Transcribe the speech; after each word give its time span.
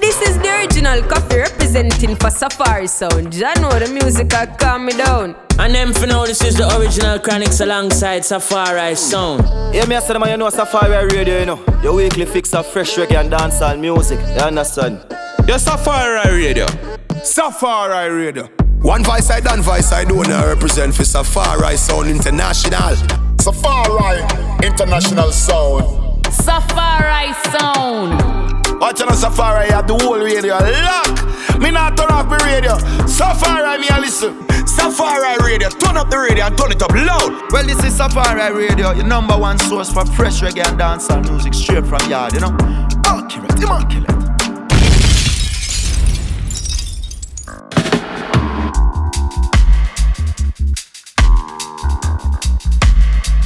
This 0.00 0.22
is 0.22 0.38
the 0.38 0.48
original 0.60 1.02
Koffee 1.02 1.42
representing 1.42 2.16
for 2.16 2.30
Safari 2.30 2.86
Sound. 2.86 3.34
I 3.44 3.54
know 3.60 3.70
the 3.78 3.90
music 3.92 4.32
I 4.34 4.46
calm 4.46 4.86
me 4.86 4.92
down. 4.92 5.36
And 5.58 5.74
them 5.74 5.92
for 5.92 6.06
now, 6.06 6.24
this 6.24 6.42
is 6.42 6.56
the 6.56 6.66
original 6.78 7.18
Chronixx 7.18 7.60
alongside 7.60 8.24
Safari 8.24 8.94
Sound. 8.94 9.42
Yeah, 9.74 9.84
me 9.86 9.96
I 9.96 10.00
said, 10.00 10.18
man, 10.18 10.30
you 10.30 10.36
know 10.36 10.50
Safari 10.50 11.06
Radio, 11.14 11.40
you 11.40 11.46
know. 11.46 11.64
Your 11.82 11.94
weekly 11.94 12.26
fix 12.26 12.54
of 12.54 12.66
fresh 12.66 12.96
reggae 12.96 13.20
and 13.20 13.30
dancehall 13.30 13.78
music. 13.78 14.20
You 14.20 14.42
understand? 14.42 15.04
Your 15.46 15.58
Safari 15.58 16.36
Radio. 16.36 16.66
Safari 17.22 18.10
Radio. 18.10 18.48
One 18.80 19.02
voice 19.02 19.30
I 19.30 19.40
done 19.40 19.60
voice 19.60 19.92
I 19.92 20.04
do 20.04 20.22
now 20.22 20.46
represent 20.46 20.94
for 20.94 21.04
Safari 21.04 21.76
Sound 21.76 22.08
International. 22.08 22.94
Safari 23.40 24.22
International 24.64 25.32
Sound. 25.32 26.26
Safari 26.32 27.32
Sound. 27.50 28.37
Watch 28.80 29.00
on 29.02 29.16
Safari, 29.16 29.66
you 29.66 29.72
have 29.72 29.86
the 29.86 29.94
whole 29.94 30.18
radio 30.18 30.54
lock. 30.54 31.60
Me 31.60 31.70
not 31.70 31.96
turn 31.96 32.10
off 32.10 32.28
the 32.30 32.36
radio. 32.46 32.78
Safari, 33.06 33.78
me 33.78 33.88
a 33.90 34.00
listen. 34.00 34.48
Safari 34.66 35.36
Radio, 35.44 35.68
turn 35.68 35.96
up 35.96 36.08
the 36.08 36.18
radio 36.18 36.44
and 36.44 36.56
turn 36.56 36.70
it 36.70 36.82
up 36.82 36.92
loud. 36.92 37.50
Well, 37.50 37.66
this 37.66 37.82
is 37.84 37.96
Safari 37.96 38.54
Radio, 38.54 38.92
your 38.92 39.04
number 39.04 39.36
one 39.36 39.58
source 39.58 39.92
for 39.92 40.06
fresh 40.06 40.40
reggae 40.40 40.64
and 40.64 40.78
dancehall 40.78 41.28
music 41.28 41.54
straight 41.54 41.84
from 41.86 42.08
yard, 42.08 42.34
you 42.34 42.40
know. 42.40 42.56
Accurate, 43.04 43.58
immaculate. 43.60 44.18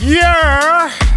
Yeah! 0.00 1.11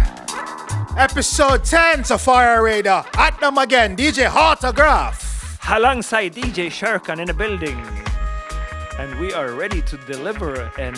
Episode 0.96 1.62
10 1.62 2.04
Safari 2.04 2.62
Radio. 2.62 3.04
At 3.18 3.38
them 3.38 3.58
again, 3.58 3.96
DJ 3.96 4.30
Autograph. 4.34 5.58
Alongside 5.68 6.34
DJ 6.34 6.68
Sharkan 6.68 7.20
in 7.20 7.26
the 7.26 7.34
building. 7.34 7.78
And 8.98 9.20
we 9.20 9.34
are 9.34 9.52
ready 9.52 9.82
to 9.82 9.98
deliver 9.98 10.54
an 10.78 10.94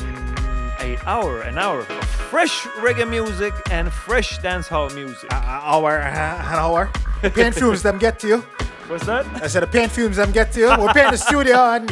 a 0.79 0.97
hour, 1.05 1.41
an 1.43 1.59
hour 1.59 1.81
of 1.81 1.87
fresh 2.31 2.61
reggae 2.79 3.11
music 3.11 3.53
and 3.73 3.93
fresh 3.93 4.39
dancehall 4.39 4.95
music. 4.95 5.33
Uh, 5.33 5.37
hour, 5.65 5.99
uh, 5.99 6.07
an 6.07 6.55
hour. 6.55 6.91
The 7.21 7.31
paint 7.31 7.57
fumes 7.57 7.83
them 7.83 7.99
get 7.99 8.21
to 8.21 8.29
you. 8.29 8.39
What's 8.87 9.05
that? 9.07 9.27
I 9.43 9.49
said 9.49 9.65
the 9.65 9.67
paint 9.67 9.91
fumes 9.91 10.17
them 10.17 10.31
get 10.31 10.53
to 10.53 10.61
you. 10.61 10.69
We're 10.79 10.93
paying 10.93 11.11
the 11.11 11.19
studio 11.19 11.57
and 11.75 11.91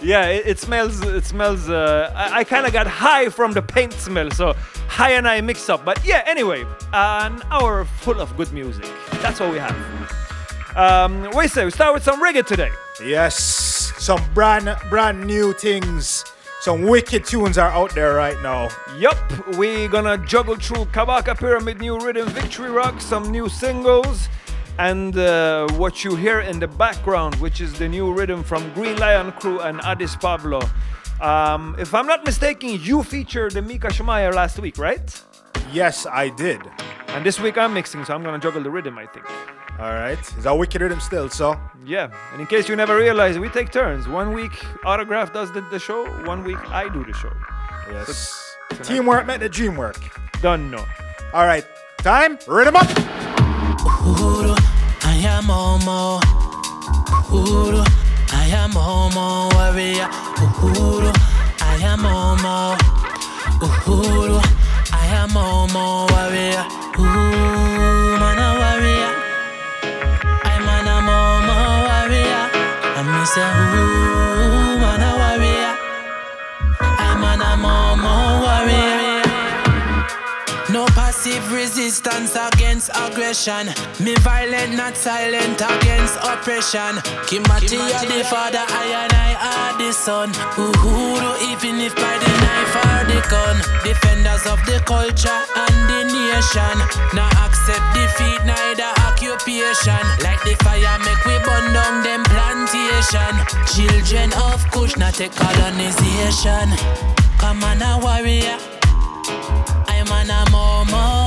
Yeah, 0.00 0.26
it, 0.26 0.46
it 0.46 0.58
smells. 0.58 1.00
It 1.00 1.24
smells. 1.24 1.68
Uh, 1.68 2.12
I, 2.14 2.40
I 2.40 2.44
kind 2.44 2.66
of 2.66 2.72
got 2.72 2.86
high 2.86 3.28
from 3.28 3.52
the 3.52 3.62
paint 3.62 3.92
smell, 3.94 4.30
so 4.30 4.54
high 4.86 5.12
and 5.12 5.26
I 5.26 5.40
mix 5.40 5.68
up. 5.68 5.84
But 5.84 6.04
yeah, 6.04 6.22
anyway, 6.26 6.64
an 6.92 7.42
hour 7.50 7.84
full 7.84 8.20
of 8.20 8.36
good 8.36 8.52
music. 8.52 8.86
That's 9.22 9.40
what 9.40 9.50
we 9.50 9.58
have. 9.58 9.76
Um, 10.76 11.30
we 11.36 11.48
say 11.48 11.64
we 11.64 11.70
start 11.72 11.94
with 11.94 12.04
some 12.04 12.22
reggae 12.22 12.46
today. 12.46 12.70
yes, 13.04 13.36
some 13.98 14.20
brand 14.34 14.76
brand 14.88 15.26
new 15.26 15.52
things. 15.52 16.24
Some 16.60 16.82
wicked 16.82 17.24
tunes 17.24 17.56
are 17.56 17.70
out 17.70 17.94
there 17.94 18.14
right 18.14 18.40
now. 18.42 18.68
Yup, 18.96 19.16
we 19.56 19.86
gonna 19.88 20.18
juggle 20.18 20.56
through 20.56 20.86
Kabaka 20.86 21.38
Pyramid 21.38 21.80
New 21.80 21.98
Rhythm 21.98 22.28
Victory 22.28 22.70
Rock, 22.70 23.00
some 23.00 23.30
new 23.30 23.48
singles, 23.48 24.28
and 24.78 25.16
uh, 25.18 25.66
what 25.72 26.04
you 26.04 26.14
hear 26.16 26.40
in 26.40 26.58
the 26.60 26.68
background, 26.68 27.34
which 27.36 27.60
is 27.60 27.72
the 27.74 27.88
new 27.88 28.12
rhythm 28.12 28.42
from 28.44 28.72
Green 28.74 28.96
Lion 28.96 29.32
Crew 29.32 29.60
and 29.60 29.80
Addis 29.80 30.16
Pablo. 30.16 30.60
Um, 31.20 31.74
if 31.78 31.94
I'm 31.94 32.06
not 32.06 32.24
mistaken, 32.24 32.78
you 32.80 33.02
featured 33.02 33.52
the 33.52 33.62
Micah 33.62 33.92
Shemaiah 33.92 34.30
last 34.30 34.58
week, 34.60 34.78
right? 34.78 35.22
Yes, 35.72 36.06
I 36.06 36.28
did. 36.30 36.60
And 37.08 37.24
this 37.26 37.40
week 37.40 37.58
I'm 37.58 37.74
mixing, 37.74 38.04
so 38.04 38.14
I'm 38.14 38.22
gonna 38.22 38.38
juggle 38.38 38.62
the 38.62 38.70
rhythm, 38.70 38.98
I 38.98 39.06
think. 39.06 39.26
All 39.80 39.92
right, 39.92 40.18
is 40.36 40.44
that 40.44 40.52
wicked 40.56 40.80
rhythm 40.80 41.00
still? 41.00 41.28
So 41.28 41.58
Yeah, 41.84 42.10
and 42.32 42.40
in 42.40 42.46
case 42.46 42.68
you 42.68 42.76
never 42.76 42.96
realized, 42.96 43.38
we 43.40 43.48
take 43.48 43.70
turns. 43.70 44.08
One 44.08 44.32
week 44.32 44.52
Autograph 44.84 45.32
does 45.32 45.52
the, 45.52 45.60
the 45.70 45.78
show, 45.78 46.06
one 46.24 46.44
week 46.44 46.58
I 46.70 46.88
do 46.88 47.04
the 47.04 47.12
show. 47.12 47.32
yes, 47.90 48.56
teamwork 48.82 49.26
make 49.26 49.40
the 49.40 49.48
dream 49.48 49.76
work. 49.76 49.98
Done, 50.42 50.70
no. 50.70 50.84
All 51.32 51.46
right, 51.46 51.64
time 51.98 52.38
rhythm 52.46 52.76
up. 52.76 52.88
I 55.18 55.20
am 55.22 55.46
Mau 55.48 55.78
Mau. 55.84 56.20
Uhuru, 57.28 57.82
I 58.30 58.54
am 58.54 58.70
Mau 58.70 59.10
Mau 59.10 59.50
warrior. 59.50 60.06
Uhuru, 60.38 61.10
I 61.58 61.82
am 61.82 62.02
Mau 62.02 62.36
Mau. 62.36 62.76
Uhuru, 63.58 64.38
I 64.94 65.06
am 65.18 65.32
Mau 65.34 65.66
Mau 65.74 66.06
warrior. 66.06 66.62
Ooh, 67.02 68.14
man 68.22 68.38
a 68.38 68.48
warrior. 68.62 69.12
I'm 70.46 70.68
an 70.70 70.86
a 70.86 70.96
Mau 71.02 71.42
Mau 71.42 71.82
warrior. 71.82 72.44
And 72.94 73.08
me 73.10 73.24
say, 73.26 73.42
ooh, 73.42 74.78
man 74.78 75.02
a 75.02 75.10
warrior. 75.18 75.74
I'm 76.78 77.24
an 77.26 77.42
a 77.42 77.56
Mau 77.56 77.96
Mau 77.96 78.37
resistance 81.50 82.36
against 82.36 82.90
aggression. 82.94 83.68
Me 84.00 84.14
violent, 84.20 84.74
not 84.76 84.96
silent 84.96 85.60
against 85.60 86.16
oppression. 86.22 87.00
Kimathi 87.28 87.78
are 87.78 88.06
the 88.06 88.24
father, 88.24 88.64
I 88.64 88.86
and 89.04 89.12
I 89.12 89.32
are 89.50 89.72
the 89.78 89.92
son. 89.92 90.32
Uhuru, 90.56 91.32
even 91.50 91.80
if 91.80 91.94
by 91.94 92.16
the 92.22 92.32
knife 92.42 92.74
or 92.84 93.00
the 93.10 93.20
gun. 93.28 93.56
Defenders 93.84 94.44
of 94.46 94.58
the 94.66 94.80
culture 94.86 95.42
and 95.62 95.78
the 95.90 96.00
nation. 96.10 96.76
Now 97.14 97.30
accept 97.44 97.86
defeat, 97.94 98.40
neither 98.44 98.90
occupation. 99.08 100.02
Like 100.24 100.42
the 100.44 100.56
fire, 100.64 100.98
make 101.04 101.22
we 101.24 101.36
burn 101.44 101.72
down 101.72 102.02
them 102.02 102.22
plantation. 102.24 103.34
Children 103.74 104.32
of 104.48 104.64
Kush, 104.70 104.96
not 104.96 105.14
take 105.14 105.32
colonization. 105.32 106.68
Come 107.38 107.62
on, 107.64 107.82
a 107.82 107.98
warrior. 108.02 108.58
I'm 109.88 110.08
an 110.12 110.30
a 110.30 110.44
warrior. 110.52 111.17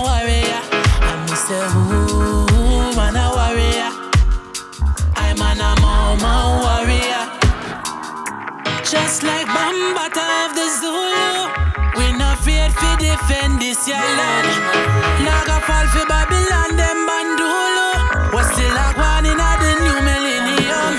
Say, 1.51 1.67
ooh, 1.75 2.95
man 2.95 3.19
a 3.19 3.27
warrior. 3.35 3.91
I'm 5.19 5.41
an 5.43 5.59
a 5.59 5.75
Mau 5.83 6.15
Mau 6.15 6.63
warrior. 6.63 7.27
Just 8.87 9.23
like 9.23 9.47
Bambata 9.51 10.47
of 10.47 10.55
the 10.55 10.67
Zulu, 10.79 11.51
we 11.99 12.15
not 12.15 12.39
afraid 12.39 12.71
to 12.71 12.89
defend 13.03 13.59
this 13.59 13.83
your 13.83 13.99
land. 13.99 14.47
Naga 15.27 15.59
fall 15.67 15.87
for 15.91 16.07
Babylon, 16.07 16.79
them 16.79 16.99
bandulu. 17.03 18.31
What's 18.31 18.47
still 18.55 18.71
like 18.71 18.95
one 18.95 19.25
in 19.25 19.35
the 19.35 19.71
new 19.83 19.97
millennium? 20.07 20.95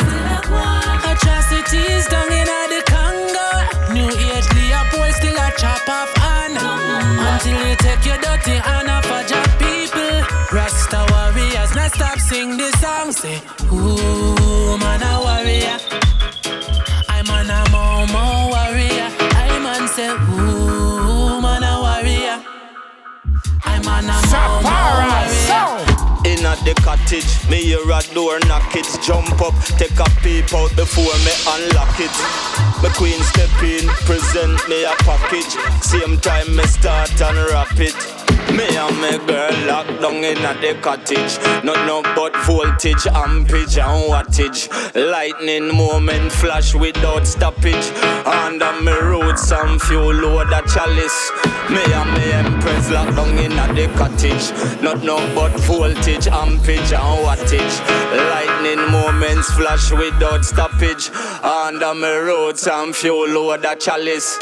Atrocities 1.01 2.05
down 2.13 2.29
in 2.29 2.45
the 2.69 2.83
Congo. 2.93 3.49
New 3.97 4.11
age 4.21 4.49
Leopold 4.53 5.15
still 5.17 5.33
a 5.33 5.49
chop 5.57 5.89
off 5.89 6.13
hand. 6.21 6.61
Until 6.61 7.57
you 7.57 7.75
take 7.77 8.05
your 8.05 8.19
dirty 8.19 8.61
hand 8.61 8.92
stop 11.95 12.19
sing 12.19 12.57
this 12.57 12.75
song. 12.81 13.13
Say, 13.13 13.41
ooh, 13.73 14.79
man 14.79 15.03
a 15.03 15.13
warrior. 15.21 15.79
I'm 17.09 17.29
an 17.31 17.51
a 17.51 17.61
Mau 17.71 18.07
Mau 18.07 18.49
warrior. 18.51 19.09
I'm 19.21 19.67
an 19.67 19.89
say, 19.89 20.11
ooh, 20.11 21.41
man 21.41 21.63
a 21.63 21.75
warrior. 21.85 22.39
I'm 23.65 23.87
an 23.87 24.11
a 24.11 24.17
Mau 24.33 24.61
Mau 24.63 24.95
warrior. 25.11 25.93
In 26.25 26.47
at 26.47 26.59
the 26.65 26.75
cottage, 26.83 27.33
me 27.51 27.63
hear 27.63 27.83
a 27.83 28.01
door 28.15 28.39
knock 28.47 28.75
it. 28.77 28.87
Jump 29.03 29.41
up, 29.43 29.55
take 29.77 29.99
a 29.99 30.09
peep 30.23 30.55
out 30.55 30.75
before 30.77 31.17
me 31.27 31.35
unlock 31.55 31.99
it. 31.99 32.15
My 32.83 32.91
queen 32.97 33.21
step 33.23 33.51
in, 33.63 33.89
present 34.07 34.57
me 34.69 34.85
a 34.85 34.95
package. 35.03 35.53
Same 35.83 36.19
time 36.19 36.55
me 36.55 36.63
start 36.65 37.21
and 37.21 37.39
wrap 37.51 37.79
it. 37.79 38.22
Me 38.57 38.67
and 38.77 38.97
my 39.01 39.19
girl 39.27 39.67
locked 39.67 40.01
down 40.03 40.23
in 40.23 40.39
at 40.39 40.61
the 40.61 40.79
cottage. 40.83 41.39
Not 41.65 41.87
no 41.87 42.03
but 42.15 42.37
voltage, 42.45 43.07
ampage 43.07 43.79
and 43.79 44.11
wattage. 44.11 44.69
Lightning 44.95 45.75
moment 45.75 46.31
flash 46.31 46.75
without 46.75 47.27
stoppage. 47.27 47.87
Under 48.27 48.73
me 48.83 48.93
roots 48.93 49.49
some 49.49 49.79
fuel 49.79 50.13
load 50.13 50.53
a 50.53 50.61
chalice. 50.69 51.33
Me 51.71 51.83
and 51.83 52.11
my 52.11 52.25
empress 52.41 52.91
locked 52.91 53.17
down 53.17 53.39
in 53.39 53.53
at 53.53 53.75
the 53.75 53.87
cottage. 53.97 54.53
Not 54.83 55.03
no 55.03 55.17
but 55.35 55.53
voltage, 55.61 56.27
ampage 56.29 56.93
and 56.93 57.25
wattage. 57.25 57.75
Lightning 58.31 58.91
moments 58.91 59.51
flash 59.55 59.91
without 59.93 60.45
stoppage. 60.45 61.11
Under 61.43 61.95
me 61.95 62.09
roots 62.09 62.63
some 62.63 62.93
fuel 62.93 63.29
load 63.29 63.65
a 63.65 63.77
chalice. 63.77 64.39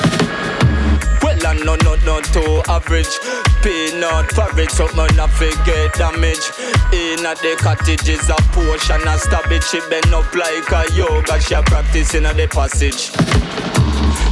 I 1.45 1.55
know 1.65 1.77
not 1.77 2.05
not 2.05 2.25
too 2.25 2.63
average. 2.69 3.19
Peanut 3.63 4.29
porridge, 4.31 4.71
so 4.71 4.87
man 4.95 5.15
not 5.17 5.31
forget 5.31 5.95
damage. 5.95 6.51
In 6.93 7.25
at 7.27 7.39
the 7.39 7.57
cottage 7.61 8.09
is 8.09 8.29
a 8.29 8.37
portion 8.53 9.07
of 9.07 9.21
stabbage. 9.21 9.65
She 9.65 9.81
bend 9.89 10.13
up 10.13 10.35
like 10.35 10.71
a 10.73 10.93
yoga. 10.95 11.41
She 11.41 11.55
a 11.55 11.63
practicing 11.63 12.27
at 12.27 12.37
the 12.37 12.49
passage. 12.49 13.11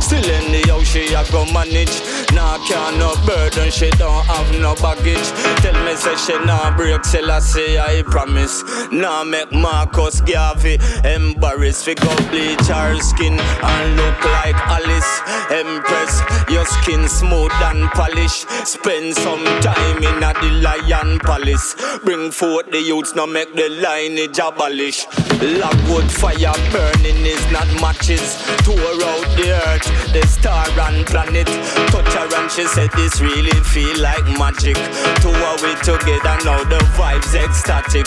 Still 0.00 0.24
anyhow 0.30 0.82
she 0.82 1.12
a 1.14 1.24
go 1.30 1.44
manage. 1.52 2.00
Nah 2.32 2.58
can 2.66 2.98
no 2.98 3.14
burden, 3.26 3.70
she 3.70 3.90
don't 3.90 4.24
have 4.26 4.50
no 4.60 4.74
baggage. 4.76 5.28
Tell 5.62 5.78
me 5.84 5.94
say 5.96 6.16
she 6.16 6.38
nah 6.44 6.74
break, 6.76 7.02
till 7.02 7.30
I 7.30 7.40
say 7.40 7.78
I 7.78 8.02
promise. 8.02 8.62
Nah 8.92 9.24
make 9.24 9.52
Marcus 9.52 10.20
Garvey 10.20 10.78
embarrassed 11.04 11.84
Fi 11.84 11.94
go 11.94 12.14
bleach 12.30 12.66
her 12.68 12.98
skin 13.00 13.38
and 13.38 13.96
look 13.96 14.24
like 14.24 14.56
Alice. 14.68 15.12
Empress, 15.50 16.20
your 16.50 16.64
skin 16.64 17.08
smooth 17.08 17.52
and 17.62 17.88
polished 17.90 18.46
Spend 18.66 19.14
some 19.14 19.44
time 19.60 19.98
in 19.98 20.22
a 20.22 20.32
the 20.40 20.50
lion 20.62 21.18
palace. 21.20 21.74
Bring 22.04 22.30
forth 22.30 22.70
the 22.70 22.80
youths, 22.80 23.14
now 23.14 23.26
make 23.26 23.52
the 23.54 23.68
lineage 23.68 24.38
abolish. 24.38 25.06
Logwood 25.40 26.10
fire 26.10 26.52
burning 26.70 27.24
is 27.24 27.42
not 27.50 27.66
matches. 27.80 28.36
Tour 28.64 28.76
out 28.76 29.26
the 29.36 29.50
earth, 29.66 29.87
the 30.12 30.26
star 30.26 30.66
and 30.88 31.06
planet. 31.06 31.46
Touch 31.90 32.12
her 32.14 32.28
and 32.36 32.50
she 32.50 32.64
said 32.64 32.90
this 32.92 33.20
really 33.20 33.56
feel 33.64 34.00
like 34.00 34.24
magic. 34.38 34.76
Tour 35.20 35.52
we 35.62 35.74
together 35.82 36.36
now 36.44 36.62
the 36.64 36.78
vibes 36.96 37.34
ecstatic. 37.34 38.06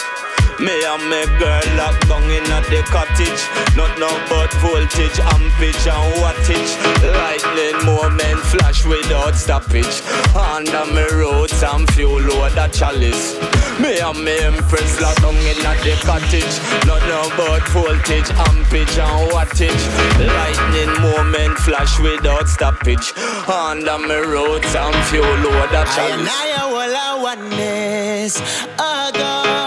Me 0.60 0.78
and 0.86 1.10
my 1.10 1.26
girl 1.40 1.66
locked 1.76 2.08
down 2.08 2.24
in 2.30 2.46
at 2.54 2.66
the 2.70 2.84
cottage. 2.86 3.42
Not 3.76 3.98
no 3.98 4.10
but 4.30 4.54
voltage, 4.62 5.18
ampage 5.34 5.88
and 5.90 6.14
wattage. 6.22 6.72
Lightning 7.02 7.82
moment 7.86 8.40
flash 8.52 8.86
without 8.86 9.36
stoppage. 9.36 10.02
Under 10.36 10.86
me 10.94 11.02
roads 11.18 11.64
and 11.64 11.90
fuel 11.94 12.22
load 12.22 12.58
a 12.58 12.70
chalice. 12.70 13.40
Me 13.80 13.98
and 14.00 14.24
me 14.24 14.38
empress 14.38 15.02
locked 15.02 15.22
down 15.22 15.34
in 15.34 15.66
at 15.66 15.82
the 15.82 15.98
cottage. 16.06 16.56
Not 16.86 17.02
no 17.10 17.26
but 17.36 17.66
voltage, 17.74 18.30
ampage 18.46 18.98
and 19.02 19.32
wattage. 19.34 19.84
Lightning 20.22 20.94
moment 21.02 21.58
flash 21.58 22.00
without 22.00 22.48
stoppage. 22.48 23.14
Under 23.50 23.98
me 23.98 24.16
roads 24.30 24.76
and 24.76 24.96
fuel 25.10 25.26
load 25.26 25.74
a 25.74 25.84
chalice. 25.90 25.98
I 25.98 26.14
and 26.14 26.30
I 26.30 26.70
will 26.70 26.96
I 26.96 27.12
oneness. 27.24 28.42
Oh 28.78 29.10
God, 29.14 29.61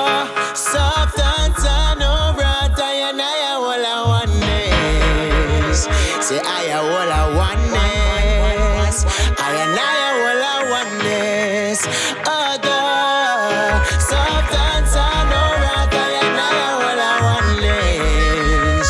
soft 0.55 1.19
and 1.19 1.53
tan 1.55 2.01
over 2.01 2.43
I 2.43 2.71
and 3.11 3.21
I 3.21 3.59
will 3.59 3.85
I 3.85 4.07
oneness. 4.07 5.89
Say 6.27 6.39
I 6.39 6.81
will 6.81 7.13
I 7.13 7.27
oneness. 7.35 9.05
I 9.05 9.51
and 9.63 9.79
I 9.79 9.83
will 10.23 10.43
I 10.45 10.59
oneness. 10.75 11.81
Oh 12.27 12.55
God, 12.63 13.83
soft 13.99 14.55
and 14.55 14.87
tan 14.87 15.27
over 15.43 15.75
I 15.75 16.11
and 16.23 16.39
I 16.39 16.51
will 16.79 17.03
I 17.03 17.15
oneness. 17.35 18.89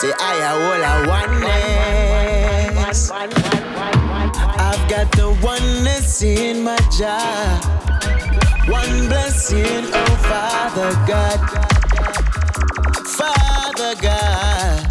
Say 0.00 0.12
I 0.18 0.20
will 0.64 0.84
I 0.84 0.96
oneness. 1.12 3.00
I've 4.58 4.84
got 4.88 5.12
the 5.12 5.28
oneness 5.42 6.22
in 6.22 6.62
my 6.64 6.78
jar. 6.98 7.60
One 8.68 9.08
blessing, 9.08 9.84
oh 9.92 10.11
Father 13.18 13.94
God. 14.00 14.86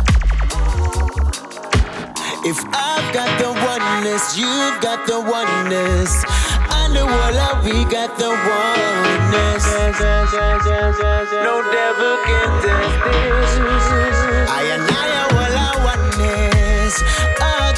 If 2.43 2.59
I've 2.73 3.13
got 3.13 3.39
the 3.39 3.51
oneness, 3.51 4.37
you've 4.37 4.81
got 4.81 5.07
the 5.07 5.19
oneness. 5.19 6.23
Whole 6.91 7.63
we 7.63 7.85
got 7.85 8.17
the 8.17 8.29
oneness. 8.29 9.65
No 11.43 11.61
devil 11.71 12.17
can 12.25 12.51
this. 12.61 13.51
I 14.49 14.63
and 14.73 14.83
I 14.89 15.07
are 15.21 15.31
all 15.39 15.55
our 15.65 15.77
oneness. 15.91 16.95
Oh 17.39 17.71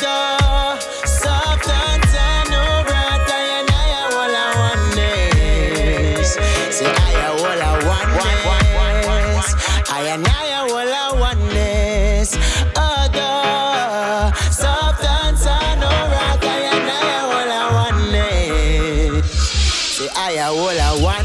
Say 20.43 20.49
I 20.49 20.51
are 20.51 20.57
all 20.57 20.75
our. 20.77 21.23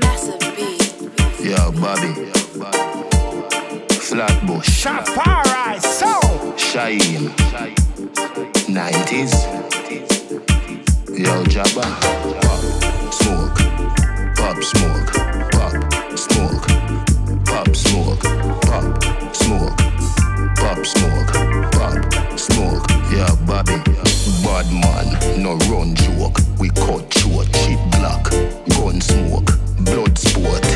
Massive 0.00 0.42
beat. 0.56 0.82
Yo, 1.38 1.70
Bobby. 1.70 2.10
Flatbush. 3.94 4.68
Shafari, 4.68 5.78
so. 5.78 6.10
Shine. 6.56 7.30
90s. 8.66 9.34
Yo, 11.16 11.44
Jabba. 11.44 11.86
Pop, 12.42 12.62
smoke. 13.12 13.58
Pop, 14.36 14.58
smoke. 14.64 15.12
Pop, 15.52 15.74
smoke. 16.16 16.66
Pop, 17.46 17.68
smoke. 17.76 18.22
Pop, 18.62 18.96
smoke. 19.36 19.76
Pop, 20.56 20.84
smoke. 20.84 21.32
Pop, 21.70 22.38
smoke. 22.38 22.86
Yeah, 23.12 23.32
Bobby. 23.46 23.89
Bad 24.60 24.72
man, 24.74 25.42
no 25.42 25.56
run 25.72 25.94
joke. 25.94 26.38
We 26.58 26.68
cut 26.68 27.14
short, 27.14 27.50
cheap 27.50 27.78
black. 27.92 28.24
Gun 28.68 29.00
smoke. 29.00 29.56
Blood 29.78 30.18
sport. 30.18 30.66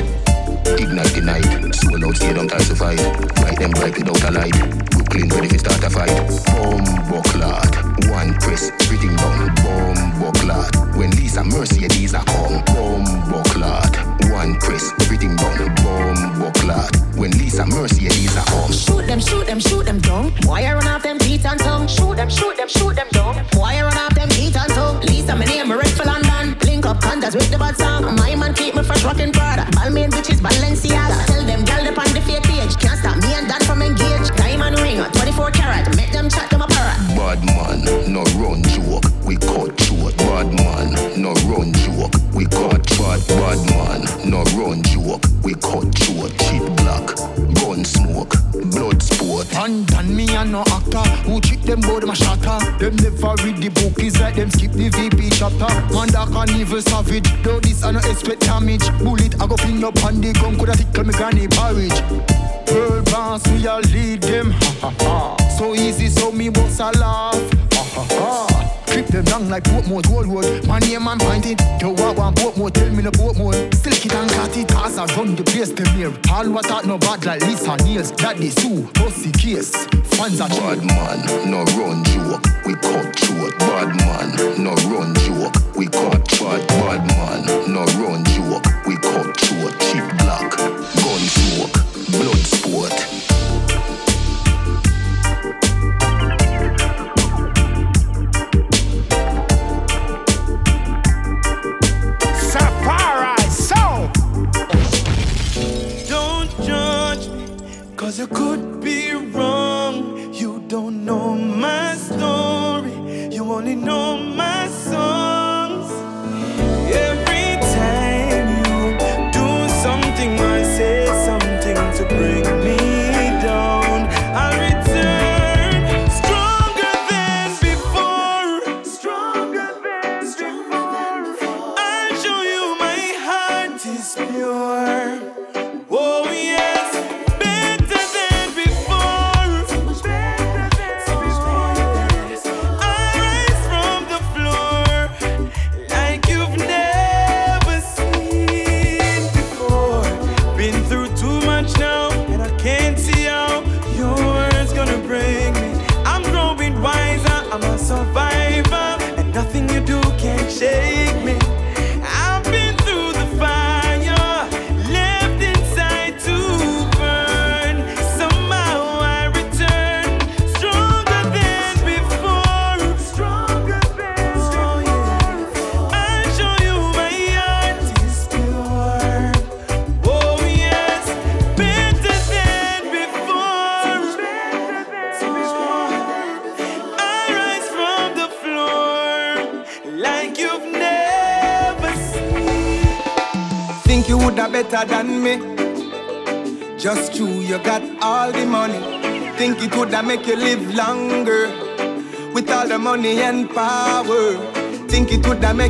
Ignite 0.80 1.12
the 1.12 1.20
night, 1.22 1.74
soul 1.74 2.02
out, 2.06 2.16
stay 2.16 2.32
down, 2.32 2.48
classified. 2.48 2.98
Light 3.42 3.58
them 3.58 3.72
bright 3.72 3.98
without 3.98 4.24
a 4.24 4.30
light. 4.30 5.03
Brooklyn 5.14 5.38
ready 5.38 5.48
to 5.48 5.58
start 5.58 5.84
a 5.84 5.90
fight. 5.90 6.10
Bomb 6.46 6.84
bucklad, 7.06 8.10
one 8.10 8.34
press, 8.40 8.70
everything 8.82 9.14
down. 9.14 9.54
Bomb 9.62 10.12
bucklad. 10.18 10.96
When 10.96 11.10
Lisa 11.12 11.42
Mercedez 11.42 12.18
are 12.18 12.24
come. 12.24 12.64
Bomb 12.74 13.04
bucklad, 13.30 14.32
one 14.32 14.58
press, 14.58 14.92
everything 15.02 15.36
down. 15.36 15.58
Bomb 15.76 16.42
bucklad. 16.42 17.16
When 17.16 17.30
Lisa 17.32 17.62
Mercedez 17.62 18.36
are 18.36 18.44
come. 18.46 18.72
Shoot 18.72 19.06
them, 19.06 19.20
shoot 19.20 19.46
them, 19.46 19.60
shoot 19.60 19.84
them 19.84 20.00
down. 20.00 20.32
Why 20.46 20.64
I 20.64 20.74
run 20.74 20.88
off 20.88 21.04
them 21.04 21.18
teeth 21.18 21.46
and 21.46 21.60
tongue? 21.60 21.86
Shoot 21.86 22.16
them, 22.16 22.28
shoot 22.28 22.56
them, 22.56 22.68
shoot 22.68 22.96
them 22.96 23.08
down. 23.12 23.36
Why 23.54 23.76
I 23.76 23.82
run 23.82 23.96
off 23.96 24.14
them 24.16 24.28
teeth 24.30 24.56
and 24.56 24.70
tongue? 24.70 25.00
Lisa, 25.02 25.36
my 25.36 25.44
name, 25.44 25.70
red 25.70 25.90
for 25.90 26.04
London. 26.04 26.58
Link 26.66 26.86
up 26.86 26.98
condas 26.98 27.34
with 27.34 27.50
the 27.52 27.58
bad 27.58 27.76
song. 27.76 28.02
My 28.16 28.34
man 28.34 28.52
keep 28.54 28.74
me 28.74 28.82
fresh 28.82 29.04
rockin' 29.04 29.30
Prada. 29.30 29.62
Balmain 29.76 30.10
bitches, 30.10 30.40
Balenciaga. 30.40 31.26
Tell 31.26 31.44
them 31.44 31.64
gal 31.64 31.86
up 31.86 31.98
on 31.98 32.12
the 32.12 32.20
fake 32.22 32.42
page. 32.42 32.76
Can't 32.78 32.98
stop 32.98 33.16
me 33.22 33.32
and 33.34 33.46
Dan 33.46 33.60
from 33.60 33.80
engage. 33.80 34.43
Ring, 34.94 35.10
24 35.12 35.50
carat. 35.50 35.96
Make 35.96 36.12
them 36.12 36.28
chat 36.28 36.50
to 36.50 36.58
my 36.58 36.66
parrot. 36.66 37.16
Bad 37.16 37.44
man, 37.44 38.12
no 38.12 38.22
run 38.38 38.62
joke. 38.62 39.13
We 39.34 39.40
cut 39.40 39.80
short. 39.80 40.16
Bad 40.16 40.46
man, 40.54 40.94
no 41.20 41.34
run 41.50 41.72
joke. 41.82 42.14
We 42.34 42.46
cut 42.46 42.88
short. 42.88 43.18
Bad 43.26 43.58
man, 43.66 44.30
no 44.30 44.44
run 44.54 44.80
joke. 44.84 45.26
We 45.42 45.54
cut 45.54 45.90
short. 45.98 46.30
Cheap 46.38 46.62
black, 46.78 47.16
gun 47.58 47.84
smoke, 47.84 48.30
blood 48.70 49.02
sport. 49.02 49.52
And 49.56 49.88
done 49.88 50.14
me 50.14 50.28
and 50.36 50.52
no 50.52 50.60
actor 50.60 51.02
Who 51.26 51.40
trick 51.40 51.62
them 51.62 51.80
them 51.80 52.10
a 52.10 52.14
shatter 52.14 52.58
Them 52.78 52.94
never 52.96 53.34
read 53.42 53.56
the 53.58 53.70
book 53.74 53.98
It's 53.98 54.20
like 54.20 54.36
them 54.36 54.50
skip 54.50 54.70
the 54.72 54.88
VP 54.88 55.30
chapter 55.30 55.66
Man 55.92 56.08
dark 56.08 56.30
and 56.30 56.50
evil 56.52 56.80
savage 56.80 57.26
Though 57.42 57.58
this 57.58 57.82
I 57.82 57.90
no 57.90 57.98
expect 57.98 58.42
damage 58.42 58.86
Bullet 58.98 59.40
I 59.40 59.46
go 59.46 59.56
fling 59.56 59.82
up 59.82 60.02
on 60.04 60.20
the 60.20 60.32
gun 60.34 60.56
Coulda 60.56 60.76
tickle 60.76 61.04
me 61.04 61.12
granny 61.14 61.48
porridge 61.48 62.00
World 62.70 63.04
boss 63.06 63.46
me 63.48 63.66
a 63.66 63.76
lead 63.78 64.22
them 64.22 64.52
ha 64.52 64.70
ha 64.80 64.94
ha 65.00 65.36
So 65.58 65.74
easy 65.74 66.08
so 66.08 66.30
me 66.30 66.50
bust 66.50 66.80
a 66.80 66.90
laugh 66.92 67.34
ha 67.72 67.82
ha 67.94 68.06
ha 68.10 68.73
Trip 68.94 69.06
them 69.08 69.24
down 69.24 69.48
like 69.50 69.64
Portmore 69.64 70.06
Gold 70.06 70.26
Road 70.26 70.66
My 70.68 70.78
name 70.78 71.08
and 71.08 71.20
pointed 71.20 71.60
Yo 71.80 71.96
I 71.96 72.12
want 72.12 72.36
Portmore 72.36 72.72
Tell 72.72 72.88
me 72.90 73.02
the 73.02 73.10
Portmore 73.10 73.74
Still 73.74 73.92
it 73.92 74.14
and 74.14 74.30
cut 74.30 74.56
it 74.56 74.68
Cause 74.68 74.98
I 74.98 75.06
run 75.16 75.34
the 75.34 75.42
place 75.42 75.70
them 75.70 75.86
here 75.96 76.12
All 76.30 76.48
what 76.48 76.70
out 76.70 76.86
no 76.86 76.96
bad 76.96 77.24
like 77.26 77.40
Lisa 77.42 77.76
Nails 77.78 78.12
That 78.12 78.38
they 78.38 78.50
sue 78.50 78.88
Bossy 78.94 79.32
case 79.32 79.86
Fans 80.14 80.40
are 80.40 80.48
Bad 80.48 80.78
man, 80.86 81.50
no 81.50 81.64
run 81.74 82.04
joke. 82.04 82.46
We 82.64 82.74
cut 82.74 83.18
short. 83.18 83.58
Bad 83.58 83.96
man, 83.98 84.62
no 84.62 84.74
run 84.86 85.12
joke. 85.26 85.54
We 85.74 85.88
cut 85.88 86.30
short. 86.30 86.66
Bad 86.68 87.02
man, 87.18 87.72
no 87.72 87.82
run 87.98 88.22
joke. 88.30 88.64
We 88.86 88.94
cut 88.96 89.34
short. 89.40 89.74
Cheap 89.80 90.06
black, 90.22 90.50
gun 90.56 91.22
smoke, 91.34 91.74
blood 92.14 92.38
sport. 92.46 93.63
Cause 108.14 108.20
I 108.20 108.26
could 108.26 108.80
be 108.80 109.12
wrong. 109.12 109.83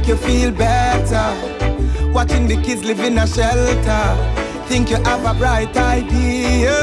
Make 0.04 0.08
you 0.08 0.16
feel 0.16 0.50
better 0.52 2.12
watching 2.12 2.46
the 2.46 2.60
kids 2.62 2.84
live 2.84 3.00
in 3.00 3.18
a 3.18 3.26
shelter. 3.26 4.04
Think 4.66 4.90
you 4.90 4.96
have 4.96 5.24
a 5.24 5.38
bright 5.38 5.76
idea, 5.76 6.76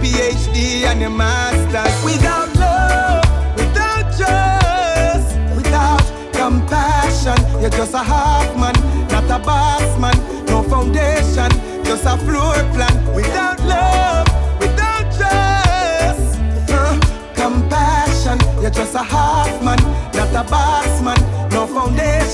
PhD 0.00 0.84
and 0.84 1.00
your 1.00 1.10
masters 1.10 2.04
without 2.04 2.54
love, 2.56 3.24
without 3.56 4.06
trust, 4.16 5.38
without 5.56 6.02
compassion. 6.32 7.36
You're 7.60 7.70
just 7.70 7.94
a 7.94 8.02
half 8.02 8.54
man, 8.56 8.74
not 9.08 9.24
a 9.24 9.42
boss 9.42 9.98
man. 9.98 10.16
No 10.46 10.62
foundation, 10.62 11.50
just 11.84 12.04
a 12.04 12.16
floor 12.18 12.54
plan. 12.74 13.14
Without 13.14 13.60
love, 13.64 14.26
without 14.60 15.06
trust, 15.16 16.38
uh, 16.70 16.98
compassion. 17.34 18.38
You're 18.60 18.70
just 18.70 18.94
a 18.94 19.02
half 19.02 19.62
man, 19.62 19.78
not 20.12 20.34
a 20.34 20.48
boss 20.48 21.00
man. 21.02 21.36
No 21.50 21.66
foundation, 21.66 22.25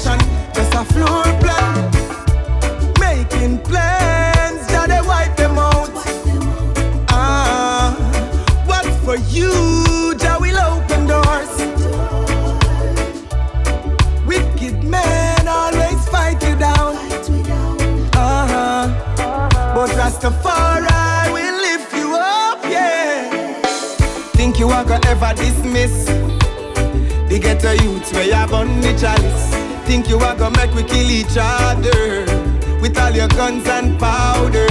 ever 25.32 25.42
dismiss 25.42 26.04
the 27.28 27.38
ghetto 27.40 27.72
youths 27.82 28.12
where 28.12 28.24
you 28.24 28.32
have 28.32 28.52
on 28.52 28.80
the 28.80 28.92
chalice. 28.98 29.54
Think 29.86 30.08
you 30.08 30.18
are 30.18 30.36
gonna 30.36 30.56
make 30.56 30.74
we 30.74 30.82
kill 30.82 31.10
each 31.10 31.36
other 31.38 32.24
with 32.80 32.98
all 32.98 33.10
your 33.10 33.28
guns 33.28 33.66
and 33.66 33.98
powder. 33.98 34.68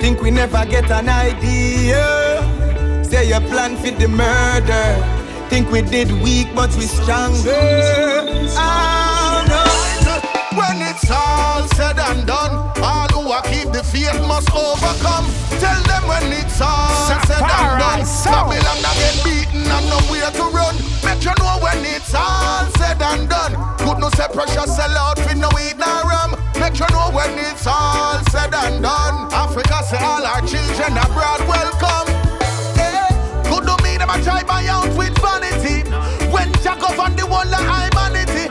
Think 0.00 0.20
we 0.20 0.30
never 0.30 0.64
get 0.66 0.90
an 0.90 1.08
idea. 1.08 2.04
Say 3.04 3.28
your 3.28 3.40
plan 3.40 3.76
fit 3.76 3.98
the 3.98 4.08
murder. 4.08 4.86
Think 5.48 5.70
we 5.70 5.82
did 5.82 6.10
weak, 6.22 6.48
but 6.54 6.74
we 6.76 6.82
stronger. 6.82 7.62
Oh 8.56 9.44
no. 9.48 9.64
When 10.58 10.82
it's 10.82 11.10
all 11.10 11.66
said 11.68 11.98
and 11.98 12.26
done, 12.26 12.63
faith 13.92 14.20
must 14.26 14.50
overcome. 14.54 15.26
Tell 15.60 15.80
them 15.84 16.02
when 16.08 16.32
it's 16.32 16.60
all 16.60 16.88
said 17.26 17.42
and 17.42 17.78
done, 17.80 18.02
Babylon 18.24 18.78
not 18.82 18.96
get 18.96 19.16
beaten 19.24 19.64
and 19.66 19.86
nowhere 19.90 20.30
to 20.30 20.44
run. 20.54 20.74
Make 21.04 21.24
you 21.24 21.34
know 21.38 21.58
when 21.60 21.84
it's 21.84 22.14
all 22.14 22.64
said 22.78 23.00
and 23.02 23.28
done. 23.28 23.52
Good 23.78 23.98
no 23.98 24.08
say 24.10 24.28
pressure 24.32 24.66
sell 24.66 24.96
out 24.96 25.18
with 25.18 25.36
no 25.36 25.48
weed 25.54 25.76
nor 25.78 26.02
rum. 26.08 26.36
Make 26.60 26.78
you 26.78 26.88
know 26.90 27.10
when 27.12 27.32
it's 27.38 27.66
all 27.66 28.18
said 28.30 28.54
and 28.54 28.82
done. 28.82 29.28
Africa 29.32 29.82
say 29.84 29.98
all 30.02 30.24
our 30.24 30.40
children 30.46 30.96
abroad 30.96 31.40
welcome. 31.48 32.08
Eh, 32.80 33.08
Good 33.48 33.64
to 33.68 33.74
me 33.84 33.96
them 33.98 34.10
a 34.10 34.16
try 34.22 34.42
buy 34.42 34.64
out 34.66 34.88
with 34.96 35.14
vanity. 35.20 35.84
When 36.32 36.50
Jack 36.62 36.80
on 36.98 37.14
the 37.16 37.26
wall 37.26 37.44
of 37.46 37.62
humanity. 37.62 38.48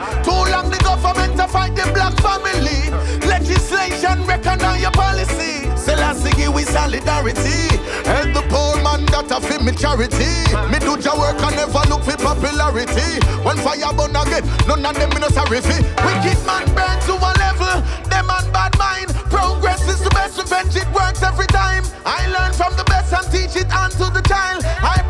The 0.70 0.78
government 0.82 1.36
to 1.36 1.46
fight 1.48 1.74
the 1.76 1.84
black 1.92 2.14
family. 2.20 2.90
Legislation 3.28 4.24
recognize 4.26 4.80
your 4.80 4.90
policy. 4.92 5.68
Selassie 5.76 6.48
we 6.48 6.62
solidarity. 6.62 7.76
And 8.06 8.34
the 8.34 8.42
poor 8.48 8.76
man 8.82 9.06
that 9.12 9.30
a 9.30 9.40
fit 9.40 9.62
me 9.62 9.72
charity. 9.72 10.32
Me 10.72 10.78
do 10.80 10.96
your 11.00 11.16
work 11.18 11.40
and 11.40 11.56
never 11.56 11.84
look 11.88 12.02
for 12.04 12.16
popularity. 12.16 13.20
When 13.44 13.56
fire 13.58 13.92
burn 13.92 14.16
again, 14.16 14.44
none 14.66 14.84
of 14.84 14.94
them 14.96 15.10
me 15.10 15.20
no 15.20 15.28
sorry 15.28 15.60
fi. 15.60 15.84
Wicked 16.04 16.40
man 16.48 16.64
burn 16.72 16.96
to 17.08 17.14
a 17.20 17.30
level. 17.36 17.76
Them 18.08 18.26
man 18.26 18.46
bad 18.52 18.72
mind. 18.78 19.12
Progress 19.28 19.84
is 19.88 20.00
the 20.00 20.10
best 20.10 20.40
revenge. 20.40 20.76
It 20.76 20.88
works 20.92 21.22
every 21.22 21.46
time. 21.48 21.84
I 22.04 22.26
learn 22.32 22.52
from 22.52 22.76
the 22.76 22.84
best 22.84 23.12
and 23.12 23.26
teach 23.32 23.56
it 23.56 23.68
onto 23.74 24.08
the 24.12 24.22
child. 24.24 24.64
I 24.64 25.03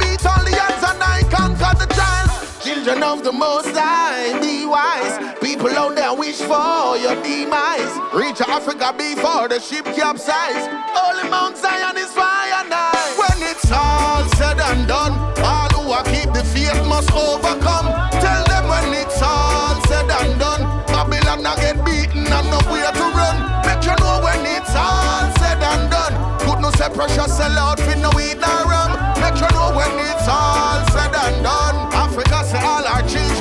Children 2.84 3.02
of 3.02 3.24
the 3.24 3.32
Most 3.32 3.72
High, 3.72 4.38
be 4.44 4.66
wise. 4.66 5.16
People 5.40 5.72
out 5.72 5.96
there 5.96 6.12
wish 6.12 6.36
for 6.36 7.00
your 7.00 7.16
demise. 7.24 7.88
Reach 8.12 8.44
Africa 8.44 8.92
before 8.92 9.48
the 9.48 9.56
ship 9.58 9.86
capsize. 9.96 10.68
Holy 10.92 11.24
Mount 11.30 11.56
Zion 11.56 11.96
is 11.96 12.12
fire 12.12 12.68
night. 12.68 13.16
When 13.16 13.40
it's 13.40 13.72
all 13.72 14.28
said 14.36 14.60
and 14.60 14.86
done, 14.86 15.16
all 15.40 15.72
who 15.80 15.96
are 15.96 16.04
keep 16.04 16.28
the 16.36 16.44
faith 16.44 16.76
must 16.84 17.08
overcome. 17.16 17.88
Tell 18.20 18.44
them 18.52 18.68
when 18.68 18.92
it's 18.92 19.16
all 19.16 19.80
said 19.88 20.04
and 20.04 20.36
done, 20.36 20.60
Babylon 20.84 21.40
not 21.40 21.56
get 21.64 21.80
beaten 21.88 22.28
and 22.28 22.46
nowhere 22.52 22.92
to 22.92 23.06
run. 23.16 23.64
Make 23.64 23.80
you 23.80 23.96
know 23.96 24.20
when 24.20 24.44
it's 24.44 24.76
all 24.76 25.32
said 25.40 25.56
and 25.56 25.88
done. 25.88 26.12
Put 26.44 26.60
no 26.60 26.68
say 26.76 26.92
pressure 26.92 27.32
sell 27.32 27.56
out 27.56 27.80
for 27.80 27.96
no 27.96 28.12
weed 28.12 28.36
nor 28.44 28.68
rum. 28.68 28.92
Make 29.24 29.40
you 29.40 29.48
know 29.56 29.72
when 29.72 29.88
it's 30.04 30.28
all 30.28 30.84
said 30.92 31.16
and 31.16 31.40
done. 31.40 31.93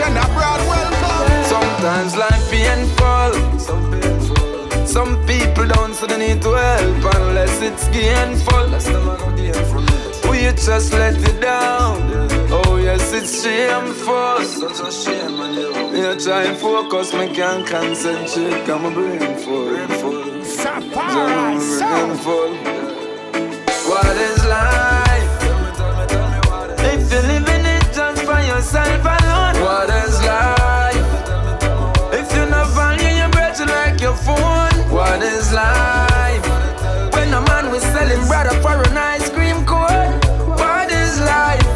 Africa 0.04 0.12
say 0.12 0.12
all 0.12 0.18
our 0.18 0.26
abroad 0.26 0.62
welcome. 0.68 1.44
Sometimes 1.46 2.16
life 2.16 2.52
painful. 2.52 3.60
Some 3.60 3.92
painful. 3.92 4.86
Some 4.86 5.26
people 5.26 5.68
don't 5.68 5.94
see 5.94 6.08
the 6.08 6.18
need 6.18 6.42
to 6.42 6.52
help 6.52 7.16
unless 7.16 7.62
it's 7.62 7.88
gainful. 7.90 8.68
That's 8.68 8.86
them 8.86 9.10
I 9.10 9.18
go 9.18 9.32
gain 9.36 9.54
from 9.54 9.86
it. 9.88 10.30
We 10.30 10.40
just 10.54 10.94
let 10.94 11.16
it 11.16 11.42
down. 11.42 12.02
Oh 12.52 12.78
yes, 12.78 13.14
it's 13.14 13.44
shameful. 13.44 14.44
Such 14.44 14.88
a 14.88 14.92
shame 14.92 15.40
on 15.40 15.54
you. 15.54 15.74
Me 15.92 16.24
try 16.24 16.44
and 16.44 16.58
focus, 16.58 17.14
me 17.14 17.34
can't 17.34 17.66
concentrate. 17.66 18.66
Got 18.66 18.82
my 18.82 18.94
brain 18.94 19.38
full. 19.38 19.70
Brain 19.70 19.88
full. 19.88 20.24
Brain 20.24 22.18
full. 22.18 22.54
What 23.90 24.18
is 24.18 24.46
life? 24.46 25.44
If 26.80 27.12
you 27.12 27.22
live 27.28 27.53
for 28.26 28.40
yourself 28.42 29.04
alone. 29.04 29.56
What 29.62 29.90
is 29.90 30.16
life? 30.24 31.08
If 32.14 32.28
you 32.36 32.46
not 32.46 32.68
value 32.74 33.18
your 33.20 33.30
breath 33.30 33.60
like 33.60 34.00
your 34.00 34.16
phone. 34.16 34.76
What 34.90 35.22
is 35.22 35.52
life? 35.52 36.44
When 37.14 37.34
a 37.34 37.42
man 37.42 37.72
was 37.72 37.84
selling 37.84 38.26
brother 38.28 38.56
for 38.62 38.76
an 38.90 38.98
ice 38.98 39.30
cream 39.30 39.66
cone. 39.66 40.14
What 40.62 40.92
is 40.92 41.20
life? 41.22 41.68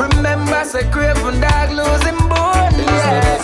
Remember, 0.00 0.64
say 0.64 0.84
losing 0.90 1.14
bone. 1.22 1.40
Yeah. 1.40 1.55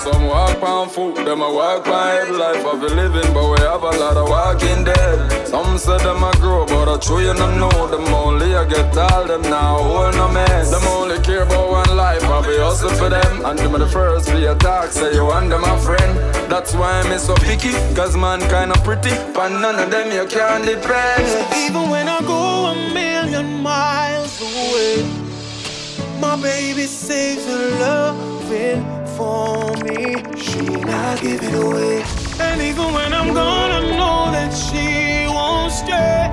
Some 0.03 0.27
walk 0.27 0.61
on 0.65 0.89
foot, 0.89 1.15
them 1.15 1.43
a 1.43 1.55
walk 1.55 1.87
on 1.87 2.09
head 2.11 2.31
life 2.35 2.67
of 2.67 2.83
a 2.83 2.87
living, 2.89 3.33
but 3.33 3.49
we 3.49 3.61
have 3.61 3.85
a 3.85 3.91
lot 4.03 4.17
of 4.17 4.29
walking 4.29 4.83
dead. 4.83 5.47
Some 5.47 5.79
say 5.79 5.97
them 5.99 6.25
a 6.25 6.33
grow, 6.41 6.67
but 6.67 6.89
I 6.89 6.99
true 6.99 7.21
you 7.21 7.33
don't 7.33 7.57
know 7.57 7.87
them 7.87 8.13
only. 8.13 8.57
I 8.57 8.65
get 8.65 8.99
all 8.99 9.25
them 9.25 9.43
now, 9.43 9.79
hold 9.79 10.17
no 10.17 10.27
mess. 10.27 10.73
Them 10.73 10.83
only 10.89 11.21
care 11.21 11.45
about 11.45 11.71
one 11.71 11.97
life, 11.97 12.25
I 12.25 12.41
be 12.45 12.57
hustle 12.59 12.91
for 12.91 13.11
them. 13.11 13.45
And 13.45 13.57
them 13.57 13.77
are 13.77 13.79
the 13.79 13.87
first 13.87 14.29
for 14.29 14.41
talk, 14.57 14.91
say 14.91 15.15
you 15.15 15.25
want 15.25 15.51
them 15.51 15.63
a 15.63 15.79
friend. 15.79 16.19
That's 16.51 16.75
why 16.75 16.99
I'm 16.99 17.17
so 17.21 17.37
picky, 17.37 17.71
cause 17.95 18.17
man 18.17 18.41
kinda 18.41 18.75
pretty. 18.83 19.15
But 19.33 19.51
none 19.51 19.79
of 19.79 19.89
them 19.93 20.11
you 20.11 20.27
can 20.27 20.63
depend. 20.63 21.29
Even 21.55 21.91
when 21.91 22.09
I 22.09 22.21
go 22.23 22.73
a 22.73 22.75
million 22.93 23.63
miles 23.63 24.41
away, 24.41 25.07
my 26.19 26.35
baby 26.43 26.87
saves 26.87 27.47
her 27.47 27.71
loving 27.79 29.02
for 29.17 29.75
me. 29.85 30.23
She 30.37 30.63
not 30.85 31.21
give 31.21 31.43
it 31.43 31.55
away. 31.55 32.05
And 32.41 32.61
even 32.61 32.93
when 32.95 33.13
I'm 33.13 33.35
gone, 33.35 33.71
I 33.71 33.81
know 33.97 34.31
that 34.33 34.53
she 34.53 35.27
won't 35.29 35.73
stay. 35.73 36.29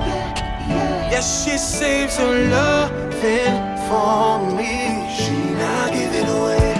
Yes, 1.10 1.44
she 1.44 1.58
saves 1.58 2.16
her 2.16 2.34
loving 2.56 3.56
for 3.88 4.38
me. 4.56 5.06
She 5.16 5.36
not 5.62 5.92
give 5.92 6.14
it 6.14 6.28
away. 6.38 6.74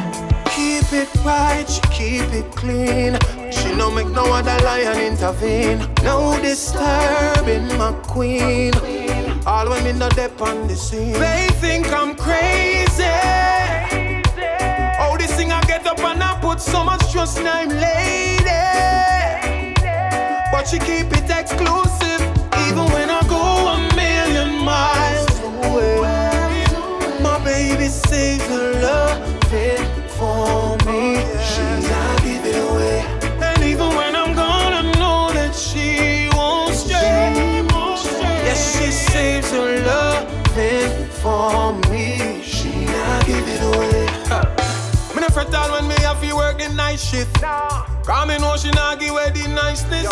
Keep 0.55 0.93
it 0.93 1.25
right, 1.25 1.67
she 1.69 1.81
keep 1.99 2.33
it 2.33 2.51
clean. 2.53 3.19
She 3.51 3.75
no 3.75 3.91
make 3.91 4.09
no 4.09 4.25
other 4.33 4.59
lion 4.65 4.99
intervene. 4.99 5.79
No 6.03 6.39
disturbing 6.41 7.67
my 7.79 7.93
queen. 8.07 8.73
All 9.47 9.69
women 9.69 9.99
not 9.99 10.15
dep 10.17 10.41
on 10.41 10.67
the 10.69 10.77
scene. 10.77 11.13
They 11.15 11.49
think 11.61 11.93
I'm 11.93 12.15
crazy. 12.15 13.40
Up 15.91 15.99
and 16.01 16.23
I 16.23 16.39
put 16.41 16.61
so 16.61 16.85
much 16.85 17.11
trust 17.11 17.39
in 17.39 17.47
I'm 17.47 17.69
lady. 17.69 18.51
But 20.53 20.65
she 20.69 20.79
keep 20.79 21.09
it 21.19 21.29
exclusive, 21.31 22.21
even 22.67 22.87
when 22.95 23.09
I 23.11 23.23
go 23.29 23.43
a 23.75 23.77
million 23.97 24.65
miles 24.65 25.41
away. 25.67 25.97
My 27.21 27.43
baby 27.45 27.89
saves 27.89 28.47
her 28.47 28.81
loving 28.87 29.85
for 30.17 30.70
Me 45.51 45.57
no 45.57 45.63
fret 45.63 45.71
all 45.71 45.73
when 45.73 45.89
me 45.89 45.95
have 46.03 46.21
to 46.21 46.37
work 46.37 46.59
the 46.59 46.69
night 46.75 47.01
shift. 47.01 47.43
Cause 47.43 48.29
me 48.29 48.39
know 48.39 48.57
she 48.57 48.71
not 48.71 49.01
give 49.01 49.11
away 49.11 49.31
the 49.31 49.49
niceness. 49.49 50.09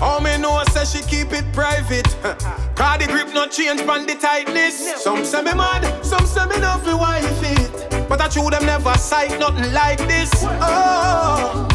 All 0.00 0.20
me 0.20 0.36
know 0.38 0.62
say 0.70 0.84
she 0.84 1.04
keep 1.06 1.32
it 1.32 1.50
private. 1.52 2.06
Cause 2.74 2.98
the 2.98 3.06
grip 3.08 3.32
not 3.34 3.50
change 3.50 3.80
from 3.82 4.06
the 4.06 4.14
tightness. 4.14 5.02
Some 5.02 5.24
say 5.24 5.42
me 5.42 5.54
mad, 5.54 6.04
some 6.04 6.26
say 6.26 6.46
me 6.46 6.58
not 6.60 6.84
fi 6.84 6.94
wife 6.94 7.24
it. 7.42 8.08
But 8.08 8.20
I 8.20 8.28
true 8.28 8.50
them 8.50 8.66
never 8.66 8.94
sight 8.94 9.38
nothing 9.38 9.72
like 9.72 9.98
this. 10.06 10.30
Oh, 10.44 11.66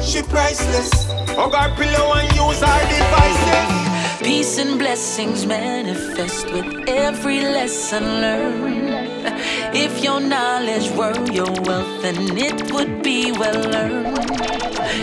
she 0.02 0.22
priceless. 0.22 1.06
Oh, 1.36 1.50
Hug 1.50 1.54
her 1.54 1.74
pillow 1.76 2.12
and 2.14 2.28
use 2.36 2.60
her 2.60 2.82
devices. 2.88 4.22
Peace 4.22 4.58
and 4.58 4.78
blessings 4.78 5.46
manifest 5.46 6.46
with 6.52 6.88
every 6.88 7.40
lesson 7.40 8.04
learned. 8.04 8.91
If 9.74 10.02
your 10.02 10.20
knowledge 10.20 10.90
were 10.90 11.18
your 11.30 11.52
wealth, 11.62 12.02
then 12.02 12.36
it 12.36 12.72
would 12.72 13.02
be 13.02 13.32
well 13.32 13.74
earned. 13.74 14.18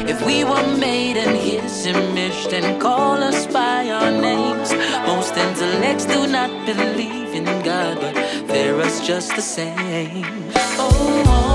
If 0.10 0.26
we 0.26 0.44
were 0.44 0.68
made 0.78 1.18
in 1.18 1.36
His 1.36 1.86
image, 1.86 2.48
then 2.48 2.80
call 2.80 3.24
us 3.24 3.48
by 3.48 3.90
our 3.90 4.12
names. 4.12 4.72
Most 5.08 5.36
intellects 5.36 6.06
do 6.06 6.28
not 6.28 6.52
believe 6.66 7.34
in 7.34 7.46
God, 7.64 8.00
but 8.00 8.16
fear 8.50 8.80
us 8.80 9.06
just 9.06 9.36
the 9.36 9.42
same. 9.42 10.26
Oh, 10.78 11.24
oh. 11.28 11.49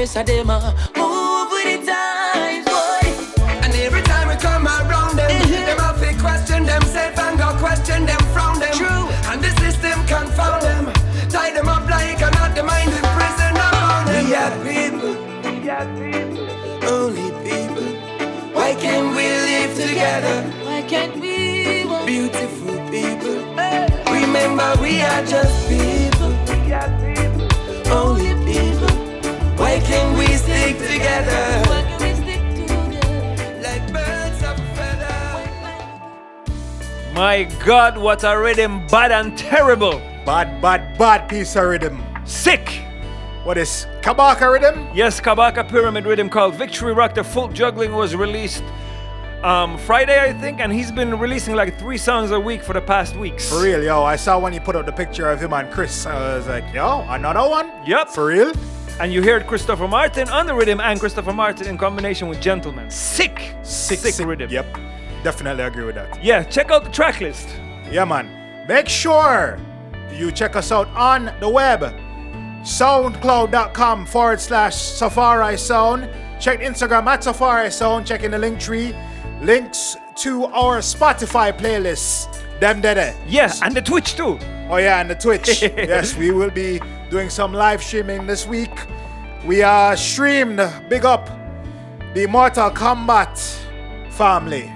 Rest 0.00 0.16
of 0.16 0.24
them 0.24 0.48
uh, 0.48 0.72
move 0.96 1.50
with 1.52 1.84
the 1.84 1.92
times, 1.92 2.64
boy. 2.64 3.04
And 3.60 3.74
every 3.84 4.00
time 4.00 4.28
we 4.28 4.36
come 4.36 4.66
around 4.66 5.16
them, 5.16 5.28
them 5.28 5.78
have 5.78 6.00
to 6.00 6.10
question 6.18 6.64
themselves 6.64 7.18
and 7.18 7.38
go 7.38 7.48
question 7.58 8.06
them 8.06 8.22
from 8.32 8.58
them. 8.58 8.72
True. 8.72 9.04
And 9.28 9.44
the 9.44 9.52
system 9.60 10.00
confound 10.06 10.62
them. 10.62 10.84
Tie 11.28 11.52
them 11.52 11.68
up 11.68 11.86
like 11.90 12.16
a 12.16 12.30
knot, 12.30 12.54
the 12.56 12.62
mind 12.62 12.92
in 12.98 13.04
prison 13.16 13.52
around 13.68 14.06
them. 14.08 14.24
We 14.24 14.34
are 14.42 14.56
people. 14.64 15.14
Only 16.88 17.28
people. 17.44 17.88
Why 18.56 18.74
can't 18.80 19.10
we 19.14 19.26
live 19.48 19.72
together? 19.76 20.36
Why 20.64 20.80
can't 20.88 21.16
we? 21.20 21.84
Beautiful 22.06 22.76
people. 22.88 23.36
Remember, 24.10 24.68
we 24.80 25.02
are 25.02 25.24
just 25.26 25.68
people. 25.68 26.32
Only 26.48 26.99
birds 33.92 34.42
of 34.42 34.58
a 34.58 34.74
feather. 34.74 35.12
My 37.12 37.44
God, 37.64 37.98
what 37.98 38.24
a 38.24 38.38
rhythm, 38.38 38.86
bad 38.86 39.12
and 39.12 39.36
terrible. 39.36 40.00
Bad, 40.24 40.60
bad, 40.60 40.96
bad 40.98 41.28
piece 41.28 41.56
of 41.56 41.64
rhythm. 41.64 42.02
Sick. 42.24 42.82
What 43.44 43.56
is 43.58 43.86
Kabaka 44.02 44.52
rhythm? 44.52 44.86
Yes, 44.94 45.20
Kabaka 45.20 45.68
Pyramid 45.68 46.04
rhythm 46.04 46.28
called 46.28 46.54
Victory 46.54 46.92
Rock. 46.92 47.14
The 47.14 47.24
full 47.24 47.48
juggling 47.48 47.92
was 47.92 48.14
released 48.14 48.62
um, 49.42 49.78
Friday, 49.78 50.20
I 50.20 50.34
think, 50.34 50.60
and 50.60 50.70
he's 50.70 50.92
been 50.92 51.18
releasing 51.18 51.54
like 51.54 51.78
three 51.78 51.96
songs 51.96 52.30
a 52.30 52.38
week 52.38 52.62
for 52.62 52.74
the 52.74 52.82
past 52.82 53.16
weeks. 53.16 53.48
For 53.48 53.62
real, 53.62 53.82
yo. 53.82 54.04
I 54.04 54.16
saw 54.16 54.38
when 54.38 54.52
you 54.52 54.60
put 54.60 54.76
up 54.76 54.84
the 54.84 54.92
picture 54.92 55.30
of 55.30 55.40
him 55.40 55.54
and 55.54 55.70
Chris. 55.72 56.04
I 56.04 56.36
was 56.36 56.46
like, 56.46 56.72
yo, 56.74 57.06
another 57.08 57.48
one? 57.48 57.72
Yep. 57.86 58.10
For 58.10 58.26
real? 58.26 58.52
And 59.00 59.10
you 59.14 59.22
heard 59.22 59.46
Christopher 59.46 59.88
Martin 59.88 60.28
on 60.28 60.44
the 60.44 60.54
rhythm 60.54 60.78
and 60.78 61.00
Christopher 61.00 61.32
Martin 61.32 61.66
in 61.68 61.78
combination 61.78 62.28
with 62.28 62.38
Gentleman. 62.38 62.90
Sick, 62.90 63.54
sick, 63.62 63.98
sick, 63.98 64.12
sick 64.12 64.26
rhythm. 64.26 64.50
Yep. 64.50 64.76
Definitely 65.24 65.64
agree 65.64 65.84
with 65.84 65.94
that. 65.94 66.22
Yeah, 66.22 66.42
check 66.42 66.70
out 66.70 66.84
the 66.84 66.90
track 66.90 67.18
list. 67.22 67.48
Yeah, 67.90 68.04
man. 68.04 68.66
Make 68.68 68.90
sure 68.90 69.58
you 70.12 70.30
check 70.30 70.54
us 70.54 70.70
out 70.70 70.86
on 70.88 71.32
the 71.40 71.48
web. 71.48 71.80
Soundcloud.com 72.62 74.04
forward 74.04 74.38
slash 74.38 74.76
Safari 74.76 75.56
Sound. 75.56 76.10
Check 76.38 76.60
Instagram 76.60 77.06
at 77.06 77.24
Safari 77.24 77.70
Sound. 77.70 78.06
Check 78.06 78.22
in 78.22 78.32
the 78.32 78.38
link 78.38 78.60
tree. 78.60 78.94
Links 79.40 79.96
to 80.16 80.44
our 80.44 80.80
Spotify 80.80 81.56
playlists. 81.56 82.39
Them 82.60 82.82
dead. 82.82 83.16
Yes, 83.26 83.62
and 83.62 83.74
the 83.74 83.80
Twitch 83.80 84.14
too. 84.16 84.38
Oh 84.68 84.76
yeah, 84.76 85.00
and 85.00 85.10
the 85.10 85.14
Twitch. 85.14 85.62
yes, 85.62 86.14
we 86.16 86.30
will 86.30 86.50
be 86.50 86.78
doing 87.08 87.30
some 87.30 87.54
live 87.54 87.82
streaming 87.82 88.26
this 88.26 88.46
week. 88.46 88.70
We 89.46 89.62
are 89.62 89.96
streamed. 89.96 90.60
Big 90.88 91.06
up 91.06 91.30
the 92.14 92.26
Mortal 92.26 92.70
Kombat 92.70 93.38
family. 94.10 94.70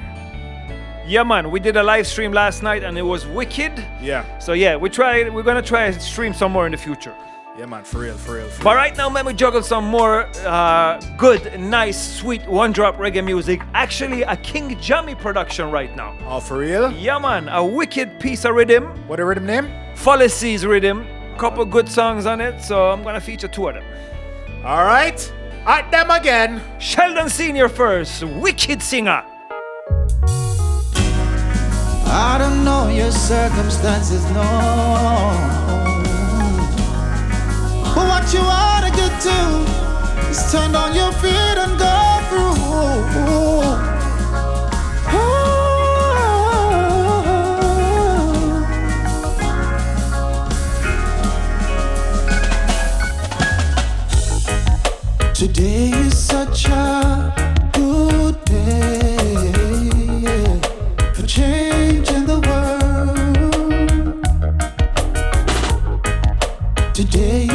Yeah, 1.06 1.24
man, 1.24 1.50
we 1.50 1.60
did 1.60 1.76
a 1.76 1.82
live 1.82 2.06
stream 2.06 2.32
last 2.32 2.62
night 2.62 2.82
and 2.82 2.96
it 2.96 3.02
was 3.02 3.26
wicked. 3.26 3.72
Yeah. 4.00 4.38
So 4.38 4.54
yeah, 4.54 4.76
we 4.76 4.88
try. 4.88 5.28
We're 5.28 5.42
gonna 5.42 5.60
try 5.60 5.84
and 5.84 6.00
stream 6.00 6.32
some 6.32 6.52
more 6.52 6.64
in 6.64 6.72
the 6.72 6.78
future. 6.78 7.14
Yeah, 7.56 7.66
man, 7.66 7.84
for 7.84 8.00
real, 8.00 8.18
for 8.18 8.34
real. 8.34 8.48
For 8.48 8.64
But 8.64 8.74
right 8.74 8.96
now, 8.96 9.08
let 9.08 9.24
me 9.24 9.32
juggle 9.32 9.62
some 9.62 9.84
more 9.84 10.26
uh, 10.44 11.00
good, 11.16 11.60
nice, 11.60 12.18
sweet 12.18 12.44
one-drop 12.48 12.96
reggae 12.96 13.24
music. 13.24 13.62
Actually, 13.74 14.22
a 14.22 14.36
King 14.38 14.76
Jammy 14.80 15.14
production 15.14 15.70
right 15.70 15.94
now. 15.94 16.16
Oh, 16.26 16.40
for 16.40 16.58
real? 16.58 16.90
Yeah, 16.90 17.20
man, 17.20 17.48
a 17.48 17.64
wicked 17.64 18.18
piece 18.18 18.44
of 18.44 18.56
rhythm. 18.56 18.86
What 19.06 19.20
a 19.20 19.24
rhythm 19.24 19.46
name? 19.46 19.70
Fallacies 19.94 20.66
rhythm. 20.66 21.06
Couple 21.38 21.64
good 21.64 21.88
songs 21.88 22.26
on 22.26 22.40
it, 22.40 22.60
so 22.60 22.90
I'm 22.90 23.04
gonna 23.04 23.20
feature 23.20 23.46
two 23.46 23.68
of 23.68 23.74
them. 23.74 23.84
All 24.64 24.84
right, 24.84 25.32
at 25.64 25.88
them 25.92 26.10
again. 26.10 26.60
Sheldon 26.80 27.28
Senior 27.28 27.68
first, 27.68 28.24
wicked 28.24 28.82
singer. 28.82 29.24
I 32.06 32.36
don't 32.36 32.64
know 32.64 32.88
your 32.88 33.12
circumstances, 33.12 34.28
no. 34.32 35.93
What 38.24 38.32
you 38.32 38.40
ought 38.40 38.80
to 38.80 38.90
get 38.96 39.20
to 39.20 39.38
is 40.30 40.50
turn 40.50 40.72
down 40.72 40.94
your 40.94 41.12
feet 41.12 41.58
and 41.58 41.78
go 41.78 42.20
through. 42.30 42.54
Today 55.34 55.90
is 55.90 56.16
such 56.16 56.66
a 56.68 57.30
good 57.74 58.42
day 58.46 59.16
for 61.12 61.26
changing 61.26 62.24
the 62.24 62.40
world. 62.40 64.24
Today 66.94 67.53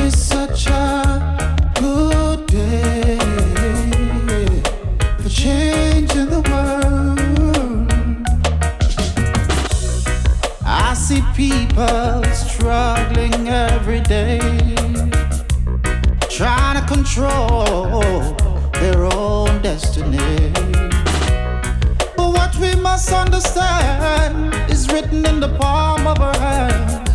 we 23.09 23.15
must 23.15 23.27
understand 23.27 24.53
is 24.71 24.91
written 24.91 25.25
in 25.25 25.39
the 25.39 25.49
palm 25.57 26.05
of 26.05 26.19
our 26.19 26.35
hands. 26.35 27.09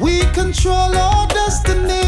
We 0.00 0.20
control 0.32 0.94
our 0.94 1.26
destiny. 1.28 2.05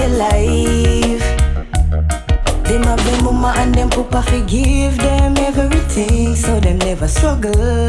Stay 0.00 0.06
alive? 0.06 1.20
Them 2.64 2.82
have 2.84 3.04
them 3.04 3.24
mama 3.24 3.54
and 3.58 3.74
them 3.74 3.90
papa 3.90 4.22
forgive 4.22 4.96
them 4.98 5.36
everything 5.38 6.34
so 6.34 6.60
them 6.60 6.78
never 6.78 7.08
struggle. 7.08 7.88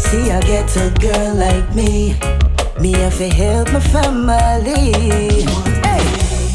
See 0.00 0.30
I 0.30 0.40
get 0.42 0.76
a 0.76 0.90
girl 1.00 1.34
like 1.34 1.74
me, 1.74 2.16
me 2.80 2.92
have 2.92 3.16
to 3.18 3.28
help 3.28 3.72
my 3.72 3.80
family. 3.80 4.92
Hey. 5.82 6.04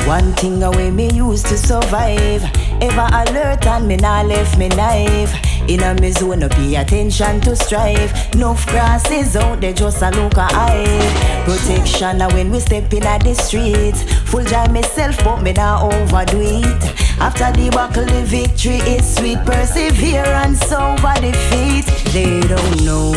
One 0.07 0.33
thing 0.33 0.63
away 0.63 0.91
me 0.91 1.11
used 1.11 1.47
to 1.47 1.57
survive. 1.57 2.43
Ever 2.81 3.07
alert 3.11 3.65
and 3.67 3.87
me 3.87 3.97
not 3.97 4.25
left 4.25 4.57
me 4.57 4.69
knife. 4.69 5.33
In 5.69 5.83
a 5.83 5.93
me 6.01 6.11
zone, 6.11 6.39
no 6.39 6.49
pay 6.49 6.77
attention 6.77 7.41
to 7.41 7.55
strive. 7.55 8.11
Enough 8.33 8.65
grasses 8.67 9.35
out 9.35 9.61
there, 9.61 9.73
just 9.73 10.01
a 10.01 10.09
look 10.09 10.33
eye. 10.35 11.43
Protection 11.45 12.19
when 12.33 12.49
we 12.49 12.59
step 12.59 12.91
in 12.91 13.03
at 13.03 13.23
the 13.23 13.35
streets. 13.35 14.03
Full 14.29 14.43
joy 14.43 14.65
myself, 14.67 15.17
but 15.23 15.41
me 15.41 15.53
nah 15.53 15.83
overdo 15.83 16.39
it. 16.39 16.83
After 17.19 17.51
the 17.51 17.69
buckle, 17.71 18.05
the 18.05 18.23
victory 18.23 18.77
is 18.95 19.15
sweet. 19.15 19.39
Perseverance 19.45 20.71
over 20.71 21.13
defeat. 21.19 21.85
They 22.13 22.41
don't 22.41 22.83
know 22.85 23.11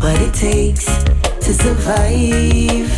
what 0.00 0.20
it 0.20 0.34
takes 0.34 0.86
to 1.44 1.54
survive. 1.54 2.90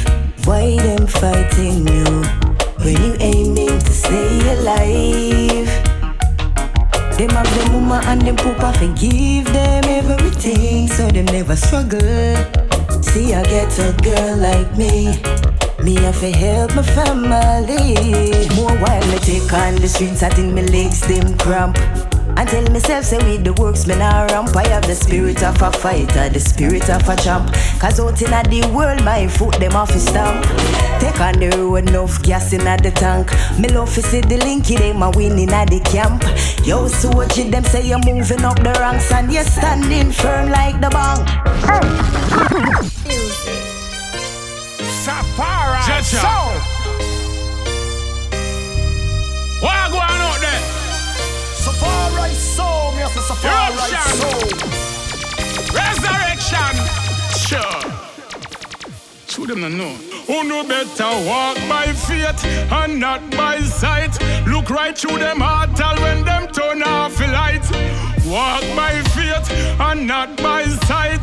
Why 0.47 0.77
them 0.77 1.07
fighting 1.07 1.87
you? 1.87 2.51
When 2.83 2.97
you 3.05 3.15
aiming 3.21 3.79
to 3.79 3.93
stay 3.93 4.41
alive 4.57 5.69
Them 7.19 7.29
have 7.29 7.55
them 7.55 7.73
mama 7.73 8.01
and 8.07 8.23
them 8.23 8.37
papa 8.37 8.73
forgive 8.79 9.45
them 9.53 9.85
everything 9.85 10.89
So 10.89 11.09
them 11.09 11.27
never 11.27 11.57
struggle 11.57 12.37
See 13.03 13.35
I 13.35 13.43
get 13.43 13.79
a 13.79 13.93
girl 14.03 14.37
like 14.39 14.79
me 14.79 15.40
me 15.85 15.95
have 15.97 16.21
to 16.21 16.31
help 16.31 16.75
my 16.75 16.83
family. 16.83 18.49
More 18.57 18.77
while 18.79 19.07
me 19.09 19.19
take 19.19 19.53
on 19.53 19.77
the 19.77 19.89
streets 19.89 20.23
I 20.23 20.29
think 20.31 20.55
my 20.55 20.63
legs 20.63 21.01
them 21.01 21.37
cramp. 21.39 21.77
And 22.37 22.49
tell 22.49 22.63
myself, 22.71 23.05
say 23.05 23.19
with 23.19 23.45
the 23.45 23.53
works, 23.55 23.87
me 23.87 23.97
nah 23.97 24.25
ramp. 24.27 24.55
I 24.57 24.67
have 24.69 24.87
the 24.87 24.95
spirit 24.95 25.43
of 25.43 25.61
a 25.61 25.71
fighter, 25.73 26.29
the 26.29 26.41
spirit 26.41 26.89
of 26.89 27.09
a 27.09 27.17
champ. 27.17 27.53
Cause 27.79 28.01
out 28.01 28.23
in 28.23 28.31
the 28.51 28.71
world, 28.75 29.05
my 29.05 29.27
foot 29.27 29.59
them 29.59 29.73
off 29.73 29.91
his 29.91 30.05
stamp. 30.05 30.45
Take 31.01 31.21
on 31.21 31.39
the 31.39 31.51
road, 31.57 31.89
enough 31.89 32.23
gas 32.23 32.53
in 32.53 32.61
the 32.61 32.93
tank. 32.95 33.31
Me 33.59 33.69
love 33.69 33.93
to 33.95 34.03
see 34.03 34.21
the 34.21 34.39
linky, 34.39 34.79
them 34.79 35.03
a 35.03 35.11
winning 35.11 35.51
at 35.51 35.71
the 35.71 35.81
camp. 35.81 36.23
Yo, 36.67 36.89
soldier, 36.89 37.51
them 37.51 37.65
say 37.65 37.87
you're 37.87 37.99
moving 38.05 38.45
up 38.45 38.57
the 38.57 38.73
ranks 38.79 39.11
And 39.13 39.33
you're 39.33 39.45
standing 39.45 40.13
firm 40.13 40.51
like 40.51 40.81
the 40.81 40.91
bank 40.91 41.27
Safari 46.03 46.03
Jaja. 46.03 46.21
Sound. 46.21 46.61
What 49.63 49.91
go 49.93 49.99
on 49.99 50.21
out 50.21 50.41
there? 50.41 50.61
soul, 52.35 52.93
me 52.93 53.03
as 53.03 53.17
a 53.17 53.21
Safari 53.21 53.77
soul. 54.19 54.41
Resurrection. 55.77 56.75
Sure. 57.47 57.81
Show 59.29 59.47
them 59.47 59.61
no 59.61 59.69
know. 59.69 59.95
Who 60.27 60.45
know 60.45 60.65
better 60.65 61.11
walk 61.29 61.57
by 61.69 61.93
faith 61.93 62.45
and 62.73 62.99
not 62.99 63.31
by 63.33 63.61
sight. 63.61 64.19
Look 64.47 64.71
right 64.71 64.97
through 64.97 65.19
them 65.19 65.41
heart 65.41 65.79
when 66.01 66.25
them 66.25 66.49
turn 66.49 66.83
off 66.83 67.17
the 67.19 67.27
light. 67.29 67.65
Walk 68.27 68.65
by 68.75 69.03
faith 69.15 69.51
and 69.81 70.07
not 70.07 70.37
by 70.39 70.65
sight. 70.89 71.23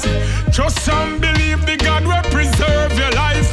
Trust 0.54 0.88
and 0.90 1.20
believe 1.22 1.66
the 1.66 1.78
God 1.78 2.04
will 2.06 2.32
preserve 2.32 2.98
your 2.98 3.12
life. 3.12 3.46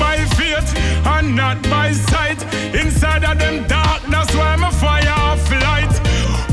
By 0.00 0.16
faith 0.38 0.70
and 1.06 1.36
not 1.36 1.62
by 1.64 1.92
sight. 1.92 2.42
Inside 2.74 3.22
of 3.24 3.38
them 3.38 3.66
darkness 3.68 4.34
where 4.34 4.56
my 4.56 4.70
fire 4.70 5.14
off 5.28 5.50
light. 5.68 5.94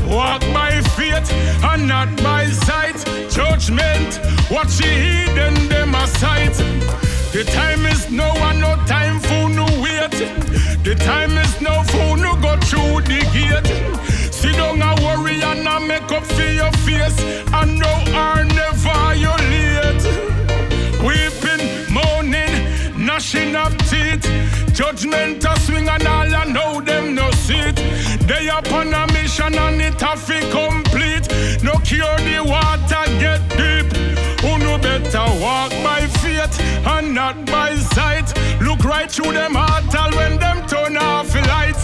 Walk 0.06 0.42
by 0.52 0.80
faith 0.96 1.28
and 1.64 1.88
not 1.88 2.08
by 2.22 2.46
sight. 2.66 2.98
Judgment, 3.30 4.20
watch 4.50 4.80
ye 4.80 4.90
heathen 5.04 5.68
them 5.68 5.94
a 5.94 6.06
sight. 6.20 6.56
The 7.32 7.44
time 7.44 7.84
is 7.86 8.10
no 8.10 8.28
one, 8.34 8.60
no 8.60 8.76
time 8.86 9.18
for 9.20 9.48
no 9.48 9.64
wait. 9.82 10.16
The 10.84 10.94
time 10.94 11.32
is 11.44 11.60
no 11.60 11.82
for 11.92 12.16
no 12.16 12.36
go 12.36 12.56
through 12.68 13.02
the 13.10 13.20
gate. 13.36 13.68
Sit 14.32 14.56
down 14.56 14.80
and 14.80 15.00
worry 15.00 15.42
and 15.42 15.66
a 15.66 15.80
make 15.80 16.10
up 16.12 16.24
for 16.24 16.50
your 16.60 16.72
face. 16.86 17.18
And 17.52 17.78
no 17.78 17.92
are 18.14 18.44
never 18.44 19.14
you 19.14 19.34
late. 19.52 20.04
Weeping, 21.04 21.57
gnashing 23.18 23.56
of 23.56 23.76
teeth. 23.90 24.22
Judgment 24.72 25.44
a 25.44 25.58
swing 25.60 25.88
and 25.88 26.06
all 26.06 26.34
I 26.34 26.44
know 26.44 26.80
them 26.80 27.16
no 27.16 27.28
sit. 27.32 27.74
They 28.28 28.48
upon 28.48 28.94
a 28.94 29.12
mission 29.12 29.58
and 29.58 29.82
it 29.82 30.00
a 30.00 30.16
fi 30.16 30.38
complete. 30.52 31.26
No 31.60 31.72
cure 31.88 32.18
the 32.28 32.38
water 32.46 33.04
get 33.18 33.42
deep. 33.58 33.88
Who 34.42 34.58
know 34.58 34.78
better 34.78 35.26
walk 35.42 35.72
by 35.82 36.06
faith 36.22 36.60
and 36.86 37.12
not 37.12 37.44
by 37.46 37.74
sight. 37.94 38.28
Look 38.60 38.84
right 38.84 39.10
through 39.10 39.32
them 39.32 39.54
heart 39.56 39.92
all 39.96 40.12
when 40.12 40.38
them 40.38 40.64
turn 40.68 40.96
off 40.96 41.32
the 41.32 41.42
light. 41.48 41.80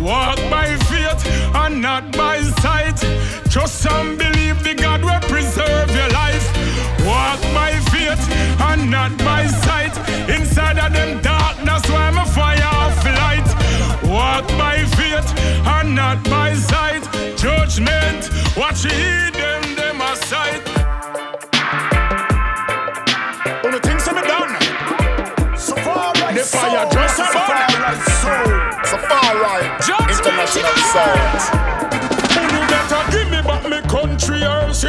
Walk 0.00 0.38
by 0.48 0.76
faith 0.86 1.26
and 1.56 1.82
not 1.82 2.12
by 2.16 2.40
sight. 2.62 2.98
Trust 3.50 3.84
and 3.86 4.16
believe 4.16 4.62
the 4.62 4.74
God 4.74 5.02
will 5.02 5.20
preserve 5.28 5.90
your 5.90 6.10
life. 6.10 6.57
Walk 7.18 7.42
by 7.52 7.72
faith 7.92 8.24
and 8.68 8.90
not 8.90 9.12
by 9.18 9.46
sight. 9.46 9.94
Inside 10.36 10.78
of 10.78 10.92
them 10.92 11.20
darkness 11.20 11.82
where 11.90 12.12
my 12.12 12.24
fire 12.24 12.70
off 12.80 13.04
light. 13.22 13.48
Walk 14.04 14.46
by 14.62 14.76
faith 14.98 15.28
and 15.76 15.96
not 15.96 16.22
by 16.24 16.54
sight. 16.54 17.02
Judgment, 17.36 18.30
watch 18.56 18.84
ye 18.84 18.92
heed 19.02 19.34
them, 19.34 19.62
them 19.80 20.00
aside. 20.00 20.62
On 23.64 23.70
the 23.76 23.80
things 23.86 24.04
that 24.06 24.14
me 24.18 24.22
done. 24.34 24.54
Safari 25.58 26.34
The 26.38 26.44
fire 26.44 26.86
just 26.96 27.18
a 27.18 27.26
burn. 27.34 27.66
Safari 27.66 27.98
soul. 28.22 28.48
Safari 28.90 29.28
international 30.18 30.76
sound. 30.94 31.40
Who 32.34 32.42
do 32.52 32.60
better 32.70 33.02
give 33.10 33.28
me 33.34 33.40
back 33.42 33.64
me 33.72 33.80
country 33.88 34.42
or 34.42 34.68
else 34.68 34.84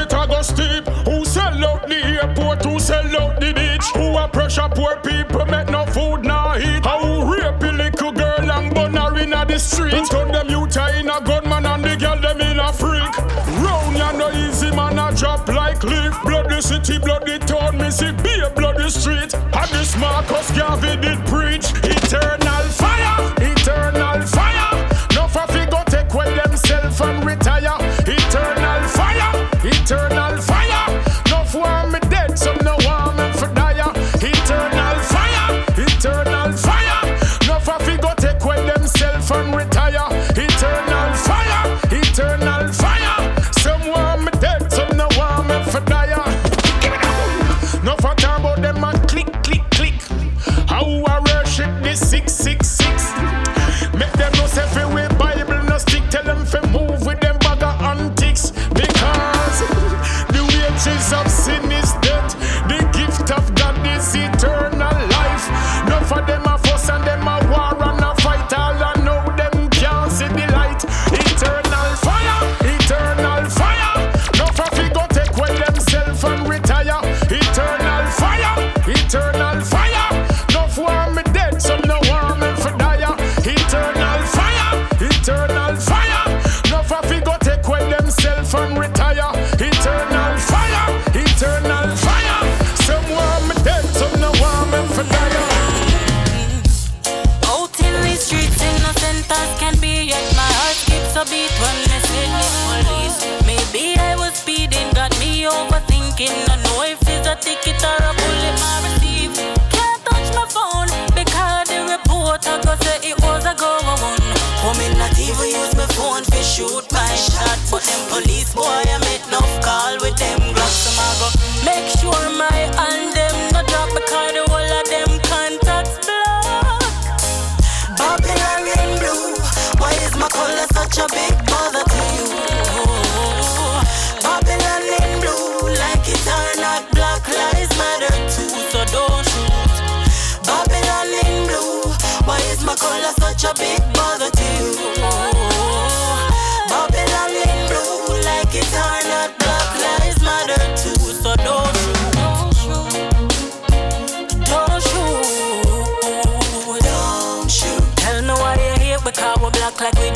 sell 2.89 3.21
out 3.21 3.39
the 3.39 3.54
beach? 3.54 3.88
Who 3.95 4.17
a 4.17 4.28
pressure 4.28 4.69
poor 4.73 4.95
people 4.97 5.45
make 5.45 5.69
no 5.69 5.86
food 5.93 6.21
nor 6.23 6.58
heat? 6.58 6.84
How 6.84 7.21
rape 7.30 7.62
a 7.62 7.71
little 7.82 8.12
girl 8.12 8.52
and 8.56 8.73
burn 8.73 8.95
her 8.95 9.17
inna 9.19 9.45
the 9.45 9.60
street? 9.60 10.06
Turn 10.10 10.32
them 10.32 10.49
youth 10.49 10.78
in 10.97 11.10
a 11.10 11.21
gunman 11.21 11.65
and 11.65 11.84
the 11.84 11.95
girl 12.04 12.19
them 12.19 12.41
in 12.41 12.60
a 12.60 12.73
freak. 12.73 13.13
Round 13.62 13.95
ya 13.95 14.12
no 14.12 14.28
easy 14.43 14.71
man 14.75 14.97
a 14.97 15.13
drop 15.15 15.47
like 15.47 15.84
leaf. 15.84 16.15
Bloody 16.23 16.62
city, 16.62 16.97
bloody 16.97 17.38
town, 17.39 17.78
me 17.78 17.91
see 17.91 18.12
be 18.23 18.34
a 18.41 18.49
bloody 18.49 18.89
street. 18.89 19.34
And 19.36 19.69
this 19.75 19.95
Marcus 19.97 20.49
Garvey 20.58 20.95
did 20.97 21.19
preach 21.30 21.69
eternal 21.86 22.65
fire, 22.82 23.17
eternal 23.52 24.19
fire. 24.36 24.73
No 25.13 25.28
for 25.28 25.45
go 25.73 25.84
take 25.93 26.12
away 26.13 26.34
themself 26.41 27.02
and 27.02 27.23
retire. 27.23 27.78
Eternal 28.17 28.82
fire, 28.97 29.34
eternal 29.63 30.41
fire. 30.41 30.48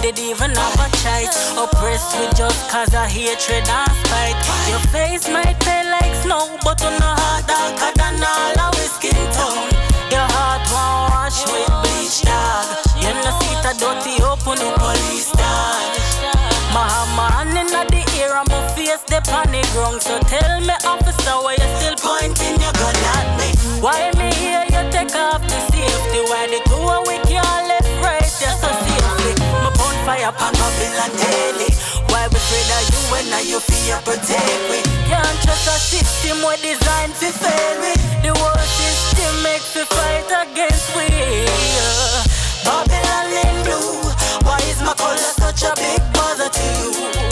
Did 0.03 0.19
even 0.19 0.51
have 0.51 0.79
a 0.83 0.89
choice. 0.99 1.55
Oppressed 1.55 2.19
with 2.19 2.35
just 2.35 2.69
cause 2.69 2.93
of 2.93 3.07
hatred 3.07 3.63
and 3.63 3.93
spite. 4.03 4.35
Your 4.67 4.83
face 4.91 5.29
might 5.31 5.55
pale 5.63 5.89
like 5.95 6.13
snow, 6.23 6.43
but 6.63 6.83
on 6.83 6.95
the 6.99 7.11
heart 7.19 7.47
darker 7.47 7.91
than 7.95 8.19
all 8.19 8.59
our 8.67 8.83
skin 8.95 9.15
tone. 9.31 9.71
Your 10.11 10.27
heart 10.35 10.63
won't 10.67 11.07
wash 11.15 11.39
with 11.47 11.71
bleach 11.87 12.19
dog. 12.27 12.67
You 12.99 13.15
know 13.23 13.31
see 13.39 13.55
the 13.63 13.71
dirty 13.79 14.19
open 14.27 14.59
the 14.59 14.75
police 14.75 15.31
dog. 15.31 15.93
My 16.73 17.29
hand 17.31 17.55
in 17.55 17.67
the 17.71 18.03
air 18.19 18.35
and 18.35 18.49
my 18.49 18.59
face 18.75 19.03
the 19.07 19.21
panic 19.23 19.65
ground. 19.71 20.01
So 20.01 20.19
tell 20.27 20.59
me, 20.59 20.75
officer, 20.83 21.37
why 21.39 21.53
you 21.53 21.69
still 21.79 21.95
pointing 21.95 22.59
your 22.59 22.73
gun 22.75 22.97
at 23.15 23.27
me? 23.39 23.55
Why 23.79 24.11
me 24.19 24.33
hear 24.35 24.65
you 24.67 24.83
take 24.91 25.15
off 25.15 25.41
the 25.43 25.59
safety? 25.71 26.21
Why 26.27 26.47
the 26.51 26.72
fire 30.05 30.29
upon 30.29 30.53
Babylon 30.53 31.11
daily. 31.17 31.71
Why 32.11 32.27
we 32.27 32.35
afraid 32.35 32.69
of 32.77 32.83
you 32.91 33.01
when 33.11 33.25
now 33.31 33.39
you 33.39 33.59
fear 33.59 33.97
protect 34.03 34.61
we? 34.69 34.79
Can't 35.07 35.37
trust 35.43 35.67
a 35.67 35.77
system 35.79 36.37
we 36.43 36.55
designed 36.59 37.15
to 37.23 37.29
fail 37.31 37.75
we. 37.81 37.93
The 38.23 38.31
world 38.35 38.69
system 38.79 39.33
makes 39.43 39.75
we 39.75 39.83
fight 39.95 40.29
against 40.43 40.95
we. 40.95 41.07
Babylon 42.67 43.27
in 43.31 43.55
blue. 43.63 44.03
Why 44.45 44.59
is 44.71 44.79
my 44.81 44.93
color 44.93 45.31
such 45.41 45.63
a 45.63 45.73
big 45.75 46.01
bother 46.13 46.49
to 46.49 46.65
you? 46.83 47.22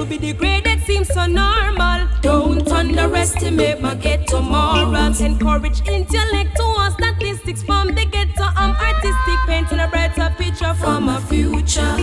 To 0.00 0.06
be 0.06 0.16
degraded 0.16 0.80
seems 0.84 1.08
so 1.08 1.26
normal. 1.26 2.08
Don't 2.22 2.66
underestimate 2.72 3.82
my 3.82 3.94
ghetto 3.94 4.40
morals. 4.40 5.20
Encourage 5.20 5.82
our 5.86 6.90
statistics 6.92 7.62
from 7.62 7.88
the 7.88 8.06
ghetto. 8.06 8.44
I'm 8.56 8.74
artistic, 8.76 9.38
painting 9.46 9.78
a 9.78 9.88
brighter 9.88 10.34
picture 10.38 10.72
for 10.72 11.02
my 11.02 11.20
future. 11.20 11.96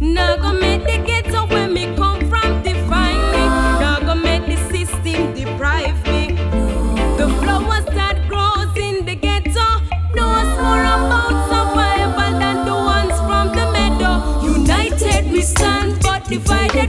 Now 0.00 0.36
go 0.36 0.54
make 0.54 0.84
the 0.84 0.96
ghetto. 1.04 1.63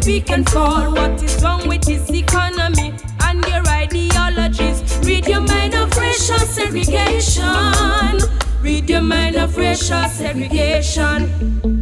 we 0.05 0.21
control 0.21 0.91
what 0.91 1.23
is 1.23 1.43
wrong 1.43 1.67
with 1.67 1.81
this 1.81 2.09
economy 2.11 2.93
and 3.23 3.43
your 3.45 3.67
ideologies. 3.67 4.83
Read 5.03 5.27
your 5.27 5.41
mind 5.41 5.73
of 5.73 5.95
racial 5.97 6.37
segregation. 6.39 8.19
Read 8.61 8.89
your 8.89 9.01
mind 9.01 9.35
of 9.35 9.57
racial 9.57 10.07
segregation. 10.09 11.74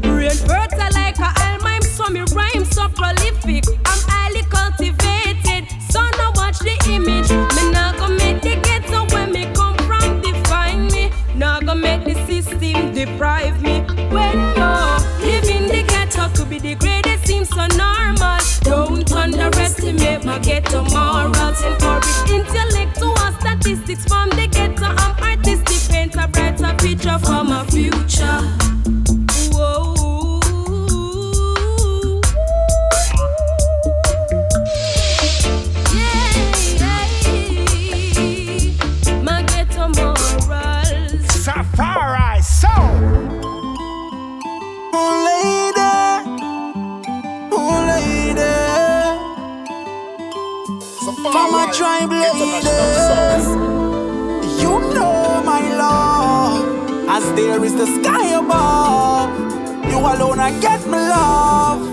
a 20.33 20.39
ghetto 20.39 20.92
alone 60.15 60.39
and 60.39 60.61
get 60.61 60.85
my 60.87 61.09
love. 61.09 61.92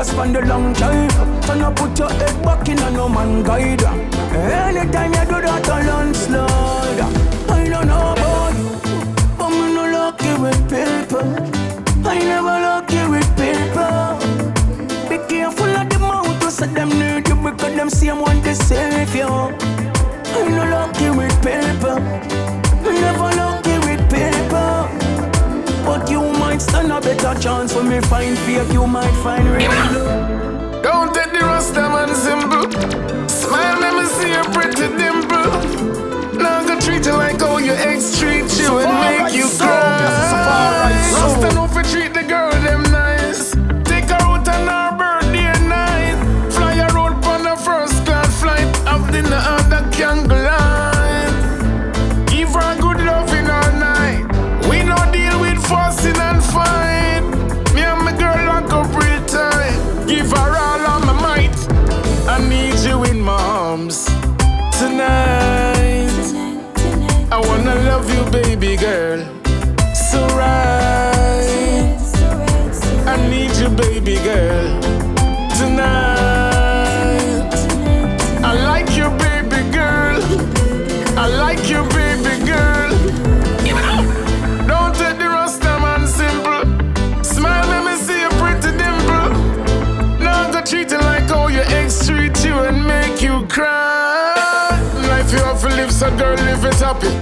Progress 0.00 0.12
from 0.14 0.32
the 0.32 0.40
long 0.46 0.72
time. 0.74 1.42
So 1.42 1.54
now 1.54 1.72
put 1.72 1.98
your 1.98 2.10
head 2.10 2.44
back 2.44 2.68
in 2.68 2.78
a 2.78 2.90
no 2.90 3.08
man 3.08 3.42
guide. 3.42 3.82
Anytime 3.82 5.12
you 5.12 5.24
do 5.26 5.40
that, 5.40 5.68
a 5.68 5.76
landslide. 5.88 7.00
I 7.50 7.68
don't 7.68 7.86
know 7.86 8.12
about 8.12 8.56
you, 8.56 8.70
but 9.36 9.50
me 9.50 9.74
no 9.74 9.84
lucky 9.90 10.32
with 10.40 10.60
paper. 10.68 11.24
I 12.08 12.18
never 12.18 12.56
lucky 12.66 13.02
with 13.08 13.30
paper. 13.36 14.18
Be 15.08 15.18
careful 15.28 15.76
of 15.76 15.88
the 15.88 15.98
mouth, 15.98 16.52
so 16.52 16.66
them 16.66 16.90
need 16.90 17.28
you 17.28 17.36
because 17.36 17.74
them 17.74 17.90
same 17.90 18.20
one 18.20 18.40
they 18.42 18.54
save 18.54 19.14
you. 19.14 19.26
I'm 19.26 20.50
no 20.56 20.64
lucky 20.64 21.10
with 21.10 21.36
paper. 21.42 22.39
A 27.00 27.02
better 27.02 27.38
chance 27.40 27.74
when 27.74 27.88
me 27.88 28.00
find 28.00 28.36
fake. 28.38 28.72
You 28.72 28.86
might 28.86 29.14
find 29.22 29.48
real 29.48 29.70
love. 29.70 30.82
Don't 30.82 31.14
take 31.14 31.32
the 31.32 31.40
rasta 31.40 31.80
man 31.80 32.14
simple. 32.14 32.70
Smile, 33.28 33.80
let 33.80 33.94
me 33.98 34.04
see 34.06 34.30
your 34.30 34.44
pretty 34.44 34.88
dimple. 34.96 35.50
Now 36.38 36.66
go 36.66 36.78
treat 36.80 37.06
you 37.06 37.12
like 37.12 37.40
how 37.40 37.58
your 37.58 37.76
ex 37.76 38.18
treat 38.18 38.48
you 38.58 38.78
and 38.78 38.92
make 39.00 39.34
you 39.34 39.48
cry. 39.58 40.90
Rasta 41.14 41.54
know 41.54 41.66
fi 41.68 41.82
treat 41.82 42.19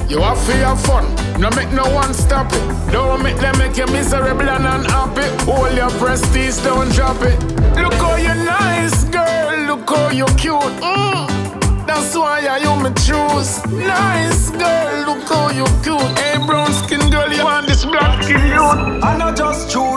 You 0.09 0.21
have 0.23 0.43
to 0.47 0.53
have 0.65 0.81
fun, 0.81 1.05
no 1.39 1.51
make 1.51 1.71
no 1.71 1.85
one 1.93 2.15
stop 2.15 2.51
it. 2.51 2.93
Don't 2.93 3.23
make 3.23 3.37
them 3.37 3.59
make 3.59 3.77
you 3.77 3.87
miserable 3.89 4.49
and 4.49 4.65
unhappy. 4.65 5.29
Hold 5.45 5.77
your 5.77 5.91
prestige, 6.01 6.57
don't 6.65 6.91
drop 6.93 7.21
it. 7.21 7.39
Look 7.77 7.93
how 7.93 8.17
you 8.17 8.35
nice, 8.43 9.05
girl. 9.05 9.67
Look 9.67 9.87
how 9.87 10.09
you 10.09 10.25
cute. 10.39 10.73
Mm. 10.81 11.87
That's 11.87 12.17
why 12.17 12.41
I 12.49 12.57
you 12.57 12.75
me 12.83 12.89
choose. 13.05 13.63
Nice 13.71 14.49
girl, 14.51 15.15
look 15.15 15.29
how 15.29 15.51
you 15.51 15.67
cute. 15.85 16.19
Hey, 16.19 16.39
brown 16.47 16.73
skin 16.73 17.11
girl, 17.11 17.31
you 17.31 17.45
want 17.45 17.67
this 17.67 17.85
black 17.85 18.23
skin 18.23 18.47
youth. 18.47 19.05
I 19.05 19.15
not 19.19 19.37
just 19.37 19.71
chew 19.71 19.88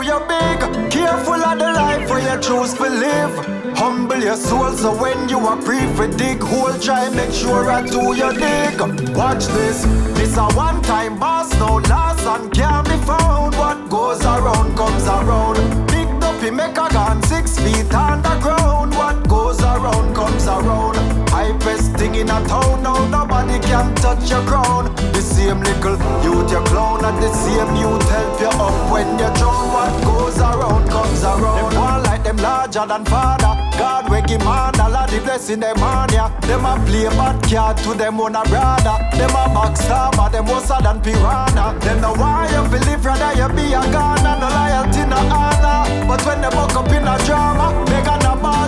choose 2.42 2.74
to 2.74 2.88
live. 2.88 3.34
Humble 3.76 4.18
your 4.18 4.36
soul 4.36 4.72
so 4.72 4.90
when 5.00 5.28
you 5.28 5.38
are 5.38 5.60
for 5.62 6.08
dig 6.08 6.40
hole, 6.40 6.76
try 6.78 7.08
make 7.10 7.32
sure 7.32 7.70
I 7.70 7.82
do 7.86 8.14
your 8.14 8.32
dig. 8.32 8.78
Watch 9.16 9.46
this. 9.46 9.84
This 10.16 10.36
a 10.36 10.46
one 10.54 10.82
time 10.82 11.18
boss, 11.18 11.52
no 11.58 11.76
last 11.76 12.26
and 12.26 12.52
can't 12.52 12.86
be 12.88 12.96
found. 13.06 13.54
What 13.54 13.88
goes 13.88 14.22
around 14.24 14.76
comes 14.76 15.06
around. 15.06 15.86
Big 15.86 16.08
dopey 16.20 16.50
make 16.50 16.76
a 16.76 16.88
gun 16.92 17.22
six 17.22 17.58
feet 17.58 17.94
underground. 17.94 18.71
In 22.22 22.30
a 22.30 22.38
town, 22.46 22.82
now 22.82 23.04
nobody 23.08 23.58
can 23.58 23.94
touch 23.96 24.30
your 24.30 24.42
crown. 24.46 24.94
The 25.12 25.20
same 25.20 25.60
little 25.60 25.98
youth 26.22 26.50
you 26.50 26.62
clown, 26.70 27.04
and 27.04 27.18
the 27.18 27.30
same 27.34 27.74
youth 27.76 28.08
help 28.08 28.40
you 28.40 28.52
up 28.66 28.92
when 28.92 29.08
you 29.18 29.30
drown. 29.38 29.66
What 29.74 29.92
goes 30.06 30.38
around 30.38 30.88
comes 30.88 31.22
around. 31.24 31.72
Them 31.72 31.80
one 31.80 32.02
like 32.04 32.22
them 32.22 32.36
larger 32.36 32.86
than 32.86 33.04
father. 33.04 33.52
God 33.78 34.10
we 34.10 34.22
give 34.22 34.44
man 34.46 34.78
all 34.78 34.94
of 34.94 35.10
the 35.10 35.18
blessing 35.20 35.60
them 35.60 35.82
on 35.82 36.12
ya. 36.12 36.28
Them 36.46 36.64
a 36.64 36.78
play 36.86 37.10
bad 37.18 37.42
card 37.42 37.76
to 37.78 37.94
them 37.94 38.20
own 38.20 38.36
a 38.36 38.42
brother. 38.44 38.96
Them 39.18 39.34
a 39.34 39.44
backstabber, 39.54 40.30
them 40.30 40.46
worse 40.46 40.68
than 40.68 41.00
piranha. 41.02 41.74
Them 41.80 42.00
no 42.00 42.14
why 42.14 42.46
you 42.54 42.62
believe 42.70 43.04
rather 43.04 43.32
you 43.34 43.48
be 43.56 43.74
a 43.74 43.82
gunner, 43.90 44.36
no 44.38 44.48
loyalty, 44.48 45.02
no 45.10 45.18
honor. 45.18 46.06
But 46.06 46.24
when 46.26 46.40
they 46.40 46.50
buck 46.50 46.76
up 46.76 46.88
in 46.88 47.08
a 47.08 47.18
drama, 47.26 47.66
they 47.86 48.02
ball 48.06 48.21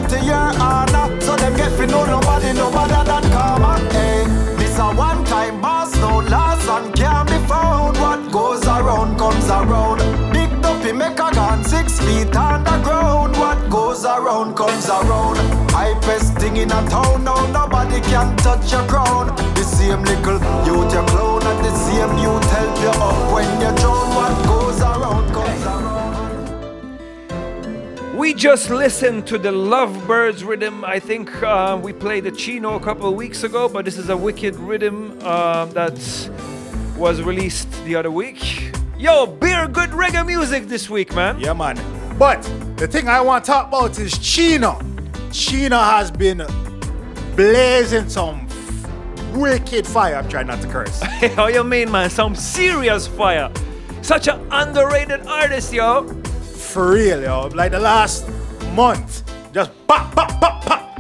to 0.09 0.19
your 0.25 0.51
honor. 0.61 1.21
So 1.21 1.37
them 1.37 1.57
get 1.57 1.73
fi 1.73 1.87
know 1.87 2.05
nobody 2.05 2.53
no 2.53 2.71
better 2.71 3.05
than 3.05 3.25
karma. 3.33 3.79
Hey, 3.93 4.23
eh? 4.23 4.57
this 4.57 4.79
a 4.79 4.87
one 4.95 5.25
time 5.25 5.61
boss, 5.61 5.95
no 5.97 6.19
last 6.19 6.69
and 6.69 6.95
can't 6.95 7.29
be 7.29 7.39
found. 7.47 7.97
What 7.99 8.33
goes 8.33 8.65
around 8.67 9.19
comes 9.19 9.49
around. 9.49 9.99
Big 10.33 10.51
dopey 10.63 10.93
make 10.93 11.19
a 11.19 11.31
gun 11.33 11.65
six 11.65 12.01
feet 12.01 12.35
underground. 12.37 13.37
What 13.37 13.59
goes 13.71 14.05
around 14.05 14.55
comes 14.57 14.89
around. 14.89 15.37
Hypest 15.71 16.39
thing 16.39 16.57
in 16.57 16.71
a 16.71 16.81
town, 16.89 17.25
now 17.25 17.47
nobody 17.53 18.01
can 18.01 18.37
touch 18.39 18.73
your 18.73 18.87
crown. 18.87 19.35
The 19.55 19.65
same 19.65 20.03
little 20.03 20.39
youth 20.67 20.93
you 20.95 21.03
clown, 21.13 21.43
and 21.51 21.65
the 21.65 21.75
same 21.85 22.19
youth 22.19 22.51
help 22.51 22.75
you 22.83 22.93
up 23.09 23.33
when 23.35 23.51
you 23.61 23.73
drown. 23.81 24.07
What 24.19 24.35
goes 24.47 24.81
around 24.81 25.33
comes 25.33 25.65
around. 25.65 25.94
We 28.15 28.33
just 28.33 28.71
listened 28.71 29.27
to 29.27 29.39
the 29.39 29.51
Lovebirds 29.51 30.45
rhythm. 30.45 30.85
I 30.85 31.01
think 31.01 31.43
uh, 31.43 31.77
we 31.83 31.93
played 31.93 32.23
the 32.23 32.31
Chino 32.31 32.77
a 32.77 32.81
couple 32.81 33.09
of 33.09 33.17
weeks 33.17 33.43
ago, 33.43 33.69
but 33.69 33.85
this 33.85 33.99
is 33.99 34.09
a 34.09 34.17
wicked 34.17 34.55
rhythm 34.55 35.19
uh, 35.21 35.65
that 35.67 35.99
was 36.97 37.21
released 37.23 37.69
the 37.85 37.97
other 37.97 38.13
week. 38.13 38.73
Yo, 38.97 39.27
beer 39.27 39.67
good 39.67 39.91
reggae 39.91 40.25
music 40.25 40.69
this 40.69 40.89
week, 40.89 41.13
man. 41.13 41.41
Yeah, 41.41 41.55
man. 41.55 41.77
But 42.17 42.41
the 42.77 42.87
thing 42.87 43.09
I 43.09 43.21
want 43.21 43.45
to 43.45 43.51
talk 43.51 43.67
about 43.67 43.99
is 43.99 44.17
Chino. 44.19 44.81
Chino 45.33 45.79
has 45.79 46.13
been 46.13 46.47
blazing 47.35 48.09
some 48.09 48.47
wicked 49.35 49.89
fire. 49.89 50.15
I'm 50.15 50.29
trying 50.29 50.47
not 50.47 50.61
to 50.63 50.69
curse. 50.69 51.03
How 51.35 51.49
you 51.49 51.65
mean, 51.65 51.91
man? 51.91 52.11
Some 52.11 52.37
serious 52.37 53.09
fire. 53.09 53.51
Such 54.03 54.29
an 54.29 54.47
underrated 54.53 55.27
artist, 55.27 55.73
yo. 55.73 56.24
For 56.75 56.91
real, 56.91 57.23
yo. 57.23 57.47
Like 57.55 57.71
the 57.71 57.79
last 57.79 58.29
month, 58.73 59.23
just 59.53 59.71
pop, 59.87 60.13
pop, 60.13 60.41
pop, 60.41 60.61
pop. 60.65 60.99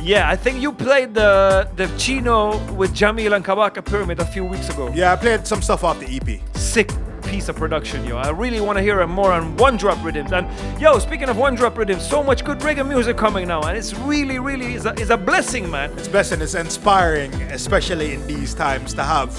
Yeah, 0.00 0.30
I 0.30 0.36
think 0.36 0.62
you 0.62 0.70
played 0.70 1.14
the 1.14 1.68
the 1.74 1.88
Chino 1.98 2.56
with 2.74 2.94
Jahmiel 2.94 3.34
and 3.34 3.44
Kabaka 3.44 3.84
Pyramid 3.84 4.20
a 4.20 4.24
few 4.24 4.44
weeks 4.44 4.68
ago. 4.68 4.88
Yeah, 4.94 5.12
I 5.12 5.16
played 5.16 5.44
some 5.44 5.62
stuff 5.62 5.82
off 5.82 5.98
the 5.98 6.06
EP. 6.06 6.40
Sick 6.56 6.92
piece 7.24 7.48
of 7.48 7.56
production, 7.56 8.06
yo. 8.06 8.18
I 8.18 8.30
really 8.30 8.60
want 8.60 8.78
to 8.78 8.82
hear 8.82 9.04
more 9.08 9.32
on 9.32 9.56
one 9.56 9.76
drop 9.76 9.98
rhythms. 10.04 10.30
And 10.30 10.46
yo, 10.80 11.00
speaking 11.00 11.28
of 11.28 11.36
one 11.36 11.56
drop 11.56 11.76
rhythms, 11.76 12.08
so 12.08 12.22
much 12.22 12.44
good 12.44 12.60
reggae 12.60 12.86
music 12.86 13.16
coming 13.16 13.48
now, 13.48 13.62
and 13.62 13.76
it's 13.76 13.94
really, 13.94 14.38
really 14.38 14.74
is 14.74 14.86
a, 14.86 14.92
is 14.92 15.10
a 15.10 15.16
blessing, 15.16 15.68
man. 15.68 15.90
It's 15.98 16.06
blessing. 16.06 16.40
It's 16.40 16.54
inspiring, 16.54 17.34
especially 17.50 18.14
in 18.14 18.24
these 18.28 18.54
times, 18.54 18.94
to 18.94 19.02
have 19.02 19.30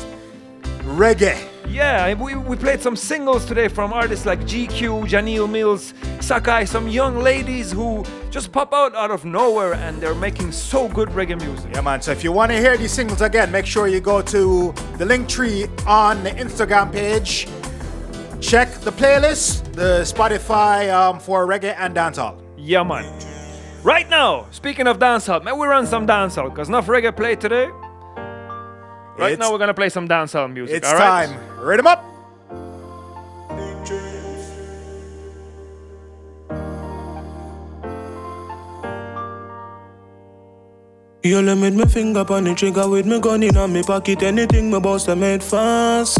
reggae 0.83 1.47
Yeah, 1.69 2.13
we, 2.13 2.33
we 2.35 2.55
played 2.55 2.81
some 2.81 2.95
singles 2.95 3.45
today 3.45 3.67
from 3.67 3.91
artists 3.91 4.25
like 4.25 4.39
GQ, 4.41 5.07
Janelle 5.07 5.49
Mills, 5.49 5.93
Sakai, 6.21 6.65
some 6.65 6.87
young 6.87 7.19
ladies 7.19 7.71
who 7.71 8.05
just 8.31 8.51
pop 8.51 8.73
out 8.73 8.95
out 8.95 9.11
of 9.11 9.25
nowhere 9.25 9.73
and 9.73 10.01
they're 10.01 10.15
making 10.15 10.51
so 10.53 10.87
good 10.87 11.09
reggae 11.09 11.39
music. 11.39 11.71
Yeah, 11.73 11.81
man. 11.81 12.01
So 12.01 12.11
if 12.11 12.23
you 12.23 12.31
want 12.31 12.51
to 12.51 12.57
hear 12.57 12.77
these 12.77 12.93
singles 12.93 13.21
again, 13.21 13.51
make 13.51 13.65
sure 13.65 13.87
you 13.87 13.99
go 13.99 14.21
to 14.21 14.73
the 14.97 15.05
link 15.05 15.27
tree 15.27 15.67
on 15.85 16.23
the 16.23 16.31
Instagram 16.31 16.91
page. 16.91 17.47
Check 18.39 18.71
the 18.79 18.91
playlist, 18.91 19.73
the 19.73 20.01
Spotify 20.01 20.91
um, 20.93 21.19
for 21.19 21.45
reggae 21.45 21.75
and 21.77 21.95
dancehall. 21.95 22.41
Yeah, 22.57 22.83
man. 22.83 23.11
Right 23.83 24.09
now, 24.09 24.47
speaking 24.51 24.87
of 24.87 24.99
dancehall, 24.99 25.43
may 25.43 25.51
we 25.51 25.67
run 25.67 25.85
some 25.85 26.07
dancehall 26.07 26.49
because 26.49 26.69
enough 26.69 26.87
reggae 26.87 27.15
play 27.15 27.35
today. 27.35 27.69
Right 29.17 29.33
It's- 29.33 29.39
now, 29.39 29.51
we're 29.51 29.57
gonna 29.57 29.73
play 29.73 29.89
some 29.89 30.07
dancehall 30.07 30.51
music. 30.53 30.77
It's 30.77 30.87
all 30.87 30.93
right? 30.97 31.27
time. 31.27 31.39
Read 31.59 31.79
them 31.79 31.87
up. 31.87 32.03
You 41.23 41.41
limit 41.41 41.73
me 41.73 41.85
finger 41.85 42.23
on 42.31 42.45
the 42.45 42.55
trigger 42.55 42.87
with 42.87 43.05
me 43.05 43.19
gun 43.19 43.43
in 43.43 43.57
on 43.57 43.73
me 43.73 43.83
pocket. 43.83 44.23
Anything 44.23 44.71
me 44.71 44.79
boss 44.79 45.09
I 45.09 45.15
made 45.15 45.43
fast. 45.43 46.19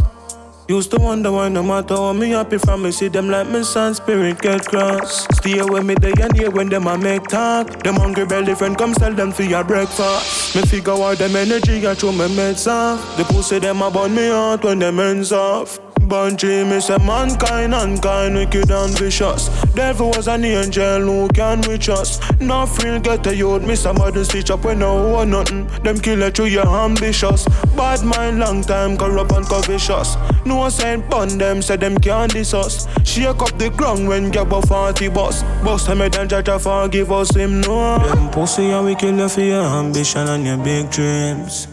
Used 0.70 0.92
to 0.92 0.98
wonder 0.98 1.32
why 1.32 1.48
no 1.48 1.64
matter 1.64 1.96
how 1.96 2.12
me 2.12 2.32
happy 2.32 2.58
from 2.58 2.84
me 2.84 2.92
see 2.92 3.08
them 3.08 3.30
like 3.30 3.48
me 3.48 3.64
son 3.64 3.96
spirit 3.96 4.42
get 4.42 4.66
cross. 4.66 5.26
Stay 5.38 5.62
with 5.62 5.86
me 5.86 5.96
day 5.96 6.12
and 6.22 6.36
year 6.38 6.50
when 6.52 6.68
them 6.68 6.88
a 6.88 6.98
make 6.98 7.24
talk. 7.30 7.82
Them 7.84 7.96
hungry 7.96 8.26
belly 8.26 8.54
friend 8.54 8.78
come 8.78 8.94
sell 8.94 9.14
them 9.14 9.32
for 9.32 9.44
your 9.44 9.64
breakfast. 9.64 10.58
Me 10.58 10.62
figure 10.64 10.92
out 10.92 11.20
them 11.20 11.38
energy 11.38 11.88
I 11.88 11.96
throw 11.96 12.12
me 12.12 12.28
meds 12.36 12.68
off. 12.70 13.16
The 13.16 13.24
pussy 13.24 13.60
them 13.60 13.82
a 13.82 13.90
burn 13.90 14.14
me 14.14 14.28
out 14.28 14.66
when 14.66 14.80
them 14.80 15.00
ends 15.00 15.32
off. 15.32 15.80
Bunchy, 16.08 16.64
me 16.64 16.80
say 16.80 16.98
mankind, 17.00 17.74
unkind, 17.74 18.36
wicked 18.36 18.72
and 18.72 18.98
vicious. 18.98 19.50
Devil 19.74 20.10
was 20.12 20.28
an 20.28 20.46
angel 20.46 21.02
who 21.02 21.28
can 21.30 21.62
reach 21.62 21.90
us. 21.90 22.20
No 22.40 22.66
real 22.84 23.00
get 23.00 23.26
a 23.28 23.36
youth, 23.36 23.64
me 23.64 23.76
somebody 23.76 24.24
stitch 24.24 24.52
up 24.52 24.64
when 24.64 24.80
no 24.80 25.12
one 25.12 25.32
nothing. 25.32 25.68
Them 25.84 26.00
kill 26.00 26.22
it 26.24 26.36
through 26.36 26.46
your 26.46 26.68
ambitious. 26.68 27.46
Bad 27.76 28.04
mind, 28.04 28.40
long 28.40 28.62
time, 28.64 28.98
corrupt 28.98 29.32
and 29.32 29.46
covetous. 29.46 30.16
No 30.46 30.70
sign 30.70 31.08
bun 31.10 31.38
them, 31.38 31.62
say 31.62 31.76
them 31.76 31.98
can't 31.98 32.32
diss 32.32 32.54
us. 32.54 32.88
Shake 33.06 33.42
up 33.42 33.58
the 33.58 33.70
ground 33.70 34.08
when 34.08 34.32
get 34.32 34.48
about 34.48 34.68
40 34.68 35.10
bus. 35.10 35.44
Bust 35.64 35.88
them 35.88 36.02
and 36.02 36.14
try 36.14 36.42
to 36.42 36.60
forgive 36.60 37.12
us, 37.12 37.36
him 37.36 37.62
no. 37.62 38.00
Them 38.00 38.30
pussy 38.30 38.70
and 38.70 38.86
we 38.86 38.96
kill 38.96 39.18
you 39.18 39.30
for 39.30 39.42
your 39.42 39.64
ambition 39.64 40.28
and 40.28 40.46
your 40.46 40.58
big 40.58 40.90
dreams. 40.90 41.68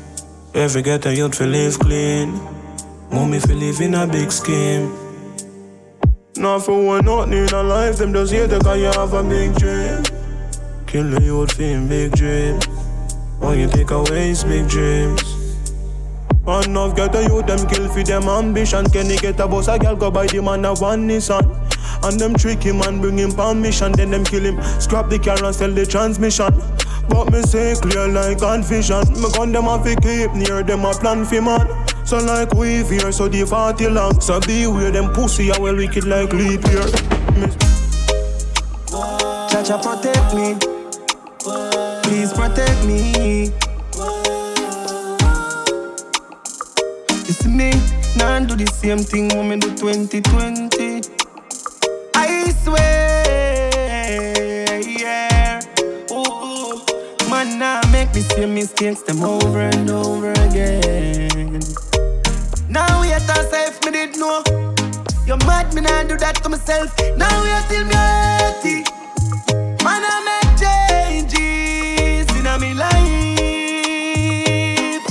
Every 0.55 0.83
get 0.83 1.07
a 1.07 1.15
youth 1.15 1.37
feel 1.37 1.49
live 1.49 1.79
clean. 1.79 2.54
Mommy 3.15 3.39
feel 3.39 3.57
live 3.57 3.81
in 3.81 3.95
a 3.95 4.09
big 4.09 4.33
scheme. 4.33 4.93
Not 6.37 6.65
for 6.65 6.85
one 6.85 7.05
nothing 7.05 7.33
in 7.33 7.49
a 7.55 7.63
life, 7.63 7.99
them 7.99 8.13
just 8.13 8.33
hate 8.33 8.51
guy 8.51 8.75
you 8.75 8.87
have 8.87 9.13
a 9.13 9.23
big 9.23 9.55
dream. 9.55 10.03
Kill 10.89 11.11
the 11.11 11.23
youth 11.23 11.53
for 11.53 11.89
big 11.89 12.11
dreams. 12.11 12.67
When 13.39 13.61
you 13.61 13.69
take 13.69 13.93
away 13.93 14.31
his 14.31 14.43
big 14.43 14.69
dreams. 14.69 15.23
Enough 16.45 16.97
get 16.97 17.15
a 17.15 17.23
youth, 17.23 17.47
them 17.47 17.65
kill 17.69 17.89
for 17.89 18.03
them 18.03 18.25
ambition. 18.25 18.85
Can 18.91 19.09
he 19.09 19.17
get 19.17 19.39
a 19.39 19.47
boss, 19.47 19.69
a 19.69 19.79
girl 19.79 19.95
go 19.95 20.11
buy 20.11 20.27
the 20.27 20.43
man 20.43 20.65
a 20.65 20.75
one 20.75 21.09
Nissan. 21.09 21.45
And 22.03 22.19
them 22.19 22.35
trick 22.35 22.65
him 22.65 22.81
and 22.83 23.01
bring 23.01 23.17
him 23.17 23.39
on 23.39 23.63
mission. 23.63 23.93
Then 23.93 24.11
them 24.11 24.25
kill 24.25 24.43
him, 24.43 24.61
scrap 24.81 25.09
the 25.09 25.21
car 25.21 25.43
and 25.45 25.55
sell 25.55 25.71
the 25.71 25.87
transmission. 25.87 26.53
But 27.09 27.31
me 27.31 27.43
say 27.43 27.77
clear 27.77 28.09
like 28.09 28.41
God 28.41 28.65
vision. 28.65 29.07
Me 29.23 29.31
gun 29.31 29.53
them 29.53 29.69
a 29.69 29.79
fi 29.85 29.95
keep 29.95 30.33
near 30.33 30.65
them 30.65 30.85
a 30.85 30.93
plan 30.95 31.25
fi 31.25 31.39
man. 31.39 31.74
So 32.15 32.21
like 32.21 32.55
we 32.55 32.85
here, 32.85 33.11
so 33.11 33.27
the 33.27 33.45
party 33.45 33.89
long. 33.89 34.21
So 34.21 34.39
beware 34.39 34.93
them 34.93 35.13
pussy 35.13 35.51
a 35.51 35.61
well 35.61 35.75
wicked 35.75 36.05
like 36.05 36.33
leap 36.33 36.65
year. 36.71 36.87
Chacha 39.51 39.77
protect 39.83 40.33
me. 40.33 40.55
Please 42.05 42.33
protect 42.33 42.85
me. 42.87 43.51
See 47.27 47.49
me, 47.49 47.73
now 48.17 48.39
do 48.47 48.55
the 48.55 48.71
same 48.73 48.99
thing 48.99 49.27
me 49.49 49.59
do 49.59 49.75
2020. 49.75 51.03
I 52.15 52.51
swear, 52.63 53.61
yeah. 54.87 55.61
Ooh, 56.13 56.79
man, 57.29 57.59
now 57.59 57.81
make 57.91 58.15
me 58.15 58.21
see 58.21 58.47
mistakes 58.47 59.03
them 59.03 59.25
over 59.25 59.63
and 59.63 59.91
over 59.91 60.31
again. 60.31 61.34
Now 62.75 63.01
we 63.01 63.13
at 63.13 63.31
ourselves, 63.31 63.79
me 63.85 63.93
did 63.93 64.19
know. 64.19 64.43
You're 65.25 65.37
mad, 65.47 65.73
me 65.75 65.81
nah 65.83 66.03
do 66.03 66.17
that 66.17 66.43
to 66.43 66.49
myself. 66.49 66.93
Now 67.17 67.31
we 67.45 67.51
are 67.51 67.63
still 67.71 67.85
me 67.87 67.95
healthy. 67.95 68.83
Man, 69.85 70.03
I 70.03 70.19
make 70.27 70.57
changes 70.59 72.27
in 72.35 72.47
me 72.61 72.75
life, 72.75 72.99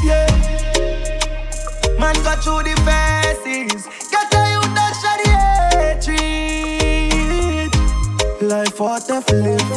yeah. 0.04 0.28
Man, 1.98 2.16
got 2.26 2.44
through 2.44 2.64
the 2.68 2.76
phases. 2.84 3.88
Get 4.12 4.34
a 4.34 4.42
you 4.52 4.62
that 4.76 4.94
shot 5.00 5.20
the 5.24 5.32
hatred. 5.80 7.72
Life 8.42 8.78
what 8.78 9.10
if 9.10 9.30
live. 9.32 9.72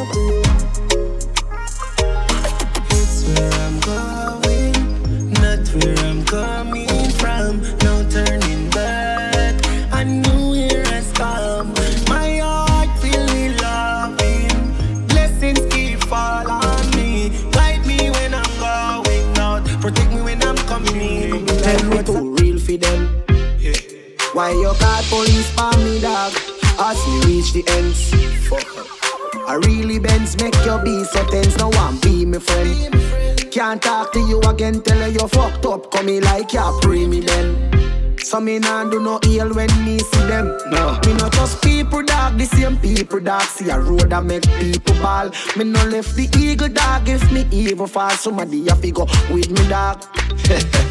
It's 2.91 3.16
where 3.28 3.55
I'm 3.62 3.78
going, 3.78 4.74
not 5.34 5.62
where 5.70 5.99
I'm 6.05 6.18
coming 6.24 6.66
Why 24.37 24.51
you 24.51 24.70
call 24.78 25.03
police 25.09 25.51
for 25.53 25.72
me, 25.78 25.99
dog? 25.99 26.30
As 26.78 27.01
me 27.09 27.20
reach 27.24 27.55
the 27.55 27.64
ends. 27.68 28.12
I 29.49 29.55
really 29.64 29.99
bends 29.99 30.37
make 30.37 30.55
you 30.62 30.76
be 30.84 31.05
so 31.05 31.24
tense. 31.30 31.57
No 31.57 31.70
one 31.70 31.99
be 32.01 32.26
me 32.26 32.39
friend. 32.39 33.51
Can't 33.51 33.80
talk 33.80 34.12
to 34.12 34.20
you 34.20 34.39
again, 34.43 34.82
tell 34.82 34.99
her 34.99 35.09
you 35.09 35.26
fucked 35.28 35.64
up. 35.64 35.91
Come 35.91 36.05
me 36.05 36.20
like 36.20 36.53
you 36.53 36.78
pre 36.82 37.07
me 37.07 37.20
then. 37.20 38.18
So 38.18 38.39
me 38.39 38.59
nah 38.59 38.84
do 38.84 39.01
no 39.01 39.18
ill 39.24 39.55
when 39.55 39.72
me 39.87 40.01
see 40.01 40.26
them. 40.26 40.49
No, 40.70 41.01
me 41.07 41.14
not 41.14 41.32
just 41.32 41.62
people 41.62 42.03
dog, 42.03 42.37
the 42.37 42.45
same 42.45 42.76
people 42.76 43.20
dog. 43.20 43.41
See 43.41 43.70
a 43.70 43.80
road 43.80 44.11
that 44.11 44.22
make 44.22 44.43
people 44.61 44.97
ball. 44.97 45.30
Me 45.57 45.64
no 45.64 45.82
left 45.87 46.14
the 46.14 46.28
eagle 46.39 46.68
dog 46.68 47.09
if 47.09 47.32
me 47.32 47.47
evil 47.51 47.87
fall. 47.87 48.11
Somebody 48.11 48.66
to 48.66 48.91
go 48.91 49.07
with 49.30 49.51
me 49.51 49.66
dog. 49.66 50.05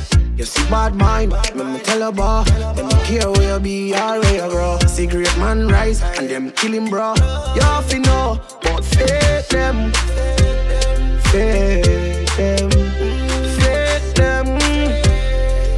You 0.38 0.44
see 0.44 0.70
bad 0.70 0.96
mind, 0.96 1.32
me 1.56 1.64
me 1.64 1.80
tell 1.80 2.02
her 2.02 2.12
boy 2.12 2.44
Them 2.76 2.90
care 3.06 3.32
where 3.32 3.54
you 3.54 3.60
be 3.60 3.94
or 3.94 4.20
where 4.20 4.36
you 4.36 4.50
grow. 4.52 4.78
Cigarette 4.86 5.38
man 5.38 5.70
rise 5.70 6.02
and 6.02 6.28
them 6.30 6.52
kill 6.52 6.74
him 6.74 6.90
bro. 6.90 7.14
You 7.56 7.62
have 7.62 7.88
to 7.90 8.00
know, 8.00 8.42
but 8.62 8.84
fake 8.84 9.48
them. 9.48 9.94
Fake 11.32 12.28
them. 12.36 12.70
Fake 13.60 14.14
them. 14.16 14.60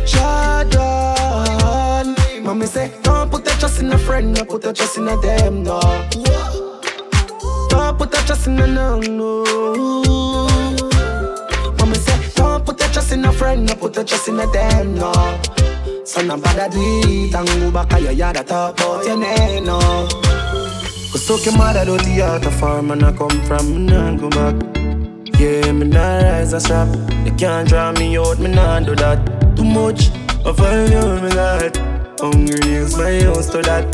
Jordan. 0.07 2.15
Mommy 2.43 2.65
say, 2.65 2.91
don't 3.03 3.29
put 3.29 3.45
your 3.45 3.55
trust 3.57 3.79
in 3.81 3.91
a 3.91 3.97
friend 3.99 4.33
No 4.33 4.43
put 4.43 4.63
your 4.63 4.73
trust 4.73 4.97
in 4.97 5.07
a 5.07 5.15
them, 5.17 5.61
no. 5.61 5.79
Don't 7.69 7.95
put 7.95 8.11
your 8.11 8.23
trust 8.23 8.47
in 8.47 8.59
a 8.59 8.65
no, 8.65 8.99
no 9.01 10.46
trust 12.97 13.11
in 13.11 13.25
a 13.25 13.31
friend, 13.31 13.67
no 13.67 13.75
put 13.75 13.95
your 13.95 14.03
trust 14.03 14.27
in 14.27 14.39
a 14.39 14.47
them, 14.47 14.95
no. 14.95 15.13
Son 16.03 16.31
of 16.31 16.41
bad 16.41 16.71
do 16.71 16.79
it 16.81 17.35
and 17.35 17.47
go 17.47 17.69
back 17.69 17.89
to 17.89 18.01
your 18.01 18.11
yard 18.11 18.37
and 18.37 18.47
talk 18.47 18.73
about 18.79 19.05
your 19.05 19.17
name, 19.17 19.65
no. 19.65 19.77
Cause 21.11 21.23
so 21.23 21.37
your 21.37 21.55
mother 21.55 21.85
do 21.85 21.95
the 21.97 22.21
art 22.23 22.43
of 22.43 22.55
farm 22.55 22.89
and 22.89 23.03
I 23.03 23.11
come 23.11 23.39
from, 23.45 23.69
me 23.69 23.77
nah 23.91 24.15
go 24.15 24.29
back. 24.29 24.55
Yeah, 25.39 25.71
me 25.73 25.85
nah 25.85 26.21
rise 26.23 26.53
a 26.53 26.59
strap. 26.59 26.87
They 27.23 27.29
can't 27.37 27.69
draw 27.69 27.91
me 27.91 28.17
out, 28.17 28.39
me 28.39 28.49
nah 28.49 28.79
do 28.79 28.95
that. 28.95 29.19
Too 29.55 29.63
much 29.63 30.09
of 30.43 30.59
a 30.59 30.89
you, 30.89 31.21
me 31.21 31.29
like. 31.37 31.77
Hungry 32.19 32.73
is 32.81 32.97
my 32.97 33.21
house 33.25 33.47
to 33.51 33.61
that. 33.61 33.85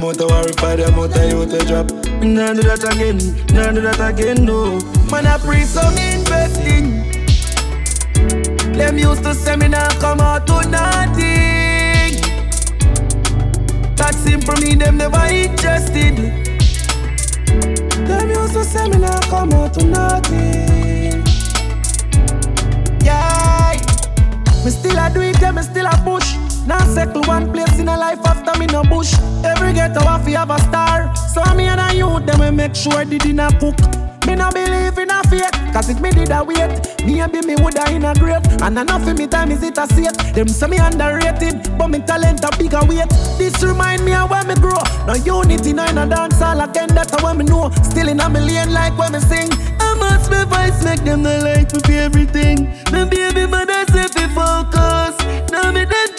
Mother 0.00 0.26
worry 0.26 0.52
for 0.60 0.76
the 0.76 0.92
mother 0.94 1.26
you 1.26 1.46
to 1.46 1.64
drop. 1.64 1.90
Me 2.20 2.34
nah 2.34 2.52
do 2.52 2.60
that 2.60 2.84
again, 2.92 3.16
nah 3.56 3.72
do 3.72 3.80
that 3.80 4.00
again, 4.00 4.44
no. 4.44 4.78
Man, 5.10 5.26
I 5.26 5.38
pre 5.38 5.64
some 5.64 5.96
investing. 5.96 7.19
Them 8.80 8.96
used 8.96 9.22
to 9.24 9.34
say 9.34 9.56
me 9.56 9.68
nah 9.68 9.90
come 10.00 10.20
out 10.20 10.46
to 10.46 10.54
nothing. 10.70 12.16
That 13.94 14.14
simple 14.14 14.56
me, 14.56 14.74
them 14.74 14.96
never 14.96 15.26
interested. 15.26 16.16
Them 18.08 18.30
used 18.30 18.54
to 18.54 18.64
say 18.64 18.88
me 18.88 18.96
nah 18.96 19.20
come 19.28 19.52
out 19.52 19.74
to 19.74 19.84
nothing. 19.84 21.22
Yeah, 23.04 23.76
me 24.64 24.70
still 24.70 24.98
a 24.98 25.10
do 25.12 25.20
it, 25.20 25.38
yeah, 25.42 25.52
me 25.52 25.60
still 25.60 25.86
a 25.86 25.94
push. 26.02 26.36
Now 26.66 26.82
settle 26.86 27.22
one 27.24 27.52
place 27.52 27.78
in 27.78 27.86
a 27.86 27.98
life 27.98 28.24
after 28.24 28.58
me 28.58 28.64
no 28.64 28.82
bush. 28.82 29.12
Every 29.44 29.74
ghetto 29.74 30.00
have 30.00 30.24
to 30.24 30.30
have 30.30 30.50
a 30.50 30.58
star. 30.58 31.14
So 31.16 31.44
me 31.54 31.64
and 31.64 31.80
a 31.80 31.94
youth 31.94 32.24
them 32.24 32.40
we 32.40 32.50
make 32.50 32.74
sure 32.74 33.04
the 33.04 33.18
dinner 33.18 33.50
cook. 33.60 33.76
Me 34.30 34.36
no 34.36 34.48
believe 34.52 34.96
in 34.96 35.10
a 35.10 35.24
fate, 35.24 35.50
cause 35.72 35.88
if 35.88 36.00
me 36.00 36.08
did 36.10 36.30
a 36.30 36.44
wait, 36.44 36.70
maybe 37.04 37.44
me 37.44 37.56
woulda 37.56 37.90
in 37.90 38.04
a 38.04 38.14
grave. 38.14 38.40
And 38.62 38.78
enough 38.78 39.04
of 39.04 39.18
me 39.18 39.26
time 39.26 39.50
is 39.50 39.60
it 39.64 39.76
a 39.76 39.88
safe. 39.88 40.16
Them 40.34 40.46
say 40.46 40.68
me 40.68 40.76
underrated, 40.76 41.76
but 41.76 41.88
me 41.88 41.98
talent 41.98 42.44
a 42.44 42.56
bigger 42.56 42.78
weight. 42.86 43.10
This 43.38 43.60
remind 43.60 44.04
me 44.04 44.14
of 44.14 44.30
when 44.30 44.46
me 44.46 44.54
grow. 44.54 44.78
No 45.04 45.14
unity, 45.14 45.72
no 45.72 45.84
in 45.84 45.98
a 45.98 46.06
dance 46.06 46.40
all 46.40 46.60
again, 46.60 46.94
that's 46.94 47.10
how 47.20 47.32
me 47.32 47.44
know. 47.44 47.72
Still 47.82 48.06
in 48.06 48.20
a 48.20 48.30
million 48.30 48.72
like 48.72 48.96
when 48.96 49.10
me 49.14 49.18
sing. 49.18 49.50
I 49.80 49.94
must 49.98 50.30
be 50.30 50.44
voice, 50.44 50.84
make 50.84 51.02
them 51.02 51.24
the 51.24 51.40
light 51.42 51.72
for 51.72 51.90
everything. 51.90 52.70
Me 52.92 53.04
baby 53.10 53.46
mother 53.50 53.84
say 53.90 54.06
fi 54.06 54.28
focus. 54.30 55.18
Now 55.50 55.72
me 55.72 55.86
they 55.86 56.09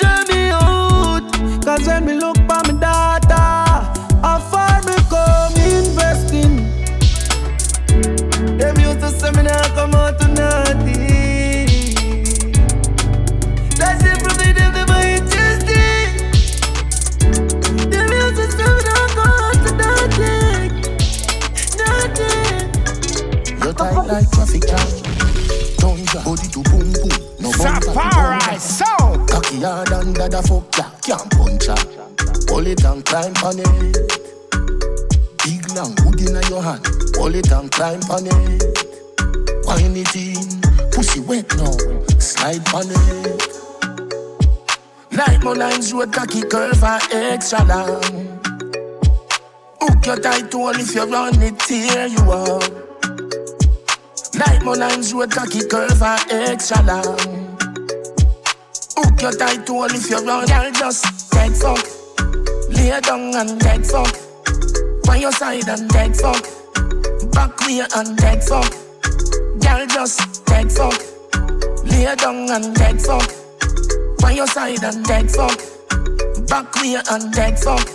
Cocky 29.61 29.73
hard 29.73 29.91
under 29.93 30.27
the 30.27 30.41
fuck 30.41 30.75
ya, 30.75 30.89
can't 31.05 31.29
punch 31.37 31.67
ya. 31.67 31.75
Pull 32.47 32.65
it 32.65 32.83
and 32.83 33.05
climb 33.05 33.33
on 33.45 33.59
it. 33.59 33.93
Big 35.43 35.69
long 35.75 35.95
hood 36.01 36.19
in 36.19 36.41
your 36.49 36.63
hand. 36.63 36.83
Pull 37.13 37.35
it 37.35 37.51
and 37.51 37.69
climb 37.71 38.01
on 38.09 38.25
it. 38.25 38.63
Wine 39.65 39.97
it 39.97 40.15
in, 40.15 40.61
pussy 40.91 41.19
wet 41.19 41.45
now. 41.57 41.77
Slide 42.17 42.65
on 42.73 42.89
it. 42.89 43.41
Like 45.11 45.43
my 45.43 45.53
lines 45.53 45.93
road 45.93 46.11
cocky 46.11 46.41
curve 46.41 46.83
are 46.83 47.01
extra 47.11 47.63
long. 47.65 48.39
Hook 49.79 50.05
your 50.07 50.19
tight 50.19 50.51
hole 50.51 50.69
if 50.69 50.95
you 50.95 51.05
run 51.05 51.39
it, 51.39 51.59
tear 51.59 52.07
you 52.07 52.31
up. 52.31 52.63
Like 54.33 54.63
my 54.63 54.73
lines 54.73 55.13
road 55.13 55.29
cocky 55.29 55.67
curve 55.67 56.01
are 56.01 56.19
extra 56.31 56.81
long. 56.81 57.40
Hook 59.01 59.21
your 59.21 59.31
tight 59.31 59.67
hole 59.67 59.85
if 59.85 60.09
you 60.09 60.23
run, 60.25 60.45
girl 60.45 60.71
just 60.71 61.31
dead 61.31 61.55
fuck. 61.57 61.83
Lay 62.69 62.99
down 63.01 63.35
and 63.35 63.59
dead 63.59 63.85
fuck. 63.85 64.13
On 65.09 65.19
your 65.19 65.31
side 65.31 65.67
and 65.67 65.89
dead 65.89 66.15
fuck. 66.15 66.43
Back 67.31 67.59
way 67.61 67.81
and 67.95 68.17
dead 68.17 68.43
fuck. 68.43 68.71
Girl 69.59 69.87
just 69.87 70.45
dead 70.45 70.71
fuck. 70.71 71.01
Lay 71.85 72.13
down 72.15 72.49
and 72.51 72.75
dead 72.75 73.01
fuck. 73.01 73.29
On 74.23 74.35
your 74.35 74.47
side 74.47 74.83
and 74.83 75.03
dead 75.05 75.31
fuck. 75.31 75.57
Back 76.47 76.75
way 76.75 76.97
and 77.09 77.33
dead 77.33 77.59
fuck. 77.59 77.87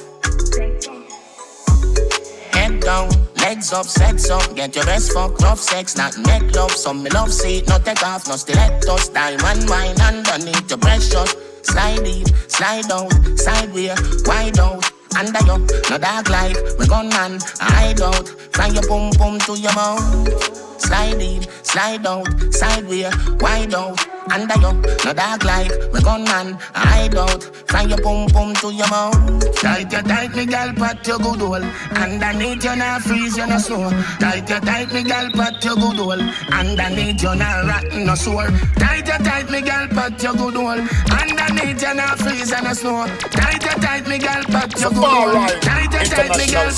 Head 2.52 2.80
down, 2.80 3.10
legs 3.46 3.72
up, 3.72 3.86
sex 3.86 4.28
up. 4.30 4.54
Get 4.56 4.74
your 4.74 4.84
best 4.84 5.12
fuck, 5.12 5.38
rough 5.40 5.60
sex, 5.60 5.96
not 5.96 6.18
make 6.26 6.54
love. 6.54 6.72
Some 6.72 7.02
me 7.02 7.10
love 7.10 7.32
seat, 7.32 7.68
no 7.68 7.78
take 7.78 8.02
off, 8.02 8.26
no 8.28 8.36
stilettos. 8.36 9.08
Diamond 9.10 9.68
wine 9.70 10.00
underneath 10.00 10.68
your 10.68 10.78
breast. 10.78 11.14
Slide 11.62 12.06
in, 12.14 12.26
slide 12.48 12.90
out, 12.90 13.12
sideways, 13.36 14.24
wide 14.26 14.58
out. 14.58 14.84
Under 15.18 15.42
you, 15.48 15.58
no 15.90 15.96
dark 15.98 16.28
light. 16.28 16.56
We 16.78 16.86
gun 16.86 17.08
man, 17.08 17.38
hide 17.60 18.00
out. 18.00 18.26
From 18.54 18.74
your 18.74 18.86
pum 18.88 19.10
pum 19.18 19.38
to 19.46 19.52
your 19.58 19.74
mouth. 19.74 20.80
Slide 20.80 21.22
in, 21.30 21.42
slide 21.62 22.06
out, 22.06 22.26
sideways, 22.52 23.14
wide 23.40 23.74
out. 23.74 24.15
Under 24.30 24.54
you, 24.58 24.72
no 25.04 25.12
dark 25.12 25.44
light. 25.44 25.70
We 25.92 26.00
gun 26.00 26.24
man, 26.24 26.58
hide 26.74 27.16
out. 27.16 27.42
From 27.68 27.88
your 27.88 27.98
pum 27.98 28.28
pum 28.28 28.54
to 28.54 28.72
your 28.72 28.88
mouth. 28.88 29.54
Tight 29.56 29.92
you 29.92 30.02
tight, 30.02 30.34
me 30.34 30.46
gal, 30.46 30.72
pat 30.72 31.06
your 31.06 31.18
good 31.18 31.40
hole. 31.40 31.64
Underneath 31.96 32.64
you 32.64 32.76
not 32.76 33.02
freeze, 33.02 33.36
you 33.36 33.46
no 33.46 33.58
snow. 33.58 33.90
Tight 34.18 34.48
you 34.48 34.60
tight, 34.60 34.92
me 34.92 35.02
gal, 35.04 35.30
pat 35.30 35.64
your 35.64 35.74
good 35.74 35.96
hole. 35.96 36.22
Underneath 36.52 37.22
you 37.22 37.34
not 37.34 37.64
rotten, 37.66 38.06
no 38.06 38.14
sore. 38.14 38.48
Tight 38.76 39.06
you 39.06 39.24
tight, 39.24 39.50
me 39.50 39.60
gal, 39.62 39.88
pat 39.88 40.22
your 40.22 40.34
good 40.34 40.54
hole. 40.54 40.80
Underneath 41.20 41.82
you 41.82 41.94
not 41.94 42.18
freeze, 42.18 42.50
you 42.50 42.62
no 42.62 42.72
snow. 42.72 43.06
Tight 43.30 43.62
you 43.62 43.80
tight, 43.82 44.08
me 44.08 44.18
gal, 44.18 44.42
pat 44.44 44.80
your 44.80 44.90
good 44.90 45.04
hole. 45.04 45.48
Tight 45.60 45.92
you 45.92 46.08
tight, 46.10 46.36
me 46.38 46.46
gal. 46.46 46.70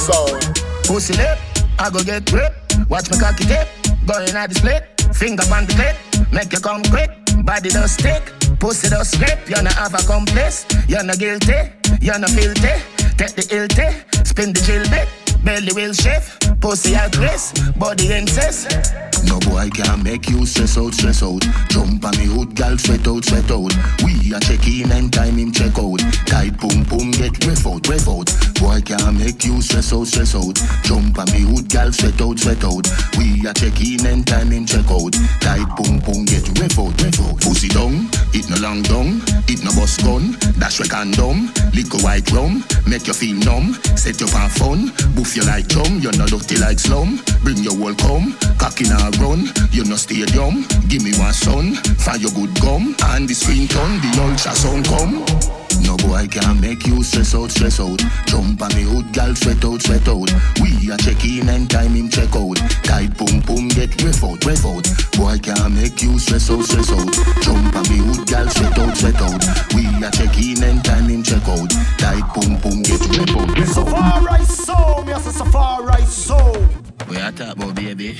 Pussy 0.84 1.14
lip, 1.14 1.38
I 1.78 1.90
go 1.90 2.02
get 2.02 2.24
grip. 2.30 2.54
Watch 2.88 3.10
me 3.10 3.18
cocky 3.18 3.44
tip, 3.44 3.68
going 4.06 4.34
at 4.34 4.48
the 4.48 4.54
split. 4.54 4.84
Finger 5.14 5.42
on 5.52 5.66
the 5.66 5.74
clip, 5.74 5.96
make 6.32 6.52
you 6.52 6.60
come 6.60 6.82
quick. 6.84 7.17
Body 7.48 7.70
does 7.70 7.92
stick, 7.92 8.22
pussy 8.60 8.90
does 8.90 9.14
grip. 9.14 9.48
You 9.48 9.62
no 9.62 9.70
have 9.70 9.94
a 9.94 10.06
complice, 10.06 10.66
you 10.86 11.02
no 11.02 11.14
guilty, 11.14 11.72
you 11.98 12.12
no 12.18 12.26
filthy. 12.26 12.74
Take 13.16 13.36
the 13.36 13.66
tea, 13.74 14.22
spin 14.22 14.52
the 14.52 14.60
chill 14.60 14.84
bit. 14.90 15.27
Belly 15.44 15.72
will 15.74 15.92
shift, 15.92 16.60
pussy 16.60 16.94
at 16.94 17.16
risk, 17.16 17.56
body 17.78 18.12
incest. 18.12 18.94
No 19.24 19.38
boy 19.40 19.68
can 19.70 20.02
make 20.02 20.28
you 20.28 20.46
stress 20.46 20.78
out, 20.78 20.94
stress 20.94 21.22
out. 21.22 21.42
Jump 21.68 22.04
on 22.04 22.16
me 22.18 22.26
hood, 22.26 22.54
gal, 22.54 22.78
sweat 22.78 23.06
out, 23.06 23.24
sweat 23.24 23.50
out. 23.50 23.72
We 24.04 24.32
a 24.32 24.40
check 24.40 24.66
in 24.68 24.92
and 24.92 25.12
time 25.12 25.36
him 25.36 25.52
check 25.52 25.78
out. 25.78 26.00
Tight 26.26 26.58
boom 26.60 26.84
boom, 26.84 27.10
get 27.10 27.34
ref 27.44 27.66
out, 27.66 27.86
ref 27.88 28.08
out. 28.08 28.30
Boy 28.60 28.80
can 28.82 29.18
make 29.18 29.44
you 29.44 29.60
stress 29.60 29.92
out, 29.92 30.06
stress 30.06 30.34
out. 30.34 30.56
Jump 30.84 31.18
on 31.18 31.26
me 31.32 31.42
hood, 31.42 31.68
gal, 31.68 31.92
sweat 31.92 32.20
out, 32.20 32.38
sweat 32.38 32.62
out. 32.64 32.86
We 33.16 33.42
a 33.46 33.52
check 33.54 33.80
in 33.80 34.06
and 34.06 34.26
time 34.26 34.50
him 34.50 34.66
check 34.66 34.86
out. 34.90 35.12
Tight 35.40 35.66
boom 35.76 35.98
boom, 36.00 36.24
get 36.24 36.46
ref 36.60 36.78
out, 36.78 36.94
ref 37.02 37.20
out. 37.20 37.40
Pussy 37.40 37.68
down, 37.68 38.08
it 38.32 38.48
no 38.50 38.56
long 38.62 38.82
down, 38.82 39.20
it 39.48 39.64
no 39.64 39.72
bust 39.74 40.04
gun. 40.04 40.36
Dash 40.58 40.78
we 40.80 40.88
condom, 40.88 41.50
liquor 41.74 41.98
white 41.98 42.30
rum, 42.30 42.64
make 42.86 43.06
you 43.06 43.14
feel 43.14 43.36
numb. 43.42 43.74
Set 43.96 44.20
you 44.20 44.28
for 44.28 44.48
fun, 44.48 44.92
boof 45.28 45.36
you 45.36 45.50
like 45.50 45.68
chum. 45.68 46.00
You 46.00 46.10
no 46.12 46.26
dirty 46.26 46.56
like 46.58 46.78
slum. 46.78 47.20
Bring 47.42 47.58
your 47.58 47.76
whole 47.76 47.94
come, 47.94 48.36
in 48.80 48.92
a 48.92 49.10
run. 49.20 49.46
You 49.70 49.84
no 49.84 49.96
stadium, 49.96 50.66
give 50.88 51.02
me 51.02 51.12
one 51.18 51.32
son. 51.32 51.74
Find 51.74 52.20
your 52.20 52.32
good 52.32 52.54
gum, 52.60 52.94
and 53.04 53.28
the 53.28 53.34
screen 53.34 53.68
turn, 53.68 54.00
the 54.00 54.08
ultrasound 54.18 54.86
come. 54.86 55.57
No 55.84 55.96
boy 55.96 56.26
can 56.28 56.60
make 56.60 56.86
you 56.86 57.02
stress 57.02 57.34
out, 57.34 57.50
stress 57.50 57.80
out. 57.80 58.00
Jump 58.26 58.62
on 58.62 58.74
me 58.74 58.82
hood, 58.82 59.12
gal, 59.12 59.34
sweat 59.34 59.64
out, 59.64 59.82
sweat 59.82 60.06
out. 60.08 60.30
We 60.60 60.90
a 60.90 60.96
check 60.96 61.24
in 61.24 61.48
and 61.48 61.70
time 61.70 61.94
him 61.94 62.08
check 62.08 62.34
out. 62.34 62.56
Tight 62.84 63.16
boom 63.16 63.40
boom, 63.40 63.68
get 63.68 63.90
ref 64.02 64.24
out, 64.24 64.44
ref 64.44 64.64
out. 64.64 64.86
Boy 65.16 65.38
can 65.38 65.74
make 65.74 66.02
you 66.02 66.18
stress 66.18 66.50
out, 66.50 66.64
stress 66.64 66.92
out. 66.92 67.12
Jump 67.42 67.76
on 67.76 67.84
me 67.88 67.98
hood, 67.98 68.26
gal, 68.26 68.48
sweat 68.48 68.78
out, 68.78 68.96
sweat 68.96 69.20
out. 69.20 69.44
We 69.74 69.86
a 70.04 70.10
check 70.10 70.36
in 70.38 70.62
and 70.62 70.84
time 70.84 71.08
him 71.08 71.22
check 71.22 71.46
out. 71.48 71.70
Tight 71.98 72.26
boom 72.34 72.58
boom, 72.60 72.82
get 72.82 73.00
ref 73.14 73.36
out, 73.36 73.50
ref 73.58 73.78
out. 73.78 73.88
Safari, 73.88 74.44
so. 74.44 75.04
Me 75.04 75.12
a 75.12 75.18
Safari, 75.20 76.04
so. 76.06 76.77
We 77.06 77.16
a 77.16 77.30
talk 77.32 77.56
about 77.56 77.74
baby. 77.74 78.18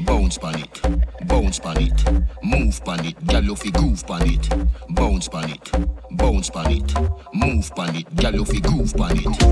Bounce 0.00 0.38
pan 0.38 0.60
it, 0.60 0.80
bounce 1.26 1.58
pan 1.58 1.78
it, 1.78 2.04
move 2.42 2.84
pan 2.84 3.04
it, 3.04 3.18
gyal 3.24 3.44
you 3.44 3.56
fi 3.56 3.70
groove 3.70 4.06
pan 4.06 4.28
it. 4.30 4.48
Bounce 4.90 5.28
pan 5.28 5.50
it, 5.50 5.70
bounce 6.12 6.50
pan 6.50 6.70
it, 6.70 6.94
move 7.34 7.70
pan 7.74 7.96
it, 7.96 8.06
gyal 8.14 8.34
you 8.34 8.44
fi 8.44 8.60
groove 8.60 8.94
pan 8.94 9.18
it. 9.18 9.42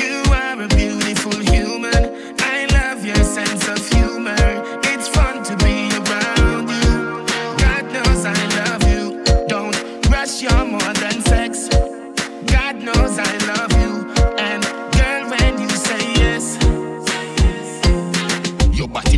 You 0.00 0.32
are 0.32 0.62
a 0.62 0.68
beautiful 0.68 1.38
human. 1.52 2.34
I 2.40 2.66
love 2.72 3.04
your 3.04 3.22
sense 3.24 3.68
of 3.68 3.88
humor. 3.88 4.13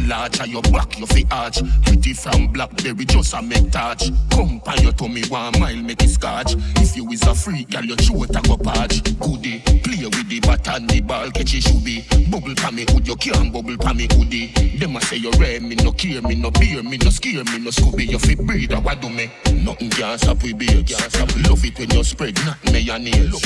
Your 0.07 0.17
large 0.17 0.41
and 0.41 0.53
your 0.53 0.63
back 0.63 0.99
you 0.99 1.07
fi 1.07 1.25
arch. 1.31 1.59
Pretty 1.85 2.13
from 2.13 2.53
blackberry 2.53 3.05
just 3.05 3.35
a 3.35 3.43
make 3.43 3.71
touch. 3.73 4.11
Come 4.31 4.61
pan 4.61 4.83
your 4.83 4.93
tummy 4.93 5.23
one 5.29 5.59
mile 5.59 5.77
make 5.77 6.03
it 6.03 6.11
scotch. 6.11 6.55
If 6.77 6.97
you 6.97 7.11
is 7.11 7.23
a 7.23 7.35
freak, 7.35 7.71
girl 7.71 7.85
your 7.85 7.97
throat 7.97 8.31
a 8.31 8.41
go 8.43 8.57
patch. 8.57 9.03
Goodie, 9.19 9.61
play 9.83 10.05
with 10.05 10.29
the 10.29 10.41
bat 10.41 10.69
and 10.69 10.89
the 10.89 11.01
ball 11.01 11.31
catch 11.31 11.55
it 11.55 11.63
should 11.63 11.85
be. 11.85 12.05
Bubble 12.31 12.55
pa 12.55 12.71
me 12.71 12.85
hood, 12.89 13.07
you 13.07 13.17
can't 13.17 13.53
bubble 13.53 13.77
pa 13.79 13.93
me 13.93 14.07
hoodie. 14.13 14.79
Them 14.79 14.97
a 14.97 15.01
say 15.01 15.17
you 15.17 15.31
rare, 15.41 15.61
me 15.61 15.75
no 15.75 15.91
care, 15.93 16.23
me 16.23 16.37
no 16.37 16.51
beer, 16.53 16.83
me 16.83 16.99
no 16.99 17.11
scare, 17.11 17.45
me 17.45 17.59
no 17.59 17.71
scooby. 17.71 18.07
You 18.07 18.19
fi 18.19 18.35
breed, 18.37 18.73
a 18.73 18.81
what 18.81 19.01
do 19.01 19.09
me? 19.09 19.31
Nothing 19.53 19.91
can 19.91 20.19
stop 20.19 20.43
we 20.43 20.53
be, 20.53 20.67
can't 20.67 21.11
stop. 21.11 21.31
Love 21.49 21.65
it 21.65 21.79
when 21.79 21.91
you 21.91 22.05
spread, 22.05 22.37
not 22.45 22.59
mayonnaise. 22.71 23.43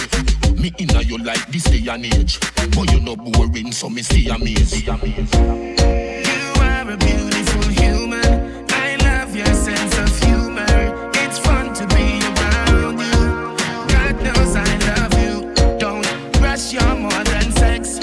Me 0.60 0.72
inna 0.78 1.00
you 1.00 1.16
like 1.18 1.46
this 1.50 1.64
day 1.64 1.88
and 1.90 2.04
age, 2.04 2.38
but 2.76 2.92
you 2.92 3.00
no 3.00 3.16
boring, 3.16 3.72
so 3.72 3.88
me 3.88 4.02
stay 4.02 4.26
amazed. 4.26 4.86
you 4.86 6.09
a 6.90 6.96
beautiful 6.96 7.62
human. 7.70 8.66
I 8.70 8.96
love 9.04 9.36
your 9.36 9.46
sense 9.46 9.96
of 9.96 10.08
humor. 10.24 10.66
It's 11.14 11.38
fun 11.38 11.72
to 11.74 11.86
be 11.94 12.18
around 12.30 12.98
you. 12.98 13.54
God 13.94 14.20
knows 14.24 14.56
I 14.56 14.76
love 14.88 15.14
you. 15.22 15.54
Don't 15.78 16.04
rush 16.40 16.72
more 16.96 17.22
than 17.22 17.52
sex. 17.52 18.00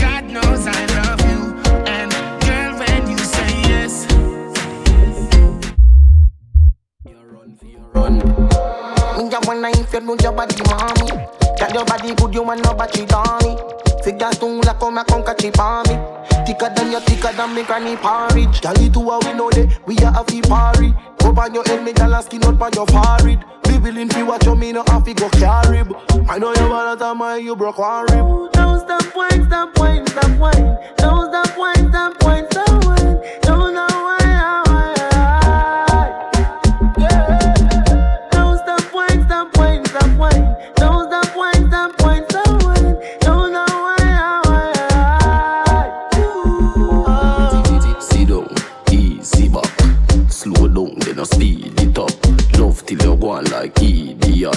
God 0.00 0.24
knows 0.24 0.66
I 0.66 0.86
love 0.96 1.20
you. 1.28 1.54
And 1.86 2.10
girl, 2.40 2.78
when 2.78 3.10
you 3.10 3.18
say 3.18 3.50
yes, 3.68 4.06
on 7.04 7.20
run. 7.92 8.16
Me 9.18 9.28
just 9.28 9.46
if 9.76 9.92
you 9.92 10.00
know 10.00 10.16
your 10.22 10.32
body, 10.32 10.62
mommy. 10.62 11.10
Your 11.74 11.84
body 11.84 12.08
you 12.08 12.14
come. 15.52 16.07
Thicker 16.58 16.74
than 16.74 16.90
you, 16.90 16.98
thicker 17.00 17.32
than 17.34 17.54
me 17.54 17.62
granny 17.62 17.94
porridge. 17.94 18.60
You 18.80 18.90
two 18.90 19.08
a 19.08 19.18
we 19.20 19.32
know 19.32 19.48
that 19.50 19.78
we 19.86 19.96
a 19.98 20.10
happy 20.10 20.40
party. 20.40 20.92
Go 21.18 21.30
on 21.30 21.54
your 21.54 21.62
head, 21.62 21.84
me 21.84 21.92
and 21.96 22.24
skin 22.24 22.44
out 22.44 22.60
on 22.60 22.72
your 22.72 22.86
forehead. 22.86 23.44
Be 23.62 23.78
willing 23.78 24.08
to 24.08 24.24
watch 24.24 24.44
you, 24.44 24.56
me 24.56 24.72
no 24.72 24.82
have 24.88 25.04
to 25.04 25.14
go 25.14 25.28
carry. 25.30 25.84
I 26.28 26.38
know 26.38 26.52
you 26.52 26.68
want 26.68 26.98
to 26.98 27.14
mind 27.14 27.44
you 27.44 27.54
broke 27.54 27.78
one 27.78 28.06
rib. 28.06 28.52
Don't 28.54 28.80
stop 28.80 29.14
wine, 29.14 29.46
stop 29.46 29.78
wine, 29.78 30.04
stop 30.08 30.36
wine. 30.36 30.78
Don't 30.96 31.30
stop 31.30 31.56
wine, 31.56 31.90
stop 31.90 32.22
wine, 32.24 32.46
stop 32.50 32.84
wine. 32.84 33.22
Don't 33.42 33.72
stop 33.72 34.02
wine. 34.02 34.17
Slow 51.24 51.24
down, 51.24 51.24
then 51.24 51.24
I 51.24 51.24
speed 51.24 51.80
it 51.80 51.98
up. 51.98 52.58
Love 52.58 52.86
till 52.86 53.02
you 53.02 53.16
go 53.16 53.30
on 53.30 53.44
like 53.46 53.80
idiot. 53.82 54.56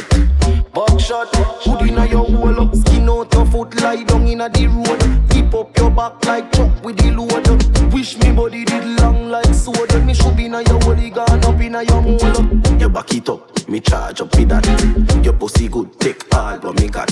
Buckshot, 0.73 1.35
hood 1.35 1.89
inna 1.89 2.05
your 2.05 2.25
hole 2.25 2.73
Skin 2.73 3.09
out 3.09 3.33
your 3.33 3.45
foot, 3.45 3.81
lie 3.81 4.03
down 4.03 4.25
inna 4.27 4.47
the 4.47 4.67
road 4.67 5.29
Keep 5.29 5.53
up 5.53 5.77
your 5.77 5.91
back 5.91 6.23
like 6.25 6.49
truck 6.53 6.83
with 6.83 6.97
the 6.97 7.11
load 7.11 7.93
Wish 7.93 8.17
me 8.19 8.31
body 8.31 8.63
did 8.63 8.85
long 9.01 9.29
like 9.29 9.53
sword 9.53 9.93
Me 10.05 10.13
should 10.13 10.37
be 10.37 10.45
inna 10.45 10.61
your 10.61 10.81
hole, 10.81 11.09
gone 11.09 11.43
up 11.43 11.59
inna 11.59 11.83
your 11.83 12.01
mole 12.01 12.79
You 12.79 12.89
back 12.89 13.13
it 13.13 13.27
up, 13.27 13.67
me 13.67 13.81
charge 13.81 14.21
up 14.21 14.33
for 14.33 14.45
that. 14.45 15.21
Your 15.23 15.33
pussy 15.33 15.67
good, 15.67 15.99
take 15.99 16.23
all 16.33 16.57
what 16.59 16.79
me 16.79 16.87
got. 16.87 17.11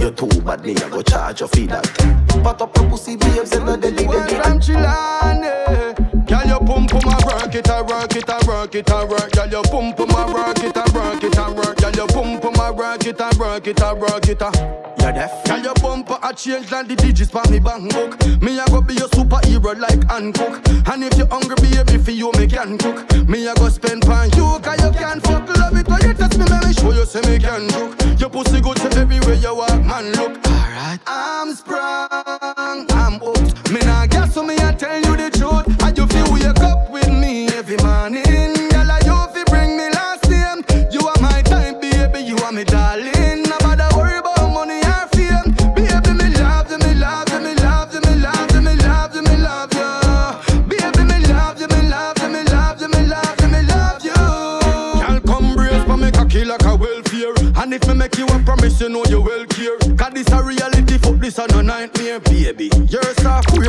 You 0.00 0.12
too 0.12 0.28
bad, 0.42 0.64
me 0.64 0.76
I 0.76 0.88
go 0.88 1.02
charge 1.02 1.40
you 1.40 1.48
for 1.48 1.66
that. 1.66 1.84
Pat 2.44 2.62
up 2.62 2.76
your 2.76 2.88
pussy, 2.88 3.16
babes, 3.16 3.52
and 3.52 3.82
the 3.82 3.90
dead 3.90 4.06
Well, 4.06 4.28
from 4.28 4.60
Chilane 4.60 5.91
work 7.52 7.66
it, 7.66 7.68
a 7.68 7.84
work 7.84 8.16
it, 8.16 8.28
a 8.28 8.46
work 8.46 8.74
it, 8.74 8.90
a 8.90 9.06
work 9.06 9.32
Girl, 9.32 9.48
you 9.48 9.62
pump 9.62 9.96
pum 9.96 10.10
a 10.10 10.32
work 10.32 10.58
it, 10.58 10.76
a 10.76 10.84
work 10.94 11.22
it, 11.22 11.36
a 11.36 11.52
work 11.52 11.76
Girl, 11.76 11.92
you 11.92 12.06
pump 12.06 12.42
pum 12.42 12.54
a 12.54 12.72
work 12.72 13.06
it, 13.06 13.20
a 13.20 13.38
work 13.38 13.66
it, 13.66 13.80
a 13.80 13.94
work 13.94 14.28
it, 14.28 14.40
a 14.40 14.92
You 15.02 15.12
deaf? 15.12 15.44
Girl, 15.44 15.58
your 15.58 15.74
bumper 15.74 16.18
a 16.22 16.32
change 16.32 16.70
like 16.70 16.88
the 16.88 16.96
digits 16.96 17.30
pa 17.30 17.42
me 17.50 17.58
bank 17.58 17.92
book. 17.92 18.16
Me 18.40 18.58
a 18.58 18.64
go 18.66 18.80
be 18.80 18.94
your 18.94 19.08
superhero 19.08 19.78
like 19.78 20.08
Hancock. 20.08 20.62
And 20.88 21.04
if 21.04 21.18
you 21.18 21.26
hungry, 21.26 21.56
baby, 21.60 21.98
for 21.98 22.12
you 22.12 22.32
me 22.38 22.46
can 22.46 22.78
cook. 22.78 23.10
Me 23.28 23.46
a 23.46 23.54
go 23.54 23.68
spend 23.68 24.02
pan 24.02 24.30
you, 24.36 24.58
cause 24.62 24.80
you 24.80 24.90
can 24.92 25.20
fuck. 25.20 25.48
Love 25.58 25.76
it 25.76 25.88
when 25.88 26.02
you 26.02 26.14
touch 26.14 26.36
me, 26.38 26.44
me 26.46 26.72
show 26.72 26.92
you 26.92 27.04
say 27.04 27.20
me 27.28 27.38
can 27.38 27.68
cook. 27.68 28.20
Your 28.20 28.30
pussy 28.30 28.60
good 28.60 28.76
to 28.78 28.88
everywhere 28.98 29.34
you 29.34 29.54
walk, 29.54 29.82
man, 29.84 30.12
look. 30.12 30.38
Alright. 30.46 31.00
I'm 31.06 31.52
sprung, 31.54 32.51
And 57.72 57.82
if 57.82 57.88
me 57.88 57.94
make 57.94 58.18
you 58.18 58.26
a 58.26 58.38
promise, 58.40 58.82
you 58.82 58.90
know 58.90 59.02
you 59.06 59.22
will 59.22 59.46
care. 59.46 59.78
Cause 59.96 60.12
this 60.12 60.28
a 60.30 60.42
reality, 60.42 60.98
fuck 60.98 61.14
this 61.14 61.38
a 61.38 61.46
no 61.46 61.62
nightmare, 61.62 62.20
baby. 62.20 62.70
You're 62.90 63.00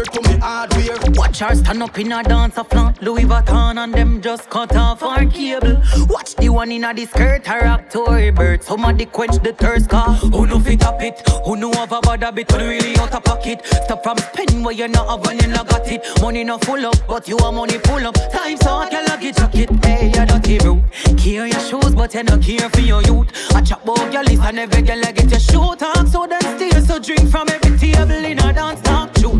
to 0.01 0.21
me 0.29 0.39
hardware. 0.39 0.97
Watch 1.13 1.39
her 1.39 1.55
stand 1.55 1.83
up 1.83 1.97
in 1.99 2.11
a 2.11 2.23
dance 2.23 2.57
a 2.57 2.63
flaunt 2.63 3.01
Louis 3.01 3.23
Vuitton 3.25 3.77
and 3.77 3.93
them 3.93 4.21
just 4.21 4.49
cut 4.49 4.75
off 4.75 5.01
her 5.01 5.25
cable. 5.25 5.81
Watch 6.09 6.35
the 6.35 6.49
one 6.49 6.71
in 6.71 6.83
a 6.83 6.93
the 6.93 7.05
skirt 7.05 7.45
her 7.47 7.61
rock 7.61 7.89
to 7.91 8.05
her 8.05 8.31
bird 8.31 8.63
Somebody 8.63 9.05
quench 9.05 9.41
the 9.43 9.53
thirst 9.53 9.89
car 9.89 10.13
Who 10.13 10.47
know 10.47 10.59
fit 10.59 10.83
up 10.83 11.01
it? 11.01 11.21
Who 11.45 11.55
know 11.55 11.71
have 11.73 11.91
a 11.91 12.01
bad 12.01 12.23
habit 12.23 12.51
Who 12.51 12.57
really 12.57 12.97
out 12.97 13.13
of 13.13 13.23
pocket? 13.23 13.65
Stop 13.65 14.03
from 14.03 14.17
spending 14.17 14.63
where 14.63 14.73
you 14.73 14.87
not 14.87 15.07
have 15.07 15.25
when 15.25 15.39
you 15.39 15.47
not 15.47 15.67
got 15.67 15.87
it. 15.91 16.01
Money 16.21 16.43
not 16.43 16.63
full 16.65 16.85
up 16.85 16.95
but 17.07 17.27
you 17.27 17.37
are 17.37 17.51
money 17.51 17.77
pull 17.79 18.05
up. 18.05 18.15
Time 18.31 18.57
so 18.57 18.75
I 18.75 18.89
can 18.89 19.05
lucky 19.05 19.31
jacket 19.31 19.69
Hey 19.85 20.07
you 20.07 20.25
dirty 20.25 20.57
bro 20.59 20.83
Care 21.17 21.47
your 21.47 21.59
shoes 21.59 21.93
but 21.95 22.13
you 22.13 22.23
not 22.23 22.41
care 22.41 22.69
for 22.69 22.81
your 22.81 23.01
youth. 23.03 23.29
I 23.53 23.61
chop 23.61 23.83
about 23.83 24.11
your 24.11 24.23
list 24.23 24.41
and 24.43 24.59
every 24.59 24.81
girl 24.81 25.05
I 25.05 25.11
get 25.11 25.29
your 25.29 25.39
show 25.39 25.75
talk. 25.75 26.07
So 26.07 26.27
then 26.27 26.41
steal 26.41 26.81
so 26.81 26.99
drink 26.99 27.29
from 27.29 27.49
every 27.49 27.77
table 27.77 28.11
in 28.11 28.39
a 28.39 28.53
dance 28.53 28.81
talk 28.81 29.17
show 29.17 29.39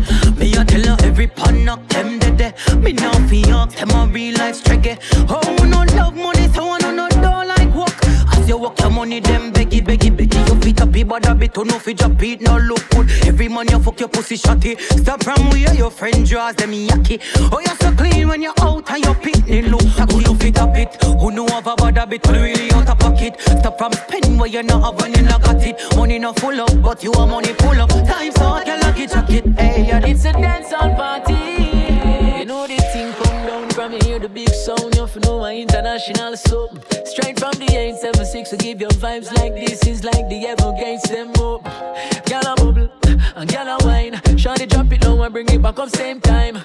A 0.56 0.64
tell 0.64 0.82
her 0.82 0.96
every 1.04 1.26
pan 1.26 1.64
knock 1.64 1.86
them 1.88 2.18
dead 2.18 2.36
dead. 2.36 2.54
Me 2.82 2.92
now 2.92 3.12
fi 3.28 3.42
ask 3.50 3.76
them 3.76 3.90
a 3.90 4.06
real 4.06 4.36
life 4.38 4.56
struggle. 4.56 4.96
Oh 5.28 5.66
no 5.68 5.82
love 5.96 6.14
money 6.14 6.48
so 6.48 6.70
I 6.70 6.78
no 6.78 6.90
no 6.92 7.08
don't 7.08 7.48
like 7.48 7.74
work. 7.74 7.94
As 8.32 8.48
you 8.48 8.58
work 8.58 8.78
your 8.80 8.90
money 8.90 9.20
them 9.20 9.52
beggy 9.52 9.80
beggy 9.80 10.10
beggy. 10.16 10.48
You 10.48 10.60
fit 10.60 10.80
up 10.80 11.08
but 11.08 11.28
a 11.28 11.34
bit 11.34 11.54
to 11.54 11.64
no 11.64 11.78
fi 11.78 11.92
drop 11.92 12.22
it 12.22 12.40
no 12.40 12.56
look 12.58 12.88
good. 12.90 13.10
Every 13.26 13.48
man 13.48 13.68
you 13.68 13.78
fuck 13.80 13.98
your 13.98 14.08
pussy 14.08 14.36
shotty. 14.36 14.80
Stop 15.00 15.24
from 15.24 15.50
where 15.50 15.74
your 15.74 15.90
friend 15.90 16.26
draws 16.26 16.54
them 16.54 16.72
yucky. 16.72 17.20
Oh 17.52 17.60
you 17.60 17.74
so 17.80 17.92
clean 17.92 18.28
when 18.28 18.42
you're 18.42 18.54
out 18.60 18.90
and 18.90 19.04
your 19.04 19.14
picnic 19.14 19.66
look 19.66 19.82
tacky. 19.96 20.20
No 20.20 20.34
fit 20.34 20.58
up 20.58 20.76
it? 20.76 21.02
Who 21.02 21.30
know 21.32 21.46
have 21.48 21.66
a 21.66 21.74
bad 21.74 21.96
habit? 21.96 22.26
Really 22.28 22.70
out 22.72 22.88
of 22.88 22.98
pocket? 22.98 23.40
Stop 23.40 23.78
from 23.78 23.92
spending 23.92 24.38
where 24.38 24.48
you 24.48 24.62
not 24.62 24.82
have 24.84 25.00
when 25.00 25.14
you 25.14 25.22
not 25.22 25.42
got 25.42 25.62
it. 25.62 25.80
Money 25.96 26.18
not 26.18 26.38
full 26.38 26.60
up 26.60 26.82
but 26.82 27.02
you 27.02 27.12
are 27.12 27.26
money 27.26 27.52
pull 27.54 27.80
up. 27.80 27.88
Time 27.88 28.32
so 28.32 28.44
I 28.44 28.83
can 29.06 29.20
lucky 29.20 29.40
jacket. 29.40 29.58
Hey, 29.58 29.86
yeah, 29.86 30.06
It's 30.06 30.24
a 30.24 30.32
dance 30.32 30.72
on 30.72 30.94
party. 30.96 31.34
You 32.38 32.44
know 32.44 32.66
the 32.66 32.76
thing 32.92 33.12
come 33.12 33.46
down 33.46 33.70
from 33.70 33.92
hear 33.92 34.18
the 34.18 34.28
big 34.28 34.48
sound. 34.50 34.94
You 34.94 35.20
know 35.20 35.40
my 35.40 35.54
international 35.54 36.36
soap. 36.36 36.84
Straight 37.04 37.38
from 37.38 37.52
the 37.52 37.66
876 37.70 38.50
to 38.50 38.56
give 38.56 38.80
you 38.80 38.88
vibes 38.88 39.32
like 39.38 39.54
this 39.54 39.86
is 39.86 40.04
like 40.04 40.28
the 40.28 40.46
Everglades 40.46 41.02
them 41.04 41.30
up. 41.30 41.64
Gyal 42.26 42.52
a 42.52 42.54
bubble 42.56 42.90
and 43.36 43.50
gyal 43.50 43.80
a 43.80 43.86
wine. 43.86 44.14
Shawty 44.36 44.68
drop 44.68 44.92
it 44.92 45.04
low 45.04 45.22
and 45.22 45.32
bring 45.32 45.48
it 45.48 45.62
back 45.62 45.78
up 45.78 45.90
same 45.90 46.20
time. 46.20 46.58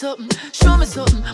Something, 0.00 0.30
show 0.50 0.78
me 0.78 0.86
something. 0.86 1.29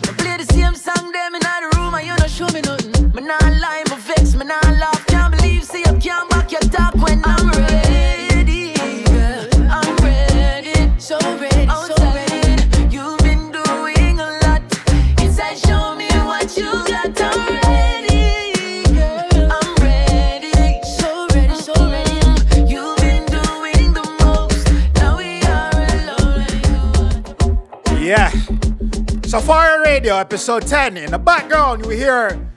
Safari 29.36 29.80
Radio, 29.80 30.16
episode 30.16 30.66
10. 30.66 30.96
In 30.96 31.10
the 31.10 31.18
background, 31.18 31.84
you 31.84 31.90
hear 31.90 32.50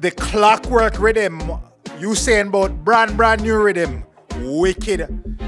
the 0.00 0.10
clockwork 0.10 0.98
rhythm. 0.98 1.40
You 2.00 2.16
saying 2.16 2.48
about 2.48 2.84
brand, 2.84 3.16
brand 3.16 3.44
new 3.44 3.56
rhythm. 3.62 4.02
Wicked, 4.40 5.06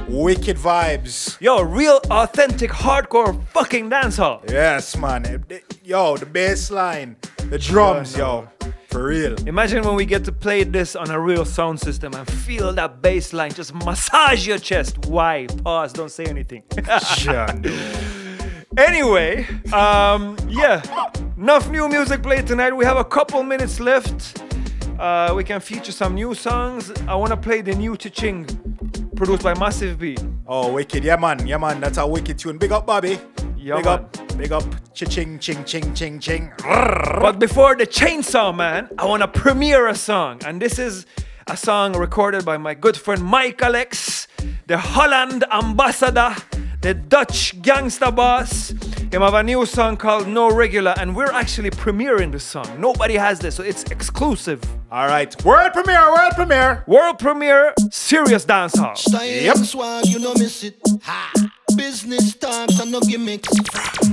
wicked 0.09 0.57
vibes. 0.57 1.41
Yo, 1.41 1.61
real 1.61 2.01
authentic 2.09 2.71
hardcore 2.71 3.45
fucking 3.49 3.91
dancehall. 3.91 4.49
Yes, 4.49 4.97
man. 4.97 5.45
Yo, 5.83 6.17
the 6.19 6.27
bass 6.27 6.71
line, 6.71 7.17
the 7.51 7.59
drums, 7.59 8.17
yo. 8.17 8.49
For 8.91 9.09
real. 9.09 9.35
Imagine 9.49 9.83
when 9.83 9.97
we 9.97 10.05
get 10.05 10.25
to 10.27 10.31
play 10.31 10.63
this 10.63 10.95
on 10.95 11.11
a 11.11 11.19
real 11.19 11.45
sound 11.45 11.81
system 11.81 12.15
and 12.15 12.31
feel 12.31 12.73
that 12.75 13.03
bass 13.03 13.33
line 13.33 13.51
just 13.51 13.75
massage 13.75 14.47
your 14.47 14.59
chest. 14.59 15.07
Why? 15.07 15.49
Pause, 15.65 15.93
don't 15.95 16.13
say 16.13 16.27
anything. 16.27 16.63
Anyway, 18.77 19.47
um, 19.73 20.37
yeah. 20.49 20.83
Enough 21.37 21.71
new 21.71 21.89
music 21.89 22.23
played 22.23 22.47
tonight. 22.47 22.73
We 22.73 22.85
have 22.85 22.97
a 22.97 23.05
couple 23.05 23.43
minutes 23.43 23.79
left. 23.79 24.43
Uh, 24.99 25.33
we 25.37 25.45
can 25.45 25.61
feature 25.61 25.93
some 25.93 26.15
new 26.15 26.35
songs. 26.35 26.93
I 27.07 27.15
want 27.15 27.31
to 27.31 27.37
play 27.37 27.61
the 27.61 27.75
new 27.75 27.97
Ching, 27.97 28.47
produced 29.15 29.43
by 29.43 29.55
Massive 29.55 29.99
B. 29.99 30.17
Oh, 30.47 30.73
wicked. 30.73 31.05
Yeah, 31.05 31.17
man. 31.17 31.47
Yeah, 31.47 31.59
man. 31.59 31.81
That's 31.81 31.99
a 31.99 32.07
wicked 32.07 32.39
tune. 32.39 32.59
Big 32.59 32.73
up, 32.73 32.87
Bobby. 32.87 33.19
Yeah, 33.57 33.77
big 33.77 33.85
man. 33.85 33.95
up. 33.95 34.37
Big 34.37 34.53
up. 34.53 34.65
Ching, 34.93 35.39
ching, 35.39 35.65
ching, 35.65 35.95
ching, 35.95 36.19
ching. 36.19 36.53
But 36.59 37.39
before 37.39 37.77
the 37.77 37.87
Chainsaw 37.87 38.55
Man, 38.55 38.89
I 38.99 39.05
want 39.07 39.23
to 39.23 39.29
premiere 39.29 39.87
a 39.87 39.95
song. 39.95 40.41
And 40.45 40.61
this 40.61 40.79
is 40.79 41.07
a 41.47 41.57
song 41.57 41.97
recorded 41.97 42.45
by 42.45 42.57
my 42.59 42.75
good 42.75 42.97
friend 42.97 43.23
Mike 43.23 43.63
Alex, 43.63 44.27
the 44.67 44.79
Holland 44.79 45.45
ambassador, 45.53 46.35
the 46.85 46.93
Dutch 46.93 47.63
gangster 47.63 48.11
boss. 48.11 48.69
Him 49.11 49.23
have 49.23 49.33
a 49.33 49.43
new 49.43 49.65
song 49.65 49.97
called 49.97 50.29
No 50.29 50.55
Regular, 50.55 50.93
and 50.99 51.17
we're 51.17 51.33
actually 51.33 51.71
premiering 51.71 52.31
the 52.31 52.39
song. 52.39 52.79
Nobody 52.79 53.15
has 53.15 53.39
this, 53.39 53.55
so 53.55 53.63
it's 53.63 53.85
exclusive. 53.85 54.63
All 54.93 55.07
right, 55.07 55.35
world 55.47 55.73
premiere, 55.73 56.13
world 56.13 56.33
premiere, 56.35 56.85
world 56.87 57.19
premiere, 57.19 57.73
serious 57.91 58.45
dancehall. 58.45 58.99
Style 58.99 59.57
and 59.57 59.67
swag, 59.67 60.07
you 60.09 60.19
know 60.19 60.35
miss 60.35 60.63
it. 60.63 60.79
Ha. 61.05 61.54
Business 61.77 62.35
talks 62.37 62.79
and 62.81 62.93
no 62.93 63.01
gimmicks. 63.01 63.49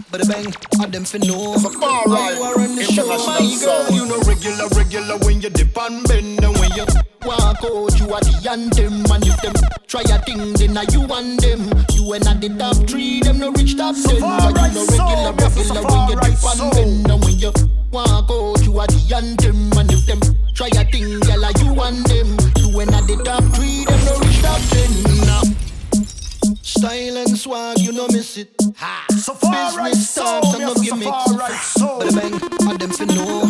But 0.10 0.24
a 0.24 0.28
bang, 0.28 0.54
I 0.80 0.86
them 0.88 1.06
for 1.06 1.20
know. 1.20 1.56
far 1.60 2.06
right, 2.06 2.36
You 2.36 2.44
are 2.44 2.60
on 2.60 2.76
the 2.76 2.84
show, 2.84 3.06
my 3.06 3.38
girl. 3.62 3.92
You 3.92 4.06
know 4.08 4.20
regular, 4.26 4.68
regular 4.74 5.18
when 5.26 5.42
you 5.42 5.50
dip 5.50 5.78
and 5.78 6.08
bend 6.08 6.44
and 6.44 6.58
when 6.58 6.72
you 6.74 6.86
walk 7.24 7.62
out, 7.64 7.94
you 8.00 8.10
are 8.10 8.22
the 8.22 8.48
anthem. 8.50 9.06
And 9.12 9.26
if 9.28 9.38
them 9.42 9.54
try 9.88 10.02
a 10.02 10.18
thing, 10.24 10.54
then 10.54 10.78
are 10.78 10.90
you 10.90 11.04
and 11.06 11.40
them. 11.40 11.62
You 11.94 12.14
ain't 12.16 12.28
at 12.28 12.42
the 12.42 12.50
top 12.58 12.78
three, 12.90 13.22
them 13.22 13.40
no 13.40 13.52
reach 13.52 13.78
top 13.78 13.96
ten. 13.96 14.20
But 14.20 14.58
you 14.58 14.74
know 14.74 14.86
regular, 14.90 15.34
regular 15.38 15.84
when 15.86 16.10
you 16.10 16.18
dip 16.18 16.42
and 16.42 16.72
bend 16.74 17.12
and 17.12 17.22
when 17.22 17.38
you 17.38 17.52
walk 17.92 18.30
out, 18.32 18.64
you 18.66 18.74
are 18.80 18.88
the 18.88 19.02
anthem. 19.14 19.72
And 19.78 19.92
if 19.92 20.06
them 20.10 20.20
try 20.54 20.70
a 20.74 20.84
thing, 20.90 21.20
girl, 21.22 21.46
are 21.46 21.56
you 21.62 21.78
and 21.78 22.02
them. 22.10 22.30
You 22.58 22.82
ain't 22.82 22.94
at 22.96 23.06
the 23.06 23.22
top 23.22 23.44
three, 23.54 23.86
them 23.86 24.02
no 24.08 24.18
reach 24.18 24.42
top 24.42 24.62
ten. 24.74 24.92
Nah. 25.28 25.71
And 26.84 27.38
swag, 27.38 27.78
you 27.80 27.92
know 27.92 28.08
miss 28.08 28.38
it. 28.38 28.50
Ha. 28.78 29.06
So 29.10 29.36
far 29.36 29.52
Business 29.52 29.78
right, 29.78 29.94
talks 30.26 30.48
so, 30.50 30.56
and 30.56 30.62
no 30.62 30.74
so 30.74 30.82
gimmicks. 30.82 31.06
far 31.06 31.38
right, 31.38 31.62
so. 31.62 32.00
But 32.00 32.16
bang, 32.16 32.34
and 32.34 32.80
them 32.80 32.90
for 32.90 33.06
know. 33.06 33.46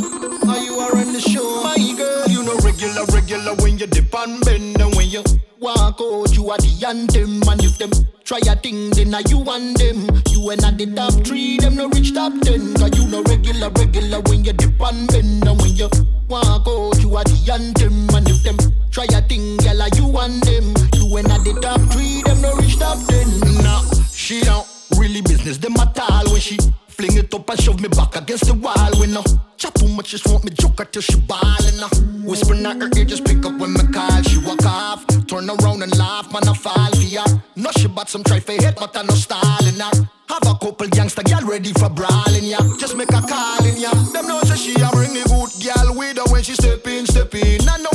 How 0.46 0.60
you 0.60 0.76
are 0.80 0.92
on 0.92 1.14
the 1.14 1.22
show, 1.22 1.64
my 1.64 1.78
girl. 1.96 2.28
You 2.28 2.44
know 2.44 2.58
regular, 2.60 3.06
regular 3.06 3.56
when 3.64 3.78
you 3.80 3.88
dip 3.88 4.14
and 4.14 4.44
bend 4.44 4.82
and 4.82 4.94
when 4.96 5.10
you 5.10 5.24
walk 5.60 6.02
out, 6.02 6.36
you 6.36 6.50
are 6.52 6.58
the 6.58 6.86
anthem. 6.86 7.42
And 7.48 7.64
if 7.64 7.78
them 7.78 7.92
try 8.26 8.40
a 8.46 8.56
thing, 8.56 8.90
then 8.92 9.16
are 9.16 9.22
you 9.22 9.40
and 9.48 9.78
them. 9.78 10.12
You 10.30 10.52
ain't 10.52 10.66
at 10.66 10.78
the 10.78 10.92
top 10.94 11.14
three, 11.26 11.58
them 11.58 11.76
no 11.76 11.88
reach 11.88 12.14
top 12.14 12.34
ten. 12.42 12.74
Cause 12.76 12.92
you 13.00 13.08
know 13.08 13.24
regular, 13.24 13.70
regular 13.70 14.20
when 14.28 14.44
you 14.44 14.54
dip 14.54 14.80
and 14.82 15.08
bend 15.08 15.48
and 15.48 15.62
when 15.62 15.72
you 15.76 15.90
walk 16.28 16.68
out, 16.68 17.00
you 17.00 17.16
are 17.16 17.24
the 17.24 17.40
anthem. 17.48 18.10
And 18.12 18.28
if 18.28 18.44
them 18.44 18.58
try 18.92 19.06
a 19.06 19.22
thing, 19.22 19.58
girl, 19.58 19.88
you 19.96 20.18
and 20.20 20.42
them. 20.44 20.74
You 20.96 21.18
ain't 21.18 21.32
at 21.32 21.44
the 21.44 21.58
top 21.62 21.82
three, 21.92 22.22
them 22.24 22.42
no 22.42 22.54
reach 22.56 22.78
top 22.78 23.00
ten. 23.08 23.28
Nah, 23.64 23.82
she 24.12 24.42
don't 24.42 24.68
really 24.98 25.22
business 25.22 25.58
them 25.58 25.76
at 25.78 25.98
all 26.00 26.32
when 26.32 26.42
she 26.42 26.58
fling 26.88 27.18
it 27.18 27.34
up 27.34 27.50
and 27.50 27.60
shove 27.60 27.80
me 27.82 27.88
back 27.88 28.16
against 28.16 28.46
the 28.46 28.54
wall. 28.54 28.92
When 29.00 29.14
no 29.14 29.24
chat 29.58 29.74
too 29.76 29.88
much, 29.88 30.10
just 30.10 30.28
want 30.28 30.44
me 30.44 30.52
joke 30.52 30.80
her 30.80 30.86
till 30.86 31.02
she 31.02 31.20
ballin'. 31.22 31.78
Nah. 31.80 31.90
Whispering 32.28 32.66
at 32.66 32.82
her 32.82 32.90
ear, 32.98 33.06
just 33.06 33.26
pick 33.26 33.44
up 33.46 33.58
when 33.58 33.74
me 33.74 33.84
call. 33.92 34.22
She 34.24 34.38
walk 34.38 34.66
off, 34.66 35.06
turn 35.28 35.50
around 35.50 35.82
and 35.82 35.98
laugh, 35.98 36.32
man 36.32 36.48
I 36.48 36.54
fall 36.54 36.92
for 36.92 37.02
ya. 37.02 37.26
No 37.56 37.72
she 37.78 37.88
bought 37.88 38.10
some 38.10 38.24
try 38.24 38.40
for 38.40 38.54
hit, 38.54 38.76
but 38.76 38.96
I 38.96 39.04
no 39.04 39.14
stalling 39.16 39.80
her. 39.80 39.92
Have 40.30 40.48
a 40.48 40.56
couple 40.64 40.88
gangster 40.88 41.24
gal 41.24 41.44
ready 41.44 41.74
for 41.74 41.90
brawling 41.90 42.46
ya. 42.46 42.60
Just 42.80 42.96
make 42.96 43.12
a 43.12 43.22
call 43.22 43.66
in 43.66 43.78
ya. 43.78 43.92
Them 44.14 44.28
know 44.28 44.42
say 44.44 44.56
she 44.56 44.74
a 44.76 44.90
bring 44.92 45.14
the 45.14 45.24
good 45.28 45.52
gal 45.60 45.96
with 45.96 46.18
her 46.18 46.32
when 46.32 46.44
she 46.44 46.54
step 46.54 46.88
in, 46.88 47.06
step 47.06 47.36
in. 47.36 47.68
I 47.68 47.78
know 47.78 47.91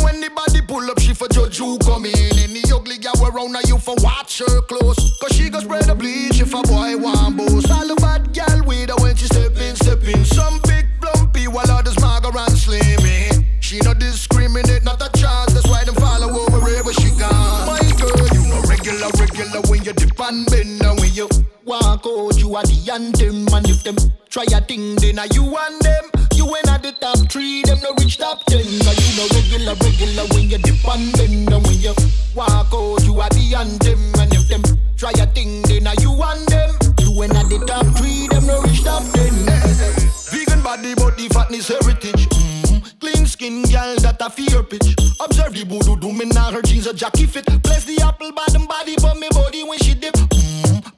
who 1.59 1.79
come 1.79 2.07
in. 2.07 2.39
Any 2.39 2.63
ugly 2.73 2.99
gal 2.99 3.17
around 3.25 3.55
her, 3.55 3.63
you 3.67 3.79
for 3.79 3.95
watch 4.03 4.39
her 4.39 4.61
close. 4.63 5.19
Cause 5.21 5.33
she 5.37 5.49
go 5.51 5.61
spread 5.61 5.85
the 5.85 5.95
bleach 5.95 6.41
if 6.41 6.53
a 6.55 6.63
boy 6.63 6.97
want 6.97 7.37
boast. 7.37 7.71
All 7.71 7.87
the 7.87 7.97
bad 7.97 8.33
gal 8.33 8.65
with 8.65 8.91
her 8.91 8.97
when 9.03 9.17
she 9.17 9.27
step 9.27 9.57
in. 9.57 10.25
Some 10.25 10.61
big 10.65 10.87
plumpy 11.01 11.49
while 11.49 11.71
others 11.71 11.97
mager 11.97 12.35
and 12.35 12.57
slimmy. 12.57 13.45
She 13.61 13.79
no 13.81 13.95
discriminate, 13.95 14.85
not 14.85 15.01
a 15.03 15.11
chance. 15.19 15.53
That's 15.55 15.67
why 15.69 15.85
them 15.85 15.95
follow 15.95 16.29
her 16.29 16.61
wherever 16.61 16.93
she 16.93 17.11
gone. 17.19 17.67
My 17.67 17.81
girl, 17.99 18.27
you 18.35 18.49
know 18.49 18.63
regular, 18.69 19.11
regular 19.19 19.61
when 19.69 19.83
you 19.85 19.93
dip 19.93 20.21
and 20.21 20.47
bend 20.47 20.83
and 20.83 21.01
when 21.01 21.13
you 21.15 21.29
walk 21.65 22.07
out, 22.07 22.39
you 22.39 22.55
are 22.55 22.65
the 22.65 22.91
anthem. 22.93 23.47
And 23.53 23.69
if 23.69 23.83
them 23.83 23.97
try 24.29 24.45
a 24.53 24.61
thing, 24.61 24.97
then 24.97 25.19
are 25.19 25.27
you 25.35 25.45
and 25.45 25.81
them. 25.83 26.06
You 26.47 26.55
ain't 26.55 26.70
at 26.70 26.80
the 26.80 26.92
top 26.92 27.18
three, 27.28 27.62
them 27.62 27.80
no 27.82 27.90
reach 27.99 28.18
top 28.18 28.44
ten. 28.47 28.62
Cause 28.62 28.94
you 29.03 29.11
know 29.18 29.26
regular, 29.34 29.74
regular 29.82 30.22
when 30.30 30.47
you 30.47 30.59
dip 30.59 30.78
and 30.86 31.11
bend 31.18 31.51
and 31.51 31.66
when 31.66 31.74
you 31.74 31.90
walk 32.38 32.70
out, 32.70 33.03
you 33.03 33.18
are 33.18 33.28
the 33.34 33.51
anthem. 33.59 33.99
And 34.14 34.30
if 34.30 34.47
them 34.47 34.62
try 34.94 35.11
a 35.18 35.26
thing, 35.26 35.62
then 35.62 35.90
are 35.90 35.99
you 35.99 36.14
and 36.14 36.47
them. 36.47 36.70
You 37.03 37.11
ain't 37.18 37.34
at 37.34 37.51
the 37.51 37.59
top 37.66 37.82
three, 37.99 38.30
them 38.30 38.47
no 38.47 38.62
reach 38.62 38.84
top 38.86 39.03
ten. 39.11 39.34
Vegan 40.30 40.62
body, 40.62 40.94
the 40.94 41.26
fatness 41.34 41.66
heritage. 41.66 42.30
Mm. 42.30 42.94
Clean 43.01 43.26
skin, 43.26 43.66
girl, 43.66 43.99
that 44.07 44.22
a 44.22 44.30
fear 44.30 44.62
pitch. 44.62 44.94
Observe 45.18 45.51
the 45.51 45.66
voodoo 45.66 45.99
do 45.99 46.12
me 46.12 46.26
now 46.30 46.53
her 46.53 46.62
jeans 46.62 46.86
a 46.86 46.94
jockey 46.94 47.26
fit. 47.26 47.51
Bless 47.64 47.82
the 47.86 47.99
apple 48.07 48.30
bottom 48.30 48.66
body, 48.66 48.94
but 49.03 49.18
me 49.18 49.26
body 49.34 49.64
when 49.64 49.80
she 49.80 49.94
dip. 49.94 50.06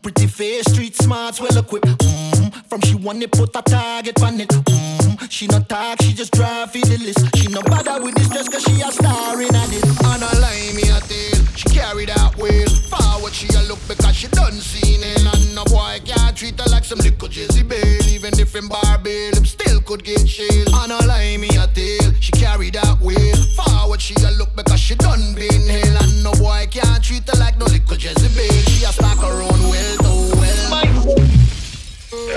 Pretty 0.09 0.27
face, 0.27 0.65
street 0.73 0.97
smarts, 0.97 1.39
well 1.39 1.55
equipped. 1.59 1.85
Mm. 1.85 2.67
From 2.71 2.81
she 2.81 2.95
want 2.95 3.23
it, 3.23 3.31
put 3.31 3.55
a 3.55 3.61
target 3.61 4.19
on 4.23 4.41
it. 4.41 4.49
Mm. 4.49 5.31
She 5.31 5.47
no 5.49 5.61
talk, 5.61 6.01
she 6.01 6.15
just 6.15 6.33
drive 6.33 6.73
for 6.73 6.79
the 6.79 6.97
list. 6.97 7.29
She 7.37 7.49
no 7.49 7.61
bother 7.61 8.03
with 8.03 8.15
this 8.15 8.49
cause 8.49 8.63
she 8.63 8.81
a 8.81 8.91
star 8.91 9.39
in 9.43 9.53
this. 9.53 9.85
And 9.85 10.23
a 10.23 10.41
lie 10.41 10.73
me 10.73 10.89
a 10.89 10.99
tail, 11.05 11.45
she 11.55 11.69
carry 11.69 12.07
that 12.07 12.35
wheel. 12.41 12.65
Forward 12.89 13.35
she 13.35 13.49
a 13.53 13.61
look 13.69 13.79
because 13.87 14.17
she 14.17 14.29
done 14.29 14.53
seen 14.53 15.05
it. 15.05 15.21
And 15.29 15.55
no 15.55 15.65
boy 15.67 16.01
can't 16.03 16.35
treat 16.35 16.59
her 16.59 16.71
like 16.71 16.85
some 16.85 17.01
little 17.01 17.29
Jezebel. 17.29 18.09
Even 18.09 18.33
if 18.41 18.57
in 18.57 18.67
Barbie, 18.67 19.37
him 19.37 19.45
still 19.45 19.83
could 19.83 20.05
get 20.05 20.27
shield. 20.27 20.73
And 20.73 20.93
a 20.93 21.05
lie 21.05 21.37
me 21.37 21.53
a 21.61 21.69
tail, 21.69 22.17
she 22.19 22.33
carry 22.33 22.71
that 22.71 22.97
wheel. 23.05 23.37
Forward 23.61 24.01
she 24.01 24.15
a 24.25 24.33
look 24.41 24.57
because 24.57 24.81
she 24.81 24.95
done 24.95 25.35
been 25.35 25.69
hell. 25.69 26.01
And 26.01 26.25
no 26.25 26.33
boy 26.41 26.65
can't 26.71 27.05
treat 27.05 27.29
her 27.29 27.39
like 27.39 27.59
no 27.59 27.67
little 27.67 27.97
Jezebel. 27.97 28.57
She 28.73 28.89
a 28.89 28.93
stack 28.97 29.21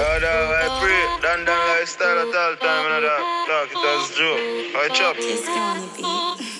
Yo, 0.02 0.08
I 0.10 0.66
pray. 0.82 0.98
Dan 1.22 1.46
Dan 1.46 1.62
lifestyle 1.78 2.26
at 2.26 2.34
all 2.34 2.56
time, 2.58 2.90
and 2.90 3.06
that. 3.06 3.22
Talk 3.46 3.70
it 3.70 3.86
as 3.86 4.10
Joe. 4.18 4.34
I 4.74 4.90
chop. 4.98 5.14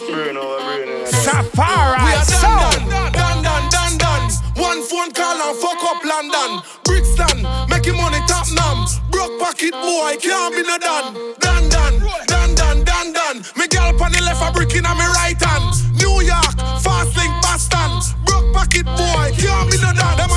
Brain 0.06 0.38
over 0.38 0.62
brain. 0.62 0.86
in. 0.86 1.10
Safari 1.10 2.06
We 2.06 2.14
are 2.14 2.26
done, 2.38 2.86
done, 2.86 3.12
done, 3.18 3.42
done, 3.42 3.66
done, 3.74 3.96
done. 3.98 4.26
One 4.62 4.86
phone 4.86 5.10
call 5.18 5.42
and 5.42 5.58
fuck 5.58 5.82
up 5.90 6.06
London. 6.06 6.62
Brixton, 6.86 7.42
making 7.66 7.98
money 7.98 8.22
top 8.30 8.46
nam. 8.54 8.86
Broke 9.10 9.34
pocket 9.42 9.74
boy, 9.74 10.22
can't 10.22 10.54
be 10.54 10.62
no 10.62 10.78
done. 10.78 11.34
Done, 11.42 11.66
done, 11.70 11.98
done, 12.30 12.54
done, 12.54 12.84
done, 12.86 13.10
done. 13.10 13.38
Me 13.58 13.66
girl 13.74 13.90
on 13.90 14.12
the 14.14 14.22
left, 14.22 14.46
a 14.46 14.54
brick 14.54 14.76
in 14.78 14.86
on 14.86 14.98
me 15.02 15.08
right 15.18 15.42
hand. 15.42 15.66
New 15.98 16.22
York, 16.22 16.54
fast 16.86 17.18
link 17.18 17.34
Boston. 17.42 17.90
Broke 18.22 18.54
pocket 18.54 18.86
boy, 18.86 19.34
can't 19.34 19.66
be 19.66 19.82
no 19.82 19.90
done. 19.98 20.18
No 20.18 20.30
done, 20.30 20.31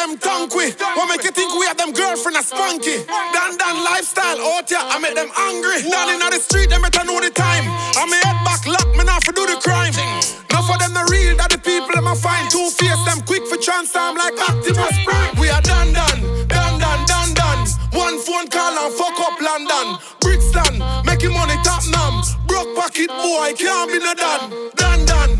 them 0.00 0.16
tongue 0.16 0.48
we. 0.56 0.72
What 0.96 1.08
make 1.12 1.24
you 1.24 1.30
think 1.30 1.52
we 1.60 1.66
have 1.66 1.76
them 1.76 1.92
girlfriend 1.92 2.36
a 2.36 2.42
spunky? 2.42 3.04
Done, 3.04 3.56
done 3.60 3.78
lifestyle 3.84 4.40
out 4.40 4.68
here, 4.68 4.80
I 4.80 4.96
make 4.98 5.14
them 5.14 5.28
angry. 5.36 5.84
Down 5.84 6.08
in 6.08 6.20
the 6.20 6.40
street, 6.40 6.70
them 6.70 6.82
better 6.82 7.04
know 7.04 7.20
the 7.20 7.28
time. 7.30 7.68
I 7.68 8.08
me 8.08 8.16
head 8.24 8.38
back 8.44 8.64
lock, 8.64 8.88
me 8.96 9.04
not 9.04 9.20
for 9.24 9.32
do 9.32 9.44
the 9.44 9.60
crime. 9.60 9.92
Enough 9.92 10.72
of 10.72 10.78
them 10.80 10.92
the 10.96 11.04
real, 11.12 11.36
that 11.36 11.52
the 11.52 11.60
people 11.60 11.92
them 11.92 12.08
a 12.08 12.16
find. 12.16 12.48
Two 12.48 12.72
face 12.72 13.02
them 13.04 13.20
quick 13.28 13.44
for 13.44 13.60
transform 13.60 14.16
like 14.16 14.36
Optimus 14.40 14.96
Prime. 15.04 15.36
We 15.36 15.52
are 15.52 15.62
done, 15.62 15.92
done, 15.92 16.20
done, 16.48 16.76
done, 16.80 17.02
done, 17.04 17.30
done. 17.36 17.60
One 17.92 18.16
phone 18.24 18.48
call 18.48 18.72
and 18.72 18.92
fuck 18.96 19.16
up 19.20 19.36
London. 19.36 20.00
Brixton, 20.24 20.80
making 21.04 21.36
money 21.36 21.56
top 21.60 21.84
nam. 21.92 22.24
Broke 22.48 22.72
pocket 22.76 23.12
boy, 23.12 23.52
can't 23.52 23.88
be 23.92 23.98
no 24.00 24.14
done. 24.16 24.70
Done, 24.76 25.04
done, 25.04 25.32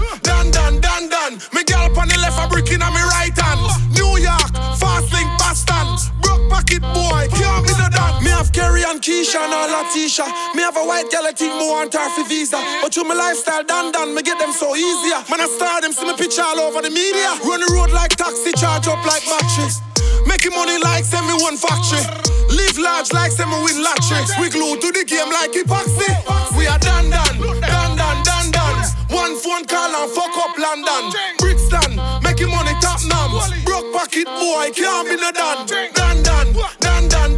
Pocket 6.71 6.87
boy, 6.95 7.27
can't 7.35 7.66
be 7.66 7.75
no 7.75 7.89
done. 7.91 8.23
Me 8.23 8.31
have 8.31 8.53
Kerry 8.53 8.85
and 8.87 9.03
Keisha 9.03 9.43
and 9.43 9.53
all 9.53 9.66
Latisha. 9.66 10.23
Me 10.55 10.62
have 10.62 10.77
a 10.77 10.85
white 10.87 11.11
girl, 11.11 11.27
I 11.27 11.33
think 11.35 11.51
more 11.59 11.83
want 11.83 11.95
her 11.95 12.25
visa. 12.29 12.62
But 12.81 12.95
through 12.95 13.11
my 13.11 13.14
lifestyle, 13.14 13.64
done, 13.64 13.91
done, 13.91 14.14
me 14.14 14.23
get 14.23 14.39
them 14.39 14.53
so 14.53 14.77
easier. 14.77 15.18
Man, 15.27 15.41
I 15.41 15.51
star 15.51 15.81
them, 15.81 15.93
see 15.93 16.07
me 16.07 16.14
picture 16.14 16.43
all 16.43 16.61
over 16.61 16.81
the 16.81 16.91
media. 16.91 17.35
Run 17.43 17.59
the 17.59 17.71
road 17.75 17.91
like 17.91 18.14
taxi, 18.14 18.53
charge 18.53 18.87
up 18.87 19.03
like 19.05 19.27
mattress. 19.27 19.83
Making 20.27 20.55
money 20.55 20.79
like 20.79 21.05
send 21.05 21.27
me 21.27 21.35
one 21.43 21.57
factory. 21.57 22.07
Live 22.55 22.79
large 22.79 23.12
like 23.12 23.33
send 23.33 23.51
me 23.51 23.59
win 23.66 23.83
lottery. 23.83 24.23
We 24.39 24.47
glue 24.51 24.79
to 24.79 24.89
the 24.95 25.03
game 25.03 25.31
like 25.31 25.51
epoxy. 25.51 26.07
We 26.55 26.68
are 26.71 26.79
done, 26.79 27.11
done. 27.11 27.70
One 29.11 29.35
phone 29.37 29.65
call 29.67 29.91
and 29.91 30.11
fuck 30.13 30.37
up 30.39 30.57
London. 30.57 31.11
Brixton, 31.39 31.99
making 32.23 32.51
money 32.51 32.75
top 32.81 33.03
nam. 33.11 33.31
Broke 33.65 33.93
pocket 33.93 34.27
boy, 34.27 34.71
can't 34.71 35.09
be 35.09 35.17
no 35.17 35.33
done. 35.33 35.67
Done, 35.67 36.23
done, 36.23 36.53
done, 36.79 37.07
done, 37.07 37.37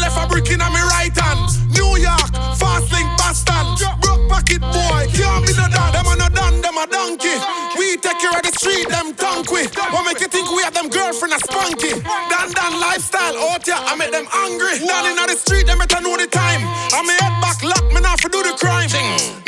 left 0.00 0.16
a 0.16 0.26
brick 0.26 0.50
in 0.50 0.60
on 0.60 0.72
me 0.72 0.80
right 0.80 1.12
hand. 1.12 1.52
New 1.76 2.00
York, 2.00 2.32
fast 2.56 2.90
link, 2.92 3.08
Boston. 3.20 3.76
Broke 4.00 4.28
pocket 4.28 4.60
boy, 4.60 5.04
can't 5.12 5.46
be 5.46 5.52
no 5.52 5.68
done. 5.68 5.92
Them 5.92 6.06
a 6.08 6.14
no 6.16 6.28
done, 6.28 6.60
them 6.60 6.76
a 6.76 6.86
donkey. 6.86 7.36
We 7.78 7.96
take 8.00 8.18
care 8.18 8.32
of 8.32 8.42
the 8.42 8.52
street, 8.56 8.88
them 8.88 9.12
with. 9.52 9.76
What 9.76 10.06
make 10.06 10.20
you 10.20 10.28
think 10.28 10.50
we 10.50 10.62
have 10.62 10.74
them 10.74 10.88
girlfriend 10.88 11.34
a 11.34 11.38
spunky? 11.38 12.00
Dan 12.32 12.48
Dan 12.56 12.80
lifestyle, 12.80 13.36
out 13.36 13.64
here, 13.64 13.76
I 13.76 13.96
make 13.96 14.12
them 14.12 14.26
angry. 14.32 14.80
Down 14.80 15.06
in 15.06 15.16
the 15.16 15.36
street, 15.36 15.66
them 15.66 15.78
better 15.78 16.00
know 16.00 16.16
the 16.16 16.26
time. 16.26 16.62
I 16.96 17.02
me 17.04 17.14
head 17.20 17.36
back, 17.44 17.62
lock 17.62 17.84
me 17.92 18.00
now 18.00 18.16
for 18.16 18.28
do 18.28 18.42
the 18.42 18.56
crime 18.56 19.41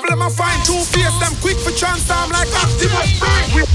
people 0.00 0.16
them 0.16 0.26
a 0.26 0.30
fine 0.30 0.62
two 0.64 0.72
face, 0.84 1.18
them 1.20 1.34
quick 1.40 1.56
for 1.58 1.70
transform 1.72 2.30
like 2.30 2.48
Optimus 2.54 3.18
Prime. 3.18 3.69